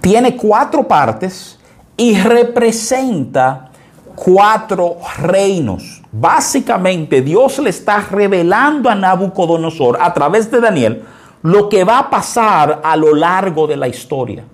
tiene 0.00 0.36
cuatro 0.36 0.86
partes 0.86 1.58
y 1.96 2.18
representa 2.18 3.70
cuatro 4.14 4.96
reinos. 5.18 6.02
Básicamente, 6.10 7.20
Dios 7.20 7.58
le 7.58 7.70
está 7.70 8.00
revelando 8.10 8.88
a 8.88 8.94
Nabucodonosor 8.94 9.98
a 10.00 10.14
través 10.14 10.50
de 10.50 10.60
Daniel 10.60 11.04
lo 11.42 11.68
que 11.68 11.84
va 11.84 11.98
a 11.98 12.10
pasar 12.10 12.80
a 12.82 12.96
lo 12.96 13.14
largo 13.14 13.66
de 13.66 13.76
la 13.76 13.88
historia 13.88 14.44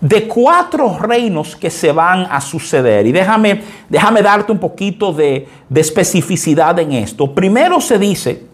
de 0.00 0.26
cuatro 0.26 0.98
reinos 0.98 1.54
que 1.56 1.70
se 1.70 1.92
van 1.92 2.26
a 2.30 2.40
suceder. 2.40 3.06
Y 3.06 3.12
déjame, 3.12 3.62
déjame 3.88 4.22
darte 4.22 4.50
un 4.50 4.58
poquito 4.58 5.12
de, 5.12 5.46
especificidad 5.74 6.78
en 6.78 6.92
esto. 6.92 7.34
Primero 7.34 7.80
se 7.80 7.98
dice 7.98 8.46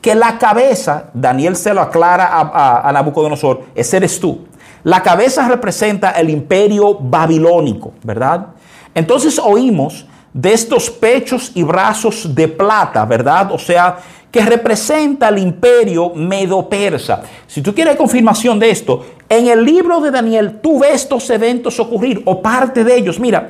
que 0.00 0.14
la 0.14 0.38
cabeza, 0.38 1.10
Daniel 1.12 1.56
se 1.56 1.74
lo 1.74 1.80
aclara 1.80 2.26
a, 2.26 2.88
a, 2.88 2.92
Nabucodonosor, 2.92 3.64
ese 3.74 3.98
eres 3.98 4.18
tú. 4.18 4.46
La 4.84 5.02
cabeza 5.02 5.46
representa 5.48 6.12
el 6.12 6.30
imperio 6.30 6.94
babilónico, 6.94 7.92
¿verdad? 8.02 8.46
Entonces 8.94 9.38
oímos 9.38 10.06
de 10.32 10.52
estos 10.52 10.90
pechos 10.90 11.50
y 11.54 11.62
brazos 11.62 12.34
de 12.34 12.46
plata, 12.46 13.04
¿verdad? 13.04 13.50
O 13.52 13.58
sea, 13.58 13.98
que 14.36 14.44
representa 14.44 15.30
el 15.30 15.38
imperio 15.38 16.12
medo-persa. 16.14 17.22
Si 17.46 17.62
tú 17.62 17.74
quieres 17.74 17.96
confirmación 17.96 18.58
de 18.58 18.68
esto, 18.68 19.02
en 19.30 19.46
el 19.46 19.64
libro 19.64 19.98
de 20.02 20.10
Daniel 20.10 20.58
tú 20.60 20.80
ves 20.80 21.04
estos 21.04 21.30
eventos 21.30 21.80
ocurrir 21.80 22.20
o 22.26 22.42
parte 22.42 22.84
de 22.84 22.98
ellos. 22.98 23.18
Mira, 23.18 23.48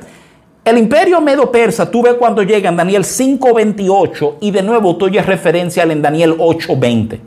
el 0.63 0.77
imperio 0.77 1.19
medo-persa 1.19 1.91
tú 1.91 2.03
ves 2.03 2.13
cuando 2.13 2.41
llega 2.41 2.69
en 2.69 2.77
Daniel 2.77 3.03
5.28 3.03 4.35
y 4.39 4.51
de 4.51 4.63
nuevo 4.63 4.95
tú 4.95 5.07
oyes 5.07 5.25
referencia 5.25 5.83
en 5.83 6.01
Daniel 6.01 6.37
8.20. 6.37 7.19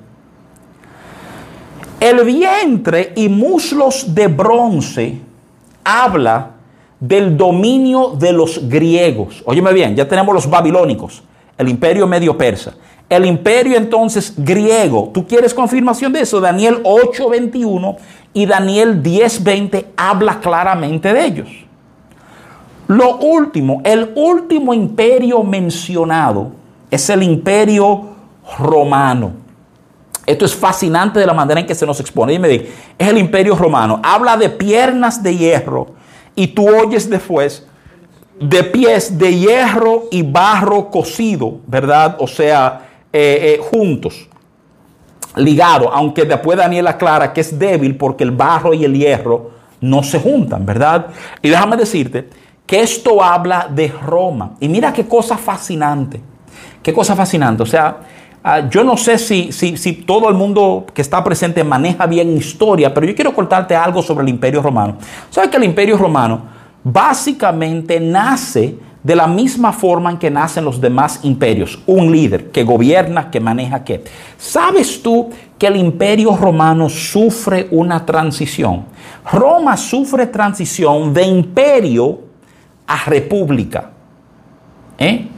El 2.01 2.25
vientre 2.25 3.13
y 3.15 3.29
muslos 3.29 4.15
de 4.15 4.29
bronce 4.29 5.19
habla 5.85 6.53
del 6.99 7.37
dominio 7.37 8.15
de 8.19 8.33
los 8.33 8.71
griegos. 8.71 9.43
Óyeme 9.45 9.75
bien, 9.75 9.95
ya 9.97 10.09
tenemos 10.09 10.35
los 10.35 10.49
babilónicos, 10.49 11.23
el 11.59 11.69
imperio 11.69 12.07
medio 12.07 12.39
persa. 12.39 12.73
El 13.11 13.27
imperio 13.27 13.77
entonces 13.77 14.33
griego, 14.37 15.11
¿tú 15.13 15.27
quieres 15.27 15.53
confirmación 15.53 16.13
de 16.13 16.21
eso? 16.21 16.41
Daniel 16.41 16.81
8:21 16.85 17.97
y 18.33 18.47
Daniel 18.47 19.03
10:20 19.03 19.87
habla 19.97 20.39
claramente 20.39 21.13
de 21.13 21.25
ellos. 21.25 21.49
Lo 22.87 23.17
último, 23.17 23.83
el 23.85 24.13
último 24.15 24.73
imperio 24.73 25.43
mencionado 25.43 26.53
es 26.89 27.11
el 27.11 27.25
imperio 27.25 28.11
romano. 28.59 29.33
Esto 30.25 30.45
es 30.45 30.55
fascinante 30.55 31.19
de 31.19 31.27
la 31.27 31.35
manera 31.35 31.59
en 31.59 31.67
que 31.67 31.75
se 31.75 31.87
nos 31.87 31.99
expone. 31.99 32.31
Dime, 32.33 32.67
es 32.97 33.09
el 33.09 33.19
imperio 33.19 33.57
romano. 33.57 34.01
Habla 34.05 34.37
de 34.37 34.51
piernas 34.51 35.21
de 35.21 35.37
hierro 35.37 35.89
y 36.37 36.47
tú 36.47 36.69
oyes 36.69 37.11
después 37.11 37.67
de 38.39 38.63
pies 38.63 39.19
de 39.19 39.37
hierro 39.37 40.05
y 40.13 40.23
barro 40.23 40.91
cocido, 40.91 41.59
¿verdad? 41.67 42.17
O 42.21 42.29
sea, 42.29 42.87
eh, 43.13 43.57
eh, 43.59 43.61
juntos, 43.61 44.29
ligados, 45.37 45.89
aunque 45.93 46.25
después 46.25 46.57
Daniel 46.57 46.87
aclara 46.87 47.33
que 47.33 47.41
es 47.41 47.59
débil 47.59 47.97
porque 47.97 48.25
el 48.25 48.31
barro 48.31 48.75
y 48.75 48.85
el 48.85 48.95
hierro 48.95 49.51
no 49.81 50.03
se 50.03 50.21
juntan, 50.21 50.67
¿verdad? 50.67 51.07
Y 51.43 51.49
déjame 51.49 51.77
decirte 51.77 52.29
que 52.67 52.81
esto 52.81 53.23
habla 53.23 53.69
de 53.69 53.89
Roma. 53.89 54.53
Y 54.61 54.69
mira 54.69 54.93
qué 54.93 55.07
cosa 55.07 55.37
fascinante, 55.37 56.21
qué 56.83 56.93
cosa 56.93 57.17
fascinante. 57.17 57.63
O 57.65 57.67
sea, 57.67 57.97
ah, 58.45 58.69
yo 58.69 58.85
no 58.85 58.97
sé 58.97 59.19
si, 59.19 59.51
si, 59.51 59.77
si, 59.77 59.93
todo 59.95 60.29
el 60.29 60.37
mundo 60.37 60.87
que 60.95 61.03
está 61.03 61.25
presente 61.25 61.65
maneja 61.65 62.07
bien 62.07 62.37
historia, 62.37 62.95
pero 62.95 63.07
yo 63.07 63.15
quiero 63.15 63.35
contarte 63.35 63.75
algo 63.75 64.03
sobre 64.03 64.23
el 64.23 64.29
imperio 64.29 64.63
romano. 64.63 64.99
¿Sabes 65.31 65.51
que 65.51 65.57
el 65.57 65.65
imperio 65.65 65.97
romano 65.97 66.43
básicamente 66.85 67.99
nace 67.99 68.77
de 69.03 69.17
la 69.17 69.27
misma 69.27 69.73
forma 69.73 70.11
en 70.11 70.19
que 70.19 70.31
nacen 70.31 70.65
los 70.65 70.81
demás 70.81 71.21
imperios. 71.23 71.81
Un 71.87 72.13
líder 72.13 72.51
que 72.51 72.65
gobierna, 72.65 73.31
que 73.31 73.41
maneja 73.41 73.83
qué. 73.85 74.05
¿Sabes 74.37 75.03
tú 75.03 75.31
que 75.59 75.67
el 75.67 75.77
imperio 75.77 76.37
romano 76.37 76.89
sufre 76.89 77.69
una 77.71 78.05
transición? 78.05 78.85
Roma 79.33 79.77
sufre 79.77 80.27
transición 80.27 81.15
de 81.15 81.23
imperio 81.23 82.21
a 82.87 83.05
república. 83.05 83.91
¿Eh? 84.99 85.29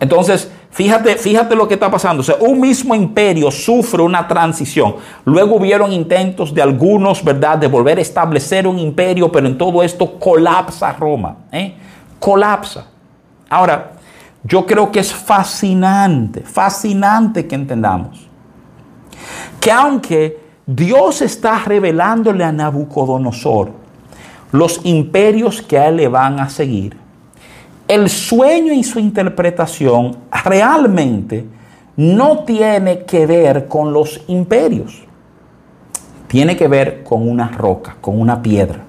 Entonces, 0.00 0.50
fíjate, 0.70 1.16
fíjate 1.16 1.54
lo 1.54 1.68
que 1.68 1.74
está 1.74 1.90
pasando. 1.90 2.22
O 2.22 2.24
sea, 2.24 2.36
un 2.40 2.58
mismo 2.60 2.94
imperio 2.94 3.50
sufre 3.50 4.02
una 4.02 4.26
transición. 4.26 4.96
Luego 5.26 5.56
hubieron 5.56 5.92
intentos 5.92 6.54
de 6.54 6.62
algunos, 6.62 7.22
¿verdad?, 7.22 7.58
de 7.58 7.66
volver 7.66 7.98
a 7.98 8.00
establecer 8.00 8.66
un 8.66 8.78
imperio, 8.78 9.30
pero 9.30 9.46
en 9.46 9.58
todo 9.58 9.82
esto 9.82 10.18
colapsa 10.18 10.92
Roma. 10.94 11.36
¿eh? 11.52 11.74
Colapsa. 12.18 12.91
Ahora, 13.52 13.92
yo 14.44 14.64
creo 14.64 14.90
que 14.90 15.00
es 15.00 15.12
fascinante, 15.12 16.40
fascinante 16.40 17.46
que 17.46 17.54
entendamos 17.54 18.26
que 19.60 19.70
aunque 19.70 20.40
Dios 20.66 21.20
está 21.20 21.58
revelándole 21.58 22.44
a 22.44 22.50
Nabucodonosor 22.50 23.72
los 24.52 24.80
imperios 24.84 25.60
que 25.60 25.78
a 25.78 25.88
él 25.88 25.96
le 25.96 26.08
van 26.08 26.40
a 26.40 26.48
seguir. 26.48 26.96
El 27.86 28.08
sueño 28.08 28.72
y 28.72 28.82
su 28.84 28.98
interpretación 28.98 30.16
realmente 30.44 31.44
no 31.96 32.44
tiene 32.44 33.04
que 33.04 33.26
ver 33.26 33.68
con 33.68 33.92
los 33.92 34.22
imperios. 34.28 35.02
Tiene 36.26 36.56
que 36.56 36.68
ver 36.68 37.04
con 37.04 37.28
una 37.28 37.48
roca, 37.48 37.96
con 38.00 38.18
una 38.18 38.40
piedra. 38.40 38.80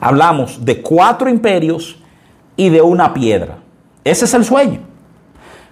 Hablamos 0.00 0.64
de 0.64 0.80
cuatro 0.80 1.28
imperios 1.28 2.01
y 2.56 2.68
de 2.68 2.82
una 2.82 3.14
piedra. 3.14 3.58
Ese 4.04 4.24
es 4.24 4.34
el 4.34 4.44
sueño. 4.44 4.80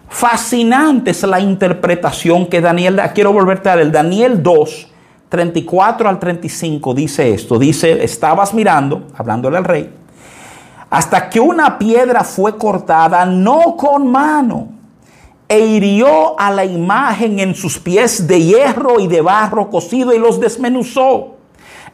Fascinante 0.08 1.12
es 1.12 1.22
la 1.22 1.40
interpretación 1.40 2.46
que 2.46 2.60
Daniel 2.60 2.96
da. 2.96 3.12
Quiero 3.12 3.32
volverte 3.32 3.68
a 3.68 3.74
el 3.74 3.92
Daniel 3.92 4.42
2, 4.42 4.88
34 5.28 6.08
al 6.08 6.18
35 6.18 6.94
dice 6.94 7.32
esto. 7.32 7.58
Dice, 7.58 8.02
estabas 8.04 8.52
mirando, 8.52 9.06
hablándole 9.16 9.56
al 9.56 9.64
rey, 9.64 9.94
hasta 10.90 11.30
que 11.30 11.38
una 11.38 11.78
piedra 11.78 12.24
fue 12.24 12.58
cortada, 12.58 13.24
no 13.24 13.76
con 13.76 14.10
mano, 14.10 14.68
e 15.48 15.60
hirió 15.60 16.38
a 16.38 16.50
la 16.50 16.64
imagen 16.64 17.38
en 17.38 17.54
sus 17.54 17.78
pies 17.78 18.26
de 18.26 18.42
hierro 18.42 18.98
y 19.00 19.06
de 19.06 19.20
barro 19.20 19.70
cocido 19.70 20.12
y 20.12 20.18
los 20.18 20.40
desmenuzó. 20.40 21.36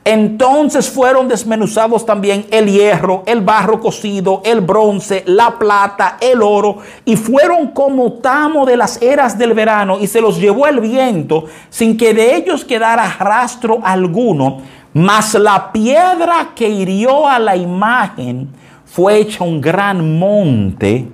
Entonces 0.09 0.89
fueron 0.89 1.27
desmenuzados 1.27 2.07
también 2.07 2.47
el 2.53 2.71
hierro, 2.71 3.25
el 3.27 3.41
barro 3.41 3.81
cocido, 3.81 4.41
el 4.45 4.61
bronce, 4.61 5.25
la 5.27 5.59
plata, 5.59 6.17
el 6.21 6.43
oro, 6.43 6.79
y 7.05 7.17
fueron 7.17 7.73
como 7.73 8.13
tamo 8.13 8.65
de 8.65 8.77
las 8.77 9.03
eras 9.03 9.37
del 9.37 9.53
verano, 9.53 9.99
y 9.99 10.07
se 10.07 10.21
los 10.21 10.39
llevó 10.39 10.69
el 10.69 10.79
viento, 10.79 11.47
sin 11.71 11.97
que 11.97 12.15
de 12.15 12.37
ellos 12.37 12.65
quedara 12.65 13.17
rastro 13.19 13.81
alguno. 13.83 14.59
Mas 14.95 15.35
la 15.35 15.73
piedra 15.73 16.51
que 16.55 16.69
hirió 16.69 17.27
a 17.27 17.41
la 17.41 17.57
imagen 17.57 18.51
fue 18.85 19.19
hecha 19.19 19.43
un 19.43 19.61
gran 19.61 20.21
monte 20.21 21.09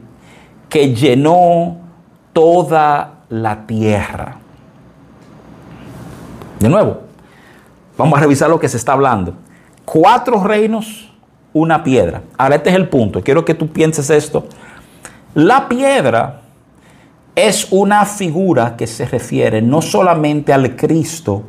que 0.69 0.95
llenó 0.95 1.79
toda 2.35 3.21
la 3.31 3.67
tierra. 3.67 4.37
De 6.61 6.69
nuevo, 6.69 7.12
Vamos 8.03 8.19
a 8.19 8.23
revisar 8.23 8.51
lo 8.51 8.59
que 8.59 8.69
se 8.69 8.79
está 8.79 8.95
hablando. 8.95 9.35
Cuatro 9.85 10.43
reinos, 10.43 11.09
una 11.53 11.85
piedra. 11.85 12.23
Ahora 12.37 12.57
este 12.57 12.71
es 12.71 12.75
el 12.75 12.89
punto. 12.89 13.23
Quiero 13.23 13.45
que 13.45 13.55
tú 13.55 13.69
pienses 13.69 14.11
esto. 14.11 14.49
La 15.35 15.69
piedra 15.69 16.41
es 17.37 17.69
una 17.71 18.05
figura 18.05 18.75
que 18.77 18.89
se 18.89 19.07
refiere 19.07 19.63
no 19.63 19.81
solamente 19.81 20.53
al 20.53 20.75
Cristo, 20.75 21.45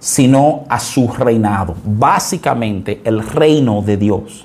sino 0.00 0.64
a 0.68 0.80
su 0.80 1.06
reinado. 1.06 1.76
Básicamente 1.84 3.00
el 3.04 3.24
reino 3.24 3.80
de 3.80 3.96
Dios. 3.96 4.44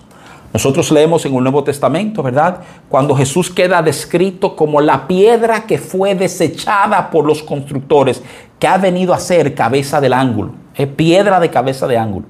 Nosotros 0.57 0.91
leemos 0.91 1.23
en 1.23 1.35
el 1.35 1.43
Nuevo 1.43 1.63
Testamento, 1.63 2.23
¿verdad? 2.23 2.61
Cuando 2.89 3.15
Jesús 3.15 3.51
queda 3.51 3.83
descrito 3.83 4.55
como 4.55 4.81
la 4.81 5.07
piedra 5.07 5.67
que 5.67 5.77
fue 5.77 6.15
desechada 6.15 7.11
por 7.11 7.25
los 7.25 7.43
constructores, 7.43 8.23
que 8.57 8.65
ha 8.65 8.79
venido 8.79 9.13
a 9.13 9.19
ser 9.19 9.53
cabeza 9.53 10.01
del 10.01 10.13
ángulo 10.13 10.53
es 10.77 10.87
piedra 10.87 11.39
de 11.39 11.49
cabeza 11.49 11.87
de 11.87 11.97
ángulo. 11.97 12.25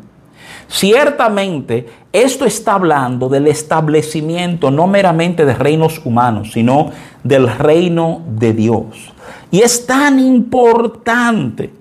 Ciertamente, 0.68 1.88
esto 2.12 2.46
está 2.46 2.74
hablando 2.74 3.30
del 3.30 3.48
establecimiento 3.48 4.72
no 4.72 4.88
meramente 4.88 5.46
de 5.46 5.54
reinos 5.54 6.02
humanos, 6.06 6.52
sino 6.52 6.92
del 7.24 7.48
reino 7.48 8.24
de 8.28 8.52
Dios. 8.52 9.14
Y 9.52 9.62
es 9.62 9.86
tan 9.86 10.20
importante 10.20 11.72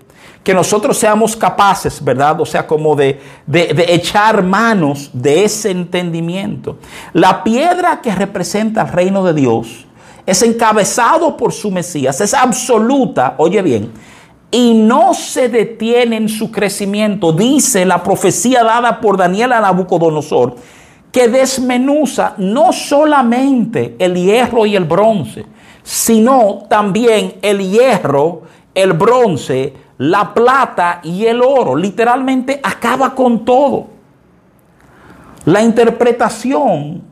que 0.47 0.55
nosotros 0.55 0.97
seamos 0.97 1.34
capaces, 1.34 2.03
¿verdad? 2.05 2.40
O 2.40 2.47
sea, 2.47 2.68
como 2.68 2.94
de, 2.94 3.20
de, 3.49 3.84
echar 3.88 4.44
manos 4.44 5.11
de 5.12 5.42
ese 5.42 5.72
entendimiento. 5.72 6.78
La 7.12 7.42
piedra 7.42 8.01
que 8.01 8.14
representa 8.14 8.82
el 8.82 8.88
reino 8.92 9.24
de 9.24 9.34
Dios 9.34 9.86
es 10.24 10.42
encabezado 10.42 11.36
por 11.36 11.53
su 11.53 11.72
Mesías, 11.72 12.20
es 12.20 12.32
absoluta, 12.32 13.34
oye 13.38 13.61
bien, 13.61 13.90
y 14.53 14.72
no 14.74 15.14
se 15.14 15.49
detiene 15.49 16.14
en 16.14 16.28
su 16.28 16.53
crecimiento, 16.53 17.32
dice 17.32 17.84
la 17.84 18.05
profecía 18.05 18.62
dada 18.62 19.01
por 19.01 19.16
Daniel 19.16 19.53
a 19.53 19.61
Nabucodonosor, 19.61 20.55
que 21.11 21.26
desmenuza 21.26 22.34
no 22.38 22.72
solamente 22.72 23.97
el 23.99 24.14
hierro 24.14 24.64
y 24.64 24.76
el 24.76 24.84
bronce, 24.84 25.44
sino 25.82 26.66
también 26.68 27.34
el 27.42 27.68
hierro, 27.68 28.42
el 28.76 28.92
bronce, 28.92 29.86
la 29.99 30.34
plata 30.34 31.01
y 31.03 31.26
el 31.26 31.40
oro. 31.42 31.76
Literalmente 31.76 32.61
acaba 32.62 33.14
con 33.14 33.44
todo. 33.44 33.88
La 35.44 35.62
interpretación 35.62 37.03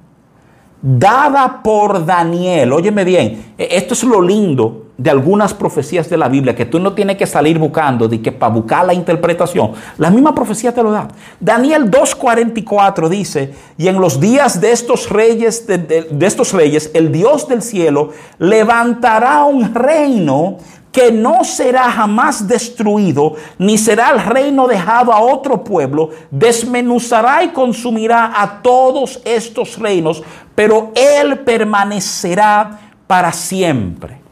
dada 0.83 1.63
por 1.63 2.05
Daniel, 2.05 2.73
óyeme 2.73 3.05
bien, 3.05 3.55
e-, 3.57 3.69
esto 3.77 3.95
es 3.95 4.05
lo 4.05 4.21
lindo 4.21 4.84
de 4.97 5.11
algunas 5.11 5.53
profecías 5.53 6.09
de 6.09 6.17
la 6.17 6.29
Biblia 6.29 6.55
que 6.55 6.67
tú 6.67 6.79
no 6.79 6.93
tienes 6.93 7.17
que 7.17 7.27
salir 7.27 7.59
buscando 7.59 8.07
de 8.07 8.23
que 8.23 8.31
para 8.31 8.53
buscar 8.53 8.87
la 8.87 8.95
interpretación. 8.95 9.73
La 9.99 10.11
misma 10.11 10.35
profecía 10.35 10.73
te 10.73 10.83
lo 10.83 10.93
da. 10.93 11.09
Daniel 11.41 11.91
2.44 11.91 13.09
dice, 13.09 13.55
y 13.77 13.89
en 13.89 14.01
los 14.01 14.21
días 14.21 14.61
de 14.61 14.71
estos 14.73 15.09
reyes, 15.11 15.67
de, 15.67 15.79
de 15.79 16.27
estos 16.27 16.53
reyes, 16.53 16.91
el 16.95 17.11
Dios 17.11 17.49
del 17.49 17.63
cielo 17.63 18.11
levantará 18.39 19.45
un 19.45 19.75
reino 19.75 20.59
que 20.93 21.11
no 21.11 21.43
será 21.43 21.91
jamás 21.91 22.47
destruido, 22.47 23.35
ni 23.59 23.77
será 23.77 24.11
el 24.13 24.21
reino 24.21 24.69
dejado 24.69 25.13
a 25.13 25.21
otro 25.21 25.65
pueblo, 25.65 26.11
desmenuzará 26.31 27.43
y 27.43 27.49
consumirá 27.49 28.41
a 28.41 28.63
todos 28.63 29.21
estos 29.25 29.77
reinos, 29.77 30.23
pero 30.55 30.93
él 30.95 31.41
permanecerá 31.41 32.79
para 33.09 33.33
siempre. 33.33 34.24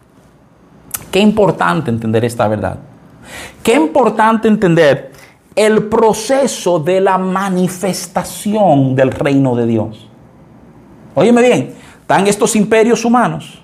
Qué 1.13 1.21
importante 1.21 1.91
entender 1.91 2.25
esta 2.25 2.49
verdad. 2.49 2.79
Qué 3.63 3.75
importante 3.75 4.49
entender 4.49 5.13
el 5.55 5.85
proceso 5.85 6.79
de 6.79 7.03
la 7.03 7.19
manifestación 7.19 8.97
del 8.97 9.13
reino 9.13 9.55
de 9.55 9.67
Dios. 9.67 10.09
Óyeme 11.15 11.43
bien, 11.43 11.75
están 12.01 12.27
estos 12.27 12.57
imperios 12.57 13.05
humanos. 13.05 13.63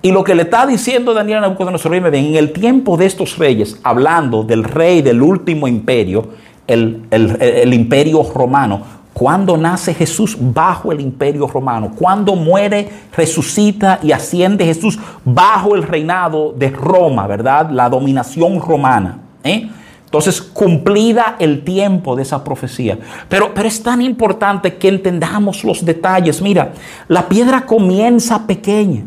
Y 0.00 0.10
lo 0.10 0.24
que 0.24 0.34
le 0.34 0.42
está 0.42 0.66
diciendo 0.66 1.12
Daniel 1.12 1.38
a 1.38 1.40
Nabucodonosor, 1.42 1.92
óyeme 1.92 2.10
bien, 2.10 2.26
en 2.26 2.36
el 2.36 2.52
tiempo 2.52 2.96
de 2.96 3.06
estos 3.06 3.36
reyes, 3.38 3.78
hablando 3.82 4.42
del 4.42 4.64
rey 4.64 5.02
del 5.02 5.22
último 5.22 5.68
imperio, 5.68 6.28
el, 6.66 7.02
el 7.10 7.74
imperio 7.74 8.22
romano, 8.22 8.82
cuando 9.14 9.56
nace 9.56 9.94
Jesús 9.94 10.36
bajo 10.38 10.90
el 10.90 11.00
imperio 11.00 11.46
romano, 11.46 11.92
cuando 11.96 12.34
muere, 12.34 12.88
resucita 13.16 14.00
y 14.02 14.10
asciende 14.10 14.66
Jesús 14.66 14.98
bajo 15.24 15.76
el 15.76 15.84
reinado 15.84 16.52
de 16.52 16.68
Roma, 16.70 17.28
¿verdad? 17.28 17.70
La 17.70 17.88
dominación 17.88 18.60
romana. 18.60 19.20
¿eh? 19.44 19.70
Entonces, 20.04 20.42
cumplida 20.42 21.36
el 21.38 21.62
tiempo 21.62 22.16
de 22.16 22.22
esa 22.22 22.42
profecía. 22.42 22.98
Pero, 23.28 23.54
pero 23.54 23.68
es 23.68 23.80
tan 23.82 24.02
importante 24.02 24.74
que 24.76 24.88
entendamos 24.88 25.62
los 25.62 25.84
detalles. 25.84 26.42
Mira, 26.42 26.72
la 27.06 27.28
piedra 27.28 27.64
comienza 27.64 28.46
pequeña, 28.46 29.04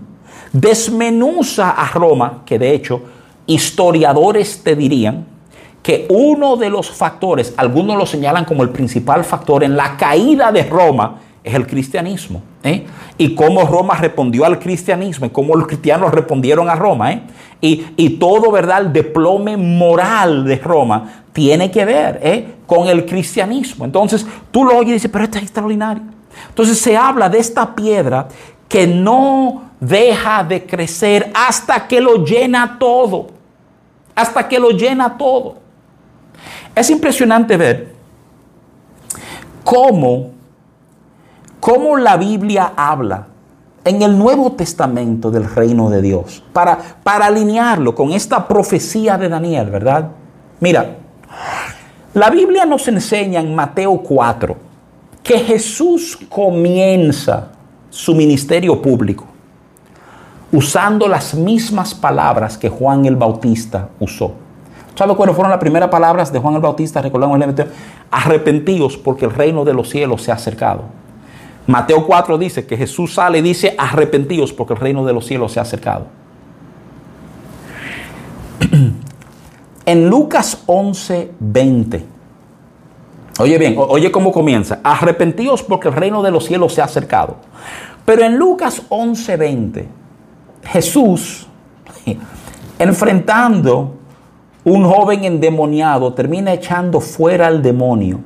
desmenuza 0.54 1.72
a 1.72 1.88
Roma, 1.90 2.44
que 2.46 2.58
de 2.58 2.74
hecho 2.74 3.02
historiadores 3.46 4.64
te 4.64 4.76
dirían, 4.76 5.26
que 5.82 6.06
uno 6.10 6.58
de 6.58 6.70
los 6.70 6.90
factores, 6.92 7.54
algunos 7.58 7.98
lo 7.98 8.06
señalan 8.06 8.46
como 8.46 8.64
el 8.64 8.70
principal 8.70 9.24
factor 9.24 9.64
en 9.64 9.78
la 9.78 9.96
caída 9.96 10.52
de 10.52 10.64
Roma, 10.64 11.20
es 11.48 11.54
el 11.54 11.66
cristianismo. 11.66 12.42
¿eh? 12.64 12.86
Y 13.18 13.34
cómo 13.34 13.66
Roma 13.66 13.96
respondió 13.96 14.46
al 14.46 14.60
cristianismo 14.60 15.26
y 15.26 15.30
cómo 15.30 15.56
los 15.56 15.68
cristianos 15.68 16.14
respondieron 16.14 16.70
a 16.70 16.76
Roma. 16.76 17.14
¿eh? 17.14 17.22
Y, 17.62 18.10
todo, 18.12 18.52
¿verdad? 18.52 18.82
El 18.82 18.94
diplome 18.94 19.56
moral 19.58 20.46
de 20.46 20.58
Roma 20.58 21.24
tiene 21.32 21.72
que 21.72 21.86
ver 21.86 22.20
¿eh? 22.22 22.56
con 22.66 22.88
el 22.88 23.06
cristianismo. 23.06 23.86
Entonces 23.86 24.26
tú 24.52 24.66
lo 24.66 24.76
oyes 24.76 24.90
y 24.90 24.94
dices, 24.94 25.12
pero 25.12 25.24
esto 25.24 25.38
es 25.38 25.46
extraordinario. 25.46 26.04
Entonces 26.50 26.78
se 26.80 26.96
habla 26.96 27.30
de 27.30 27.40
esta 27.40 27.76
piedra 27.76 28.28
que 28.68 28.86
no 28.86 29.72
deja 29.80 30.44
de 30.44 30.66
crecer 30.66 31.32
hasta 31.34 31.88
que 31.88 32.02
lo 32.02 32.26
llena 32.26 32.78
todo. 32.78 33.28
Hasta 34.14 34.48
que 34.48 34.60
lo 34.60 34.72
llena 34.72 35.18
todo. 35.18 35.67
Es 36.78 36.92
impresionante 36.92 37.58
ver 37.58 37.88
cómo, 39.64 40.30
cómo 41.60 41.98
la 41.98 42.18
Biblia 42.18 42.74
habla 42.76 43.26
en 43.84 44.04
el 44.04 44.16
Nuevo 44.16 44.52
Testamento 44.52 45.32
del 45.32 45.50
reino 45.50 45.90
de 45.90 46.04
Dios, 46.04 46.44
para, 46.54 46.78
para 47.02 47.26
alinearlo 47.26 47.96
con 47.96 48.12
esta 48.12 48.48
profecía 48.48 49.18
de 49.18 49.28
Daniel, 49.28 49.72
¿verdad? 49.72 50.12
Mira, 50.60 50.98
la 52.14 52.30
Biblia 52.30 52.64
nos 52.64 52.88
enseña 52.88 53.40
en 53.40 53.56
Mateo 53.56 53.98
4 53.98 54.56
que 55.24 55.40
Jesús 55.40 56.16
comienza 56.30 57.48
su 57.90 58.14
ministerio 58.14 58.80
público 58.80 59.26
usando 60.52 61.08
las 61.08 61.34
mismas 61.34 61.96
palabras 61.96 62.56
que 62.56 62.70
Juan 62.70 63.08
el 63.08 63.16
Bautista 63.16 63.90
usó. 64.00 64.46
¿Sabe 64.98 65.16
cuáles 65.16 65.36
fueron 65.36 65.52
las 65.52 65.60
primeras 65.60 65.90
palabras 65.90 66.34
de 66.34 66.40
Juan 66.40 66.56
el 66.56 66.62
Bautista? 66.62 67.04
Recordamos 67.04 67.40
el 67.40 67.68
Arrepentíos 68.10 68.98
porque 68.98 69.26
el 69.26 69.32
reino 69.32 69.64
de 69.64 69.76
los 69.76 69.90
cielos 69.90 70.24
se 70.24 70.32
ha 70.32 70.34
acercado. 70.34 70.86
Mateo 71.68 72.08
4 72.08 72.38
dice 72.40 72.66
que 72.66 72.76
Jesús 72.76 73.14
sale 73.14 73.38
y 73.38 73.42
dice 73.44 73.76
arrepentíos 73.78 74.54
porque 74.54 74.74
el 74.74 74.80
reino 74.80 75.06
de 75.06 75.14
los 75.14 75.26
cielos 75.28 75.52
se 75.52 75.60
ha 75.60 75.64
acercado. 75.64 76.08
En 79.86 80.10
Lucas 80.10 80.64
11, 80.66 81.32
20. 81.40 82.06
Oye 83.40 83.58
bien, 83.58 83.76
oye 83.78 84.12
cómo 84.12 84.34
comienza. 84.34 84.82
Arrepentíos 84.84 85.64
porque 85.64 85.88
el 85.88 85.94
reino 85.94 86.22
de 86.24 86.32
los 86.32 86.44
cielos 86.46 86.74
se 86.74 86.82
ha 86.82 86.86
acercado. 86.86 87.38
Pero 88.04 88.24
en 88.24 88.38
Lucas 88.38 88.82
11, 88.90 89.38
20, 89.38 89.88
Jesús, 90.66 91.48
enfrentando 92.80 93.97
un 94.70 94.84
joven 94.84 95.24
endemoniado, 95.24 96.14
termina 96.14 96.52
echando 96.52 97.00
fuera 97.00 97.48
al 97.48 97.62
demonio. 97.62 98.20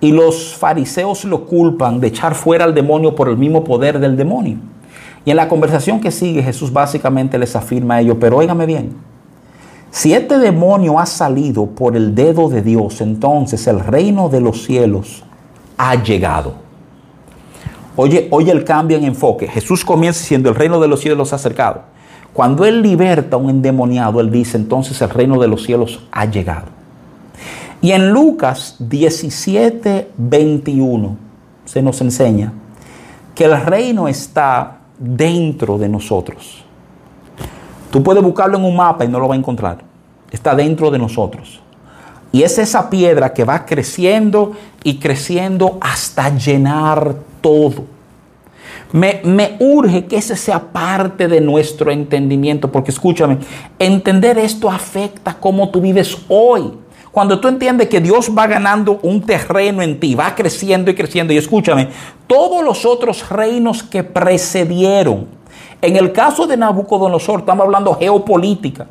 Y 0.00 0.10
los 0.10 0.56
fariseos 0.56 1.24
lo 1.24 1.46
culpan 1.46 2.00
de 2.00 2.08
echar 2.08 2.34
fuera 2.34 2.64
al 2.64 2.74
demonio 2.74 3.14
por 3.14 3.28
el 3.28 3.36
mismo 3.36 3.62
poder 3.62 4.00
del 4.00 4.16
demonio. 4.16 4.56
Y 5.24 5.30
en 5.30 5.36
la 5.36 5.46
conversación 5.46 6.00
que 6.00 6.10
sigue, 6.10 6.42
Jesús 6.42 6.72
básicamente 6.72 7.38
les 7.38 7.54
afirma 7.54 7.94
a 7.94 8.00
ellos, 8.00 8.16
pero 8.18 8.38
óigame 8.38 8.66
bien, 8.66 8.96
si 9.92 10.12
este 10.12 10.38
demonio 10.38 10.98
ha 10.98 11.06
salido 11.06 11.66
por 11.66 11.96
el 11.96 12.12
dedo 12.12 12.48
de 12.48 12.62
Dios, 12.62 13.00
entonces 13.00 13.64
el 13.68 13.78
reino 13.78 14.28
de 14.28 14.40
los 14.40 14.64
cielos 14.64 15.22
ha 15.78 15.94
llegado. 15.94 16.54
Oye, 17.94 18.26
oye 18.32 18.50
el 18.50 18.64
cambio 18.64 18.96
en 18.96 19.04
enfoque. 19.04 19.46
Jesús 19.46 19.84
comienza 19.84 20.18
diciendo 20.18 20.48
el 20.48 20.56
reino 20.56 20.80
de 20.80 20.88
los 20.88 20.98
cielos 20.98 21.32
ha 21.32 21.36
acercado. 21.36 21.91
Cuando 22.32 22.64
Él 22.64 22.82
liberta 22.82 23.36
a 23.36 23.38
un 23.38 23.50
endemoniado, 23.50 24.20
Él 24.20 24.30
dice 24.30 24.56
entonces 24.56 25.00
el 25.02 25.10
reino 25.10 25.40
de 25.40 25.48
los 25.48 25.62
cielos 25.62 26.04
ha 26.10 26.24
llegado. 26.24 26.66
Y 27.80 27.92
en 27.92 28.10
Lucas 28.10 28.76
17, 28.78 30.12
21 30.16 31.16
se 31.64 31.82
nos 31.82 32.00
enseña 32.00 32.52
que 33.34 33.44
el 33.44 33.60
reino 33.60 34.08
está 34.08 34.78
dentro 34.98 35.78
de 35.78 35.88
nosotros. 35.88 36.64
Tú 37.90 38.02
puedes 38.02 38.22
buscarlo 38.22 38.56
en 38.56 38.64
un 38.64 38.76
mapa 38.76 39.04
y 39.04 39.08
no 39.08 39.18
lo 39.18 39.28
vas 39.28 39.36
a 39.36 39.38
encontrar. 39.38 39.78
Está 40.30 40.54
dentro 40.54 40.90
de 40.90 40.98
nosotros. 40.98 41.60
Y 42.30 42.42
es 42.42 42.56
esa 42.58 42.88
piedra 42.88 43.34
que 43.34 43.44
va 43.44 43.66
creciendo 43.66 44.52
y 44.82 44.98
creciendo 44.98 45.76
hasta 45.80 46.34
llenar 46.34 47.14
todo. 47.42 47.84
Me, 48.92 49.56
urge 49.58 50.04
que 50.04 50.16
ese 50.16 50.36
sea 50.36 50.60
parte 50.72 51.26
de 51.26 51.40
nuestro 51.40 51.90
entendimiento, 51.90 52.70
porque 52.70 52.90
escúchame, 52.90 53.38
entender 53.78 54.38
esto 54.38 54.70
afecta 54.70 55.34
cómo 55.34 55.70
tú 55.70 55.80
vives 55.80 56.18
hoy. 56.28 56.72
Cuando 57.10 57.40
tú 57.40 57.48
entiendes 57.48 57.88
que 57.88 58.00
Dios 58.00 58.30
va 58.36 58.46
ganando 58.46 58.98
un 59.02 59.22
terreno 59.22 59.82
en 59.82 59.98
ti, 59.98 60.14
va 60.14 60.34
creciendo 60.34 60.90
y 60.90 60.94
creciendo, 60.94 61.32
y 61.32 61.38
escúchame, 61.38 61.88
todos 62.26 62.64
los 62.64 62.84
otros 62.84 63.28
reinos 63.28 63.82
que 63.82 64.02
precedieron, 64.02 65.26
en 65.80 65.96
el 65.96 66.12
caso 66.12 66.46
de 66.46 66.56
Nabucodonosor, 66.56 67.40
estamos 67.40 67.64
hablando 67.64 67.94
geopolítica, 67.94 68.86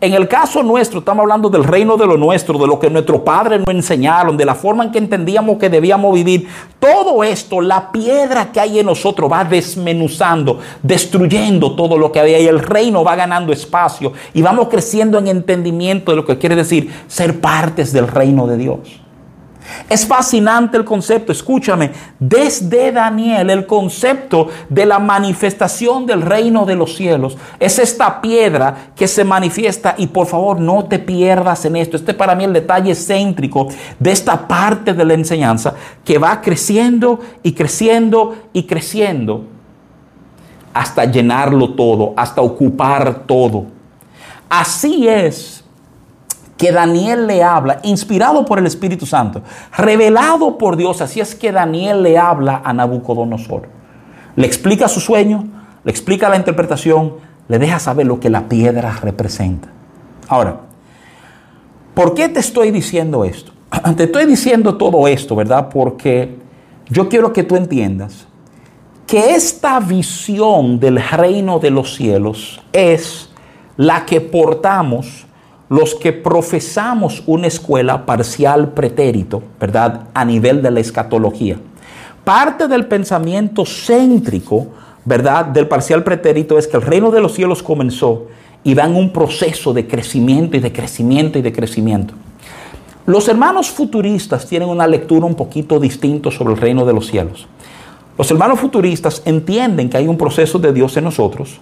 en 0.00 0.14
el 0.14 0.28
caso 0.28 0.62
nuestro, 0.62 0.98
estamos 0.98 1.22
hablando 1.22 1.48
del 1.48 1.64
reino 1.64 1.96
de 1.96 2.06
lo 2.06 2.16
nuestro, 2.16 2.58
de 2.58 2.66
lo 2.66 2.78
que 2.78 2.90
nuestros 2.90 3.20
padres 3.20 3.60
nos 3.60 3.74
enseñaron, 3.74 4.36
de 4.36 4.44
la 4.44 4.54
forma 4.54 4.84
en 4.84 4.92
que 4.92 4.98
entendíamos 4.98 5.58
que 5.58 5.70
debíamos 5.70 6.14
vivir. 6.14 6.48
Todo 6.78 7.24
esto, 7.24 7.60
la 7.60 7.90
piedra 7.90 8.52
que 8.52 8.60
hay 8.60 8.80
en 8.80 8.86
nosotros 8.86 9.30
va 9.30 9.44
desmenuzando, 9.44 10.58
destruyendo 10.82 11.74
todo 11.74 11.96
lo 11.96 12.12
que 12.12 12.20
había 12.20 12.38
y 12.40 12.46
el 12.46 12.60
reino 12.60 13.04
va 13.04 13.16
ganando 13.16 13.52
espacio 13.52 14.12
y 14.32 14.42
vamos 14.42 14.68
creciendo 14.68 15.18
en 15.18 15.28
entendimiento 15.28 16.12
de 16.12 16.16
lo 16.16 16.24
que 16.24 16.38
quiere 16.38 16.56
decir 16.56 16.92
ser 17.06 17.40
partes 17.40 17.92
del 17.92 18.08
reino 18.08 18.46
de 18.46 18.56
Dios. 18.56 19.03
Es 19.88 20.06
fascinante 20.06 20.76
el 20.76 20.84
concepto, 20.84 21.32
escúchame, 21.32 21.92
desde 22.18 22.92
Daniel 22.92 23.50
el 23.50 23.66
concepto 23.66 24.48
de 24.68 24.86
la 24.86 24.98
manifestación 24.98 26.06
del 26.06 26.22
reino 26.22 26.66
de 26.66 26.74
los 26.74 26.94
cielos 26.96 27.36
es 27.58 27.78
esta 27.78 28.20
piedra 28.20 28.92
que 28.94 29.08
se 29.08 29.24
manifiesta 29.24 29.94
y 29.96 30.06
por 30.06 30.26
favor 30.26 30.60
no 30.60 30.84
te 30.84 30.98
pierdas 30.98 31.64
en 31.64 31.76
esto. 31.76 31.96
Este 31.96 32.14
para 32.14 32.34
mí 32.34 32.44
el 32.44 32.52
detalle 32.52 32.94
céntrico 32.94 33.68
de 33.98 34.12
esta 34.12 34.46
parte 34.46 34.92
de 34.92 35.04
la 35.04 35.14
enseñanza 35.14 35.74
que 36.04 36.18
va 36.18 36.40
creciendo 36.40 37.20
y 37.42 37.52
creciendo 37.52 38.36
y 38.52 38.64
creciendo 38.64 39.44
hasta 40.72 41.04
llenarlo 41.04 41.70
todo, 41.74 42.12
hasta 42.16 42.42
ocupar 42.42 43.26
todo. 43.26 43.66
Así 44.48 45.08
es 45.08 45.63
que 46.56 46.70
Daniel 46.70 47.26
le 47.26 47.42
habla, 47.42 47.80
inspirado 47.82 48.44
por 48.44 48.58
el 48.58 48.66
Espíritu 48.66 49.06
Santo, 49.06 49.42
revelado 49.76 50.56
por 50.56 50.76
Dios. 50.76 51.00
Así 51.00 51.20
es 51.20 51.34
que 51.34 51.52
Daniel 51.52 52.02
le 52.02 52.16
habla 52.18 52.62
a 52.64 52.72
Nabucodonosor. 52.72 53.68
Le 54.36 54.46
explica 54.46 54.88
su 54.88 55.00
sueño, 55.00 55.44
le 55.82 55.90
explica 55.90 56.28
la 56.28 56.36
interpretación, 56.36 57.14
le 57.48 57.58
deja 57.58 57.78
saber 57.78 58.06
lo 58.06 58.20
que 58.20 58.30
la 58.30 58.48
piedra 58.48 58.98
representa. 59.02 59.68
Ahora, 60.28 60.60
¿por 61.94 62.14
qué 62.14 62.28
te 62.28 62.40
estoy 62.40 62.70
diciendo 62.70 63.24
esto? 63.24 63.52
Te 63.96 64.04
estoy 64.04 64.26
diciendo 64.26 64.76
todo 64.76 65.08
esto, 65.08 65.34
¿verdad? 65.34 65.68
Porque 65.68 66.38
yo 66.88 67.08
quiero 67.08 67.32
que 67.32 67.42
tú 67.42 67.56
entiendas 67.56 68.26
que 69.06 69.34
esta 69.34 69.80
visión 69.80 70.78
del 70.80 71.02
reino 71.02 71.58
de 71.58 71.70
los 71.70 71.94
cielos 71.94 72.62
es 72.72 73.30
la 73.76 74.06
que 74.06 74.20
portamos 74.20 75.26
los 75.68 75.94
que 75.94 76.12
profesamos 76.12 77.22
una 77.26 77.46
escuela 77.46 78.04
parcial 78.06 78.72
pretérito, 78.72 79.42
¿verdad? 79.58 80.08
A 80.14 80.24
nivel 80.24 80.62
de 80.62 80.70
la 80.70 80.80
escatología. 80.80 81.58
Parte 82.24 82.68
del 82.68 82.86
pensamiento 82.86 83.64
céntrico, 83.64 84.68
¿verdad? 85.04 85.46
Del 85.46 85.68
parcial 85.68 86.04
pretérito 86.04 86.58
es 86.58 86.66
que 86.66 86.76
el 86.76 86.82
reino 86.82 87.10
de 87.10 87.20
los 87.20 87.34
cielos 87.34 87.62
comenzó 87.62 88.26
y 88.62 88.74
va 88.74 88.84
en 88.84 88.96
un 88.96 89.12
proceso 89.12 89.72
de 89.72 89.86
crecimiento 89.86 90.56
y 90.56 90.60
de 90.60 90.72
crecimiento 90.72 91.38
y 91.38 91.42
de 91.42 91.52
crecimiento. 91.52 92.14
Los 93.06 93.28
hermanos 93.28 93.70
futuristas 93.70 94.46
tienen 94.46 94.68
una 94.68 94.86
lectura 94.86 95.26
un 95.26 95.34
poquito 95.34 95.78
distinta 95.78 96.30
sobre 96.30 96.54
el 96.54 96.60
reino 96.60 96.86
de 96.86 96.94
los 96.94 97.06
cielos. 97.06 97.46
Los 98.16 98.30
hermanos 98.30 98.60
futuristas 98.60 99.20
entienden 99.26 99.90
que 99.90 99.98
hay 99.98 100.08
un 100.08 100.16
proceso 100.16 100.58
de 100.58 100.72
Dios 100.72 100.96
en 100.96 101.04
nosotros, 101.04 101.60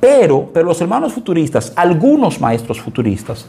pero, 0.00 0.48
pero 0.52 0.66
los 0.66 0.80
hermanos 0.80 1.12
futuristas, 1.12 1.72
algunos 1.76 2.40
maestros 2.40 2.80
futuristas, 2.80 3.46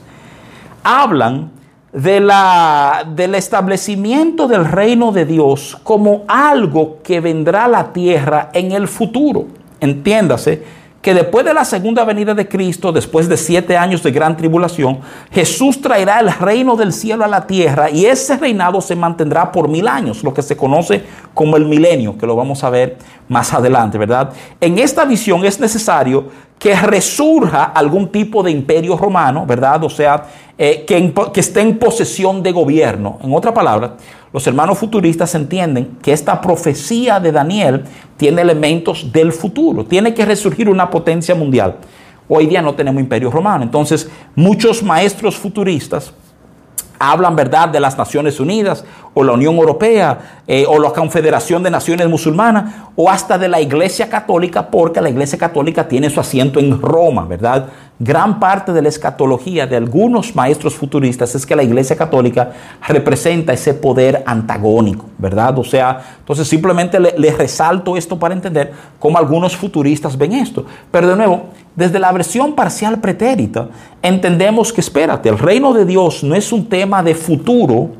hablan 0.84 1.52
de 1.94 2.20
la, 2.20 3.08
del 3.16 3.36
establecimiento 3.36 4.48
del 4.48 4.66
reino 4.66 5.12
de 5.12 5.26
Dios 5.26 5.78
como 5.84 6.24
algo 6.28 7.00
que 7.04 7.20
vendrá 7.20 7.66
a 7.66 7.68
la 7.68 7.94
tierra 7.94 8.50
en 8.54 8.72
el 8.72 8.88
futuro. 8.88 9.48
Entiéndase 9.80 10.79
que 11.02 11.14
después 11.14 11.46
de 11.46 11.54
la 11.54 11.64
segunda 11.64 12.04
venida 12.04 12.34
de 12.34 12.48
Cristo, 12.48 12.92
después 12.92 13.30
de 13.30 13.38
siete 13.38 13.78
años 13.78 14.04
de 14.04 14.12
gran 14.12 14.36
tribulación, 14.36 15.00
Jesús 15.32 15.82
traerá 15.82 16.20
el 16.20 16.32
reino 16.32 16.76
del 16.76 16.92
cielo 16.92 17.24
a 17.24 17.28
la 17.28 17.48
tierra 17.48 17.90
y 17.90 18.06
ese 18.06 18.38
reinado 18.38 18.82
se 18.82 18.96
mantendrá 18.96 19.52
por 19.52 19.70
mil 19.70 19.88
años, 19.88 20.24
lo 20.24 20.34
que 20.34 20.42
se 20.42 20.58
conoce 20.58 21.04
como 21.34 21.56
el 21.56 21.66
milenio, 21.66 22.18
que 22.18 22.28
lo 22.28 22.36
vamos 22.36 22.64
a 22.64 22.70
ver 22.70 22.98
más 23.30 23.54
adelante, 23.54 23.98
¿verdad? 23.98 24.34
En 24.60 24.78
esta 24.78 25.06
visión 25.06 25.46
es 25.46 25.60
necesario 25.60 26.28
que 26.58 26.76
resurja 26.76 27.64
algún 27.64 28.10
tipo 28.10 28.44
de 28.44 28.52
imperio 28.52 28.98
romano, 28.98 29.46
¿verdad? 29.46 29.82
O 29.86 29.90
sea, 29.90 30.26
eh, 30.62 30.84
que, 30.86 31.14
que 31.34 31.40
esté 31.40 31.62
en 31.62 31.80
posesión 31.80 32.44
de 32.44 32.52
gobierno. 32.52 33.18
En 33.24 33.34
otra 33.34 33.54
palabra, 33.54 33.96
los 34.34 34.46
hermanos 34.46 34.78
futuristas 34.78 35.34
entienden 35.34 35.98
que 36.02 36.12
esta 36.12 36.42
profecía 36.42 37.18
de 37.22 37.32
Daniel 37.32 37.86
tiene 38.18 38.42
elementos 38.42 39.10
del 39.10 39.32
futuro, 39.32 39.86
tiene 39.86 40.14
que 40.14 40.26
resurgir 40.26 40.70
una 40.70 40.90
potencia 40.90 41.34
mundial. 41.34 41.78
Hoy 42.28 42.46
día 42.46 42.62
no 42.62 42.76
tenemos 42.76 43.02
imperio 43.02 43.32
romano, 43.32 43.64
entonces 43.64 44.10
muchos 44.36 44.84
maestros 44.84 45.38
futuristas 45.38 46.12
hablan, 47.00 47.38
¿verdad?, 47.38 47.70
de 47.70 47.80
las 47.80 47.98
Naciones 47.98 48.42
Unidas 48.42 48.84
o 49.14 49.24
la 49.24 49.34
Unión 49.34 49.56
Europea 49.56 50.42
eh, 50.48 50.66
o 50.68 50.80
la 50.80 50.92
Confederación 50.92 51.64
de 51.64 51.72
Naciones 51.72 52.08
Musulmanas 52.08 52.74
o 52.96 53.10
hasta 53.10 53.38
de 53.38 53.48
la 53.48 53.62
Iglesia 53.62 54.10
Católica, 54.10 54.70
porque 54.70 55.02
la 55.02 55.10
Iglesia 55.10 55.38
Católica 55.38 55.88
tiene 55.88 56.10
su 56.10 56.20
asiento 56.20 56.60
en 56.60 56.82
Roma, 56.82 57.26
¿verdad? 57.26 57.68
Gran 58.02 58.40
parte 58.40 58.72
de 58.72 58.82
la 58.82 58.90
escatología 58.90 59.68
de 59.68 59.76
algunos 59.76 60.34
maestros 60.36 60.74
futuristas 60.74 61.36
es 61.36 61.46
que 61.46 61.56
la 61.56 61.64
Iglesia 61.64 61.98
Católica 61.98 62.52
representa 62.88 63.52
ese 63.52 63.74
poder 63.74 64.24
antagónico, 64.26 65.06
¿verdad? 65.18 65.60
O 65.60 65.64
sea, 65.64 66.02
entonces 66.20 66.48
simplemente 66.48 67.00
les 67.00 67.20
le 67.20 67.32
resalto 67.32 67.98
esto 67.98 68.18
para 68.18 68.34
entender 68.34 68.72
cómo 69.00 69.18
algunos 69.18 69.56
futuristas 69.56 70.18
ven 70.18 70.34
esto. 70.34 70.66
Pero 70.92 71.10
de 71.10 71.16
nuevo, 71.16 71.48
desde 71.76 72.00
la 72.00 72.12
versión 72.12 72.56
parcial 72.56 73.00
pretérita, 73.00 73.68
entendemos 74.02 74.74
que, 74.74 74.82
espérate, 74.82 75.30
el 75.30 75.38
reino 75.38 75.74
de 75.74 75.86
Dios 75.86 76.24
no 76.24 76.36
es 76.36 76.52
un 76.52 76.68
tema 76.68 77.04
de 77.04 77.16
futuro 77.16 77.92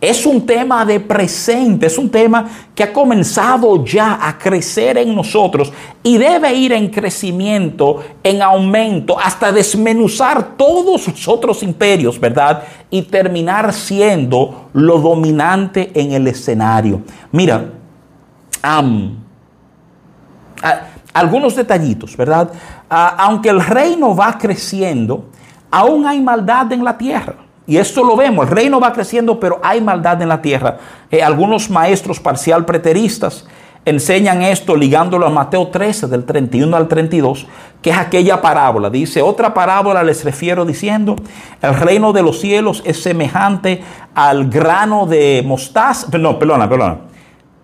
es 0.00 0.24
un 0.24 0.46
tema 0.46 0.84
de 0.86 0.98
presente, 0.98 1.86
es 1.86 1.98
un 1.98 2.08
tema 2.08 2.48
que 2.74 2.84
ha 2.84 2.92
comenzado 2.92 3.84
ya 3.84 4.26
a 4.26 4.38
crecer 4.38 4.96
en 4.96 5.14
nosotros 5.14 5.72
y 6.02 6.16
debe 6.16 6.54
ir 6.54 6.72
en 6.72 6.88
crecimiento, 6.88 8.02
en 8.22 8.40
aumento, 8.40 9.18
hasta 9.18 9.52
desmenuzar 9.52 10.56
todos 10.56 11.06
los 11.06 11.28
otros 11.28 11.62
imperios, 11.62 12.18
¿verdad? 12.18 12.62
Y 12.88 13.02
terminar 13.02 13.74
siendo 13.74 14.70
lo 14.72 14.98
dominante 14.98 15.90
en 15.94 16.12
el 16.12 16.26
escenario. 16.28 17.02
Mira, 17.30 17.66
algunos 21.12 21.56
detallitos, 21.56 22.16
¿verdad? 22.16 22.50
aunque 22.88 23.50
el 23.50 23.60
reino 23.60 24.16
va 24.16 24.36
creciendo, 24.38 25.26
aún 25.70 26.06
hay 26.06 26.20
maldad 26.20 26.72
en 26.72 26.82
la 26.82 26.96
tierra. 26.96 27.49
Y 27.70 27.76
esto 27.76 28.02
lo 28.02 28.16
vemos, 28.16 28.48
el 28.48 28.52
reino 28.52 28.80
va 28.80 28.92
creciendo, 28.92 29.38
pero 29.38 29.60
hay 29.62 29.80
maldad 29.80 30.20
en 30.20 30.28
la 30.28 30.42
tierra. 30.42 30.78
Eh, 31.08 31.22
algunos 31.22 31.70
maestros 31.70 32.18
parcial 32.18 32.64
preteristas 32.64 33.46
enseñan 33.84 34.42
esto 34.42 34.74
ligándolo 34.74 35.24
a 35.24 35.30
Mateo 35.30 35.68
13, 35.68 36.08
del 36.08 36.24
31 36.24 36.76
al 36.76 36.88
32, 36.88 37.46
que 37.80 37.90
es 37.90 37.96
aquella 37.96 38.42
parábola. 38.42 38.90
Dice, 38.90 39.22
otra 39.22 39.54
parábola 39.54 40.02
les 40.02 40.24
refiero 40.24 40.64
diciendo, 40.64 41.14
el 41.62 41.74
reino 41.76 42.12
de 42.12 42.24
los 42.24 42.40
cielos 42.40 42.82
es 42.84 43.04
semejante 43.04 43.84
al 44.16 44.50
grano 44.50 45.06
de 45.06 45.44
mostaza. 45.46 46.08
No, 46.18 46.40
perdona, 46.40 46.68
perdona. 46.68 46.96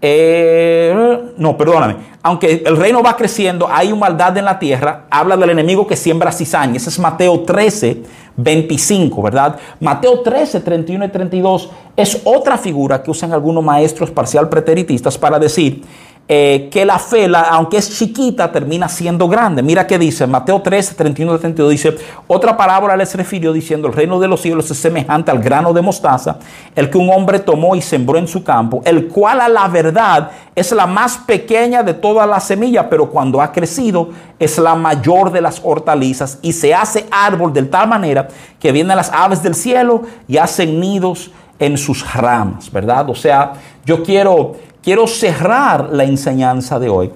Eh, 0.00 1.32
no, 1.38 1.56
perdóname. 1.56 1.96
Aunque 2.22 2.62
el 2.64 2.76
reino 2.76 3.02
va 3.02 3.16
creciendo, 3.16 3.68
hay 3.70 3.92
maldad 3.94 4.36
en 4.36 4.44
la 4.44 4.58
tierra. 4.58 5.06
Habla 5.10 5.36
del 5.36 5.50
enemigo 5.50 5.86
que 5.86 5.96
siembra 5.96 6.32
cizaña. 6.32 6.76
Ese 6.76 6.90
es 6.90 6.98
Mateo 6.98 7.40
13, 7.40 8.02
25, 8.36 9.22
¿verdad? 9.22 9.56
Mateo 9.80 10.20
13, 10.20 10.60
31 10.60 11.04
y 11.04 11.08
32 11.08 11.70
es 11.96 12.20
otra 12.24 12.58
figura 12.58 13.02
que 13.02 13.10
usan 13.10 13.32
algunos 13.32 13.64
maestros 13.64 14.10
parcial 14.10 14.48
preteritistas 14.48 15.16
para 15.16 15.38
decir 15.38 15.82
eh, 16.28 16.68
que 16.72 16.84
la 16.84 16.98
fe, 16.98 17.30
aunque 17.50 17.76
es 17.76 17.96
chiquita, 17.96 18.50
termina 18.50 18.88
siendo 18.88 19.28
grande. 19.28 19.62
Mira 19.62 19.86
qué 19.86 19.96
dice, 19.96 20.26
Mateo 20.26 20.60
13, 20.60 20.96
31 20.96 21.36
y 21.36 21.38
32 21.38 21.70
dice, 21.70 21.96
otra 22.26 22.56
parábola 22.56 22.96
les 22.96 23.14
refirió 23.14 23.52
diciendo, 23.52 23.86
el 23.86 23.94
reino 23.94 24.18
de 24.18 24.26
los 24.26 24.40
cielos 24.40 24.68
es 24.68 24.76
semejante 24.76 25.30
al 25.30 25.38
grano 25.38 25.72
de 25.72 25.82
mostaza, 25.82 26.38
el 26.74 26.90
que 26.90 26.98
un 26.98 27.10
hombre 27.10 27.38
tomó 27.38 27.76
y 27.76 27.80
sembró 27.80 28.18
en 28.18 28.26
su 28.26 28.42
campo, 28.42 28.82
el 28.84 29.06
cual 29.06 29.40
a 29.40 29.48
la 29.48 29.68
verdad 29.68 30.32
es 30.56 30.72
la 30.72 30.86
más 30.86 31.16
pequeña 31.18 31.84
de 31.84 31.94
todas 31.94 32.28
las 32.28 32.44
semillas, 32.44 32.86
pero 32.90 33.08
cuando 33.08 33.40
ha 33.40 33.52
crecido 33.52 34.08
es 34.40 34.58
la 34.58 34.74
mayor 34.74 35.30
de 35.30 35.40
las 35.40 35.60
hortalizas 35.62 36.40
y 36.42 36.52
se 36.52 36.74
hace 36.74 37.06
árbol 37.10 37.52
de 37.52 37.62
tal 37.62 37.88
manera 37.88 38.26
que 38.58 38.72
vienen 38.72 38.96
las 38.96 39.12
aves 39.12 39.44
del 39.44 39.54
cielo 39.54 40.02
y 40.26 40.38
hacen 40.38 40.80
nidos 40.80 41.30
en 41.58 41.78
sus 41.78 42.12
ramas, 42.12 42.70
¿verdad? 42.70 43.08
O 43.08 43.14
sea, 43.14 43.54
yo 43.84 44.02
quiero 44.02 44.56
quiero 44.86 45.08
cerrar 45.08 45.88
la 45.90 46.04
enseñanza 46.04 46.78
de 46.78 46.88
hoy 46.88 47.10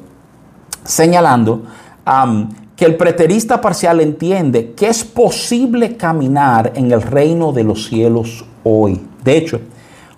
señalando 0.83 1.62
que 2.75 2.85
el 2.85 2.97
preterista 2.97 3.61
parcial 3.61 4.01
entiende 4.01 4.73
que 4.73 4.89
es 4.89 5.05
posible 5.05 5.97
caminar 5.97 6.73
en 6.75 6.91
el 6.91 7.01
reino 7.01 7.53
de 7.53 7.62
los 7.62 7.87
cielos 7.87 8.45
hoy. 8.64 9.01
De 9.23 9.37
hecho, 9.37 9.61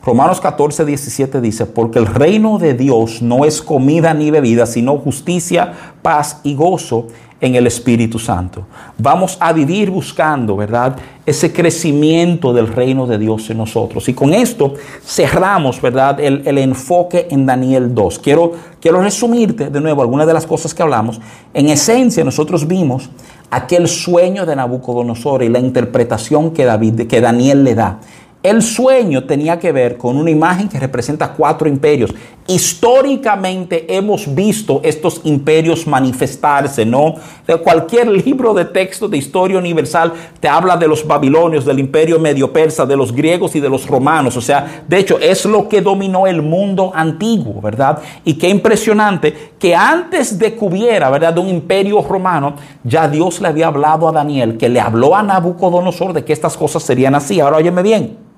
Romanos 0.03 0.41
14, 0.41 0.87
17 0.87 1.43
dice, 1.43 1.67
porque 1.67 1.99
el 1.99 2.07
reino 2.07 2.57
de 2.57 2.73
Dios 2.73 3.21
no 3.21 3.45
es 3.45 3.61
comida 3.61 4.15
ni 4.15 4.31
bebida, 4.31 4.65
sino 4.65 4.97
justicia, 4.97 5.75
paz 6.01 6.41
y 6.45 6.55
gozo 6.55 7.09
en 7.43 7.57
el 7.57 7.67
Espíritu 7.67 8.21
Santo. 8.21 8.65
Vamos 8.97 9.37
a 9.41 9.53
vivir 9.53 9.91
buscando, 9.91 10.57
¿verdad? 10.57 10.97
Ese 11.27 11.53
crecimiento 11.53 12.53
del 12.53 12.69
reino 12.69 13.05
de 13.05 13.19
Dios 13.19 13.51
en 13.51 13.59
nosotros. 13.59 14.09
Y 14.09 14.15
con 14.15 14.33
esto 14.33 14.75
cerramos, 15.05 15.83
¿verdad? 15.83 16.21
El, 16.21 16.57
enfoque 16.57 17.27
en 17.31 17.45
Daniel 17.45 17.93
2. 17.93 18.21
Quiero, 18.21 18.53
quiero 18.81 19.03
resumirte 19.03 19.71
de 19.71 19.81
nuevo 19.81 20.03
algunas 20.03 20.29
de 20.29 20.35
las 20.35 20.47
cosas 20.47 20.73
que 20.73 20.85
hablamos. 20.85 21.21
En 21.53 21.69
esencia, 21.69 22.23
nosotros 22.23 22.69
vimos 22.69 23.11
aquel 23.51 23.89
sueño 23.89 24.47
de 24.47 24.55
Nabucodonosor 24.55 25.43
y 25.43 25.49
la 25.49 25.59
interpretación 25.59 26.53
que, 26.53 26.65
David, 26.65 27.09
que 27.09 27.21
Daniel 27.21 27.65
le 27.65 27.75
da. 27.75 27.99
El 28.43 28.61
sueño 28.61 29.23
tenía 29.23 29.61
que 29.61 29.71
ver 29.71 29.97
con 29.97 30.17
una 30.17 30.29
imagen 30.29 30.69
que 30.69 30.81
representa 30.81 31.33
cuatro 31.33 31.69
imperios. 31.69 32.13
Históricamente 32.49 33.87
hemos 33.97 34.35
visto 34.35 34.81
estos 34.83 35.21
imperios 35.23 35.87
manifestarse, 35.87 36.85
¿no? 36.85 37.15
De 37.47 37.57
cualquier 37.59 38.09
libro 38.27 38.53
de 38.53 38.65
texto 38.65 39.07
de 39.07 39.17
historia 39.17 39.59
universal 39.59 40.13
te 40.41 40.49
habla 40.49 40.77
de 40.77 40.89
los 40.89 41.07
babilonios, 41.07 41.65
del 41.65 41.79
imperio 41.79 42.19
medio 42.19 42.53
persa, 42.53 42.85
de 42.85 42.97
los 42.97 43.13
griegos 43.13 43.55
y 43.55 43.61
de 43.61 43.69
los 43.69 43.87
romanos. 43.87 44.37
O 44.37 44.41
sea, 44.41 44.83
de 44.89 44.99
hecho 44.99 45.21
es 45.21 45.45
lo 45.45 45.69
que 45.69 45.81
dominó 45.81 46.27
el 46.27 46.43
mundo 46.43 46.91
antiguo, 46.93 47.61
¿verdad? 47.61 48.01
Y 48.25 48.35
qué 48.35 48.49
impresionante 48.49 49.53
que 49.57 49.77
antes 49.77 50.37
de 50.37 50.57
que 50.57 50.65
hubiera, 50.65 51.11
¿verdad? 51.11 51.39
Un 51.39 51.49
imperio 51.49 52.03
romano, 52.03 52.57
ya 52.83 53.07
Dios 53.07 53.41
le 53.41 53.47
había 53.47 53.69
hablado 53.69 54.09
a 54.09 54.13
Daniel, 54.13 54.59
que 54.59 54.69
le 54.69 54.81
habló 54.81 55.15
a 55.15 55.23
Nabucodonosor 55.23 56.13
de 56.13 56.25
que 56.25 56.33
estas 56.33 56.57
cosas 56.57 56.83
serían 56.83 57.15
así. 57.15 57.39
Ahora 57.39 57.59
óyeme 57.59 57.85
bien. 57.85 58.32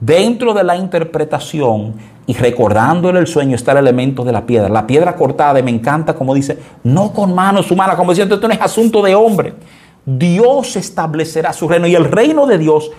Dentro 0.00 0.54
de 0.54 0.64
la 0.64 0.76
interpretación 0.76 1.94
y 2.26 2.32
recordándole 2.32 3.18
el 3.18 3.26
sueño 3.26 3.54
está 3.54 3.72
el 3.72 3.78
elemento 3.78 4.24
de 4.24 4.32
la 4.32 4.46
piedra. 4.46 4.68
La 4.68 4.86
piedra 4.86 5.14
cortada, 5.14 5.60
me 5.62 5.70
encanta 5.70 6.14
como 6.14 6.34
dice, 6.34 6.58
no 6.84 7.12
con 7.12 7.34
manos 7.34 7.70
humanas, 7.70 7.96
como 7.96 8.12
diciendo, 8.12 8.36
esto 8.36 8.48
no 8.48 8.54
es 8.54 8.60
asunto 8.60 9.02
de 9.02 9.14
hombre. 9.14 9.54
Dios 10.06 10.76
establecerá 10.76 11.52
su 11.52 11.68
reino 11.68 11.86
y 11.86 11.94
el 11.94 12.04
reino 12.04 12.46
de 12.46 12.56
Dios 12.56 12.90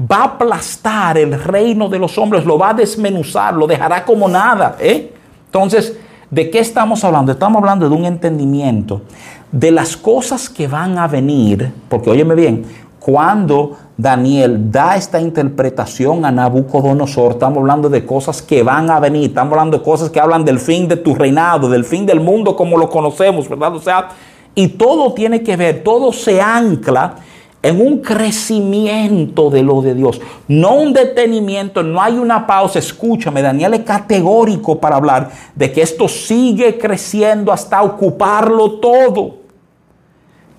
va 0.00 0.16
a 0.16 0.24
aplastar 0.24 1.18
el 1.18 1.40
reino 1.40 1.88
de 1.88 1.98
los 1.98 2.18
hombres, 2.18 2.44
lo 2.44 2.58
va 2.58 2.70
a 2.70 2.74
desmenuzar, 2.74 3.54
lo 3.54 3.66
dejará 3.66 4.04
como 4.04 4.28
nada. 4.28 4.76
¿eh? 4.80 5.12
Entonces, 5.46 5.96
¿de 6.30 6.50
qué 6.50 6.58
estamos 6.58 7.04
hablando? 7.04 7.32
Estamos 7.32 7.60
hablando 7.60 7.88
de 7.88 7.94
un 7.94 8.04
entendimiento 8.04 9.02
de 9.50 9.70
las 9.70 9.96
cosas 9.96 10.48
que 10.48 10.68
van 10.68 10.98
a 10.98 11.06
venir, 11.06 11.72
porque 11.88 12.10
óyeme 12.10 12.34
bien, 12.34 12.64
cuando 13.08 13.74
Daniel 13.96 14.70
da 14.70 14.94
esta 14.94 15.18
interpretación 15.18 16.26
a 16.26 16.30
Nabucodonosor, 16.30 17.32
estamos 17.32 17.56
hablando 17.56 17.88
de 17.88 18.04
cosas 18.04 18.42
que 18.42 18.62
van 18.62 18.90
a 18.90 19.00
venir, 19.00 19.30
estamos 19.30 19.52
hablando 19.52 19.78
de 19.78 19.82
cosas 19.82 20.10
que 20.10 20.20
hablan 20.20 20.44
del 20.44 20.58
fin 20.58 20.86
de 20.86 20.96
tu 20.96 21.14
reinado, 21.14 21.70
del 21.70 21.86
fin 21.86 22.04
del 22.04 22.20
mundo 22.20 22.54
como 22.54 22.76
lo 22.76 22.90
conocemos, 22.90 23.48
¿verdad? 23.48 23.74
O 23.74 23.80
sea, 23.80 24.08
y 24.54 24.68
todo 24.68 25.14
tiene 25.14 25.42
que 25.42 25.56
ver, 25.56 25.82
todo 25.82 26.12
se 26.12 26.38
ancla 26.38 27.14
en 27.62 27.80
un 27.80 28.00
crecimiento 28.00 29.48
de 29.48 29.62
lo 29.62 29.80
de 29.80 29.94
Dios, 29.94 30.20
no 30.46 30.74
un 30.74 30.92
detenimiento, 30.92 31.82
no 31.82 32.02
hay 32.02 32.18
una 32.18 32.46
pausa. 32.46 32.78
Escúchame, 32.78 33.40
Daniel 33.40 33.72
es 33.72 33.84
categórico 33.84 34.78
para 34.78 34.96
hablar 34.96 35.30
de 35.54 35.72
que 35.72 35.80
esto 35.80 36.08
sigue 36.08 36.76
creciendo 36.76 37.52
hasta 37.52 37.82
ocuparlo 37.82 38.72
todo. 38.72 39.36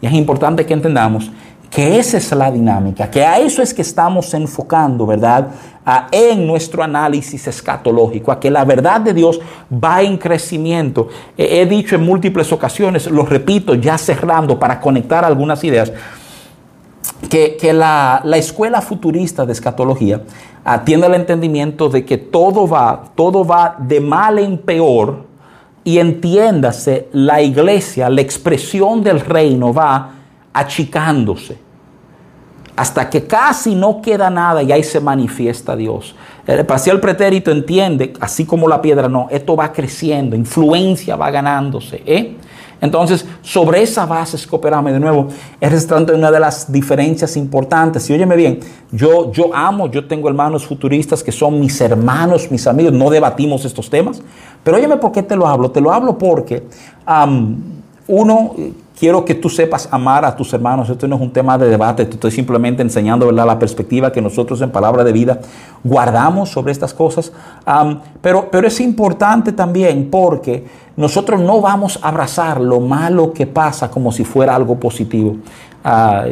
Y 0.02 0.08
es 0.08 0.14
importante 0.14 0.66
que 0.66 0.74
entendamos 0.74 1.30
que 1.70 2.00
esa 2.00 2.18
es 2.18 2.32
la 2.32 2.52
dinámica, 2.52 3.12
que 3.12 3.24
a 3.24 3.40
eso 3.40 3.62
es 3.62 3.74
que 3.74 3.82
estamos 3.82 4.34
enfocando, 4.34 5.06
¿verdad? 5.06 5.50
en 6.12 6.46
nuestro 6.46 6.84
análisis 6.84 7.48
escatológico, 7.48 8.32
a 8.32 8.40
que 8.40 8.52
la 8.52 8.64
verdad 8.66 9.02
de 9.02 9.14
Dios 9.14 9.40
va 9.72 10.02
en 10.02 10.18
crecimiento. 10.18 11.08
He, 11.38 11.66
dicho 11.66 11.96
en 11.96 12.04
múltiples 12.04 12.52
ocasiones, 12.52 13.10
lo 13.10 13.26
repito 13.26 13.74
ya 13.76 13.98
cerrando 13.98 14.60
para 14.60 14.80
conectar 14.80 15.26
algunas 15.26 15.64
ideas, 15.64 15.92
que, 17.30 17.58
la, 17.74 18.22
escuela 18.36 18.82
futurista 18.82 19.46
de 19.46 19.54
escatología 19.54 20.22
atiende 20.64 21.08
al 21.08 21.16
entendimiento 21.16 21.90
de 21.90 22.06
que 22.06 22.18
todo 22.18 22.68
va, 22.68 23.06
todo 23.16 23.46
va 23.46 23.76
de 23.80 24.00
mal 24.00 24.40
en 24.40 24.58
peor 24.58 25.26
y 25.84 25.98
entiéndase, 25.98 27.08
la 27.14 27.42
iglesia, 27.42 28.10
la 28.10 28.22
expresión 28.22 29.02
del 29.02 29.22
reino 29.22 29.74
va 29.74 30.19
achicándose 30.54 31.58
hasta 32.80 33.10
que 33.10 33.28
casi 33.28 33.76
no 33.76 34.02
queda 34.02 34.30
nada 34.30 34.64
y 34.64 34.72
ahí 34.72 34.84
se 34.84 35.02
manifiesta 35.02 35.76
Dios. 35.76 36.16
El 36.48 36.66
parcial 36.66 37.02
pretérito 37.02 37.52
entiende, 37.52 38.14
así 38.22 38.46
como 38.46 38.70
la 38.70 38.82
piedra, 38.82 39.10
no, 39.10 39.28
esto 39.32 39.58
va 39.58 39.74
creciendo, 39.74 40.34
influencia 40.34 41.18
va 41.18 41.30
ganándose. 41.30 42.02
¿eh? 42.06 42.38
Entonces, 42.80 43.26
sobre 43.42 43.82
esa 43.82 44.06
base 44.06 44.38
es 44.38 44.48
de 44.50 45.00
nuevo. 45.00 45.28
Es 45.60 45.88
una 45.92 46.32
de 46.32 46.40
las 46.40 46.72
diferencias 46.72 47.36
importantes. 47.36 48.10
Y 48.10 48.14
óyeme 48.14 48.38
bien, 48.38 48.62
yo, 48.94 49.32
yo 49.34 49.54
amo, 49.54 49.92
yo 49.92 50.08
tengo 50.08 50.30
hermanos 50.30 50.66
futuristas 50.66 51.22
que 51.22 51.34
son 51.34 51.60
mis 51.60 51.82
hermanos, 51.82 52.50
mis 52.50 52.66
amigos, 52.66 52.94
no 52.94 53.10
debatimos 53.10 53.66
estos 53.66 53.90
temas. 53.90 54.22
Pero 54.64 54.78
óyeme 54.78 54.96
por 54.96 55.12
qué 55.12 55.22
te 55.22 55.36
lo 55.36 55.48
hablo. 55.48 55.72
Te 55.72 55.82
lo 55.82 55.92
hablo 55.92 56.18
porque 56.18 56.64
uno 58.08 58.56
Quiero 59.00 59.24
que 59.24 59.34
tú 59.34 59.48
sepas 59.48 59.88
amar 59.92 60.26
a 60.26 60.36
tus 60.36 60.52
hermanos. 60.52 60.90
Esto 60.90 61.08
no 61.08 61.16
es 61.16 61.22
un 61.22 61.32
tema 61.32 61.58
de 61.58 61.70
debate, 61.70 62.04
te 62.04 62.16
estoy 62.16 62.32
simplemente 62.32 62.82
enseñando 62.82 63.32
la 63.32 63.58
perspectiva 63.58 64.12
que 64.12 64.22
nosotros 64.22 64.60
en 64.60 64.72
Palabra 64.72 65.06
de 65.06 65.14
Vida 65.14 65.40
guardamos 65.86 66.50
sobre 66.50 66.74
estas 66.74 66.94
cosas. 66.94 67.32
pero, 68.22 68.50
pero 68.52 68.68
es 68.68 68.82
importante 68.82 69.54
también 69.54 70.10
porque 70.12 70.66
nosotros 70.98 71.40
no 71.40 71.62
vamos 71.62 71.98
a 72.02 72.10
abrazar 72.10 72.60
lo 72.60 72.82
malo 72.82 73.32
que 73.32 73.48
pasa 73.48 73.90
como 73.90 74.12
si 74.12 74.26
fuera 74.26 74.54
algo 74.54 74.78
positivo 74.78 75.38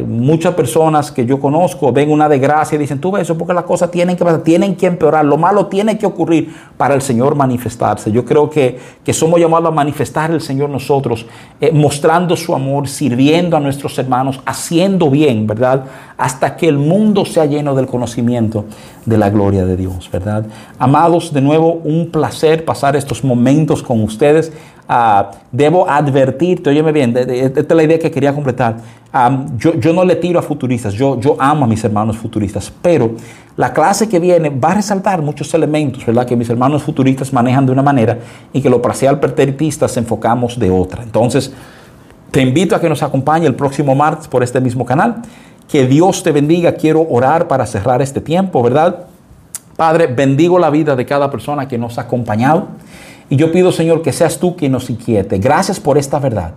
muchas 0.05 0.53
personas 0.55 1.09
que 1.09 1.25
yo 1.25 1.39
conozco 1.39 1.93
ven 1.93 2.11
una 2.11 2.27
desgracia 2.27 2.75
y 2.75 2.79
dicen, 2.79 2.99
tú 2.99 3.11
ves 3.11 3.23
eso 3.23 3.37
porque 3.37 3.53
las 3.53 3.63
cosas 3.63 3.89
tienen 3.89 4.17
que 4.17 4.25
pasar, 4.25 4.41
tienen 4.41 4.75
que 4.75 4.87
empeorar, 4.87 5.23
lo 5.23 5.37
malo 5.37 5.67
tiene 5.67 5.97
que 5.97 6.05
ocurrir 6.05 6.53
para 6.75 6.93
el 6.93 7.01
Señor 7.01 7.35
manifestarse. 7.35 8.11
Yo 8.11 8.25
creo 8.25 8.49
que, 8.49 8.77
que 9.03 9.13
somos 9.13 9.39
llamados 9.39 9.69
a 9.69 9.71
manifestar 9.71 10.31
el 10.31 10.41
Señor 10.41 10.69
nosotros, 10.69 11.25
eh, 11.61 11.71
mostrando 11.71 12.35
su 12.35 12.53
amor, 12.53 12.89
sirviendo 12.89 13.55
a 13.55 13.59
nuestros 13.59 13.97
hermanos, 13.97 14.41
haciendo 14.45 15.09
bien, 15.09 15.47
¿verdad? 15.47 15.85
Hasta 16.17 16.57
que 16.57 16.67
el 16.67 16.77
mundo 16.77 17.23
sea 17.23 17.45
lleno 17.45 17.73
del 17.73 17.87
conocimiento 17.87 18.65
de 19.05 19.17
la 19.17 19.29
gloria 19.29 19.65
de 19.65 19.77
Dios, 19.77 20.09
¿verdad? 20.11 20.45
Amados, 20.77 21.31
de 21.31 21.41
nuevo, 21.41 21.79
un 21.85 22.11
placer 22.11 22.65
pasar 22.65 22.97
estos 22.97 23.23
momentos 23.23 23.81
con 23.81 24.03
ustedes. 24.03 24.51
Ah, 24.89 25.31
debo 25.51 25.89
advertirte, 25.89 26.69
óyeme 26.69 26.91
bien, 26.91 27.15
esta 27.17 27.59
es 27.59 27.69
la 27.69 27.83
idea 27.83 27.99
que 27.99 28.11
quería 28.11 28.33
completar. 28.33 28.77
Yo, 29.57 29.93
no 29.93 30.03
le 30.03 30.17
tiro 30.17 30.37
a 30.37 30.43
futuristas, 30.43 30.93
yo, 30.93 31.19
yo 31.19 31.37
amo 31.39 31.65
a 31.65 31.67
mis 31.67 31.83
hermanos 31.83 32.17
futuristas, 32.17 32.71
pero 32.81 33.11
la 33.55 33.73
clase 33.73 34.07
que 34.07 34.19
viene 34.19 34.49
va 34.49 34.71
a 34.71 34.75
resaltar 34.75 35.21
muchos 35.21 35.51
elementos, 35.53 36.05
¿verdad? 36.05 36.25
Que 36.27 36.35
mis 36.35 36.49
hermanos 36.49 36.83
futuristas 36.83 37.33
manejan 37.33 37.65
de 37.65 37.71
una 37.71 37.81
manera 37.81 38.19
y 38.53 38.61
que 38.61 38.69
los 38.69 38.79
parcial 38.79 39.19
perteritistas 39.19 39.97
enfocamos 39.97 40.59
de 40.59 40.69
otra. 40.69 41.01
Entonces, 41.01 41.51
te 42.31 42.41
invito 42.41 42.75
a 42.75 42.81
que 42.81 42.89
nos 42.89 43.01
acompañe 43.01 43.47
el 43.47 43.55
próximo 43.55 43.95
martes 43.95 44.27
por 44.27 44.43
este 44.43 44.61
mismo 44.61 44.85
canal. 44.85 45.23
Que 45.67 45.87
Dios 45.87 46.21
te 46.21 46.31
bendiga. 46.31 46.73
Quiero 46.73 47.05
orar 47.09 47.47
para 47.47 47.65
cerrar 47.65 48.01
este 48.01 48.21
tiempo, 48.21 48.61
¿verdad? 48.61 49.07
Padre, 49.75 50.07
bendigo 50.07 50.59
la 50.59 50.69
vida 50.69 50.95
de 50.95 51.05
cada 51.05 51.31
persona 51.31 51.67
que 51.67 51.77
nos 51.77 51.97
ha 51.97 52.01
acompañado. 52.01 52.67
Y 53.29 53.37
yo 53.37 53.51
pido, 53.51 53.71
Señor, 53.71 54.01
que 54.01 54.13
seas 54.13 54.39
tú 54.39 54.55
quien 54.55 54.71
nos 54.71 54.89
inquiete. 54.89 55.37
Gracias 55.37 55.79
por 55.79 55.97
esta 55.97 56.19
verdad. 56.19 56.51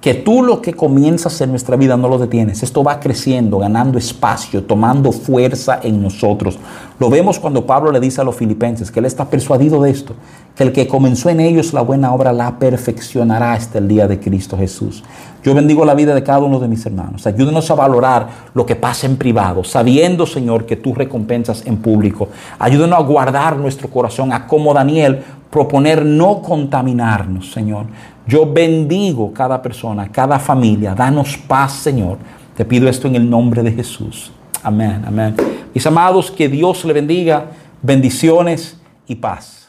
Que 0.00 0.14
tú 0.14 0.42
lo 0.42 0.62
que 0.62 0.72
comienzas 0.72 1.38
en 1.42 1.50
nuestra 1.50 1.76
vida 1.76 1.96
no 1.96 2.08
lo 2.08 2.18
detienes. 2.18 2.62
Esto 2.62 2.82
va 2.82 3.00
creciendo, 3.00 3.58
ganando 3.58 3.98
espacio, 3.98 4.64
tomando 4.64 5.12
fuerza 5.12 5.80
en 5.82 6.02
nosotros. 6.02 6.58
Lo 6.98 7.10
vemos 7.10 7.38
cuando 7.38 7.66
Pablo 7.66 7.92
le 7.92 8.00
dice 8.00 8.20
a 8.20 8.24
los 8.24 8.36
filipenses 8.36 8.90
que 8.90 9.00
él 9.00 9.06
está 9.06 9.26
persuadido 9.26 9.82
de 9.82 9.90
esto, 9.90 10.14
que 10.56 10.62
el 10.62 10.72
que 10.72 10.86
comenzó 10.86 11.28
en 11.28 11.40
ellos 11.40 11.72
la 11.72 11.82
buena 11.82 12.12
obra 12.12 12.32
la 12.32 12.58
perfeccionará 12.58 13.52
hasta 13.52 13.78
el 13.78 13.88
día 13.88 14.08
de 14.08 14.20
Cristo 14.20 14.56
Jesús. 14.56 15.02
Yo 15.42 15.54
bendigo 15.54 15.84
la 15.86 15.94
vida 15.94 16.14
de 16.14 16.22
cada 16.22 16.40
uno 16.40 16.60
de 16.60 16.68
mis 16.68 16.84
hermanos. 16.84 17.26
Ayúdenos 17.26 17.70
a 17.70 17.74
valorar 17.74 18.28
lo 18.52 18.66
que 18.66 18.76
pasa 18.76 19.06
en 19.06 19.16
privado, 19.16 19.64
sabiendo, 19.64 20.26
Señor, 20.26 20.66
que 20.66 20.76
tú 20.76 20.94
recompensas 20.94 21.64
en 21.66 21.78
público. 21.78 22.28
Ayúdenos 22.58 22.98
a 22.98 23.02
guardar 23.02 23.56
nuestro 23.56 23.88
corazón, 23.88 24.32
a 24.32 24.46
como 24.46 24.74
Daniel 24.74 25.22
proponer 25.50 26.04
no 26.04 26.40
contaminarnos, 26.40 27.50
Señor. 27.50 27.86
Yo 28.26 28.50
bendigo 28.50 29.32
cada 29.32 29.60
persona, 29.60 30.10
cada 30.10 30.38
familia. 30.38 30.94
Danos 30.94 31.36
paz, 31.36 31.72
Señor. 31.72 32.18
Te 32.56 32.64
pido 32.64 32.88
esto 32.88 33.08
en 33.08 33.16
el 33.16 33.28
nombre 33.28 33.62
de 33.62 33.72
Jesús. 33.72 34.30
Amén, 34.62 35.02
amén. 35.06 35.34
Mis 35.74 35.86
amados, 35.86 36.30
que 36.30 36.48
Dios 36.48 36.84
le 36.84 36.92
bendiga. 36.92 37.46
Bendiciones 37.82 38.80
y 39.06 39.16
paz. 39.16 39.59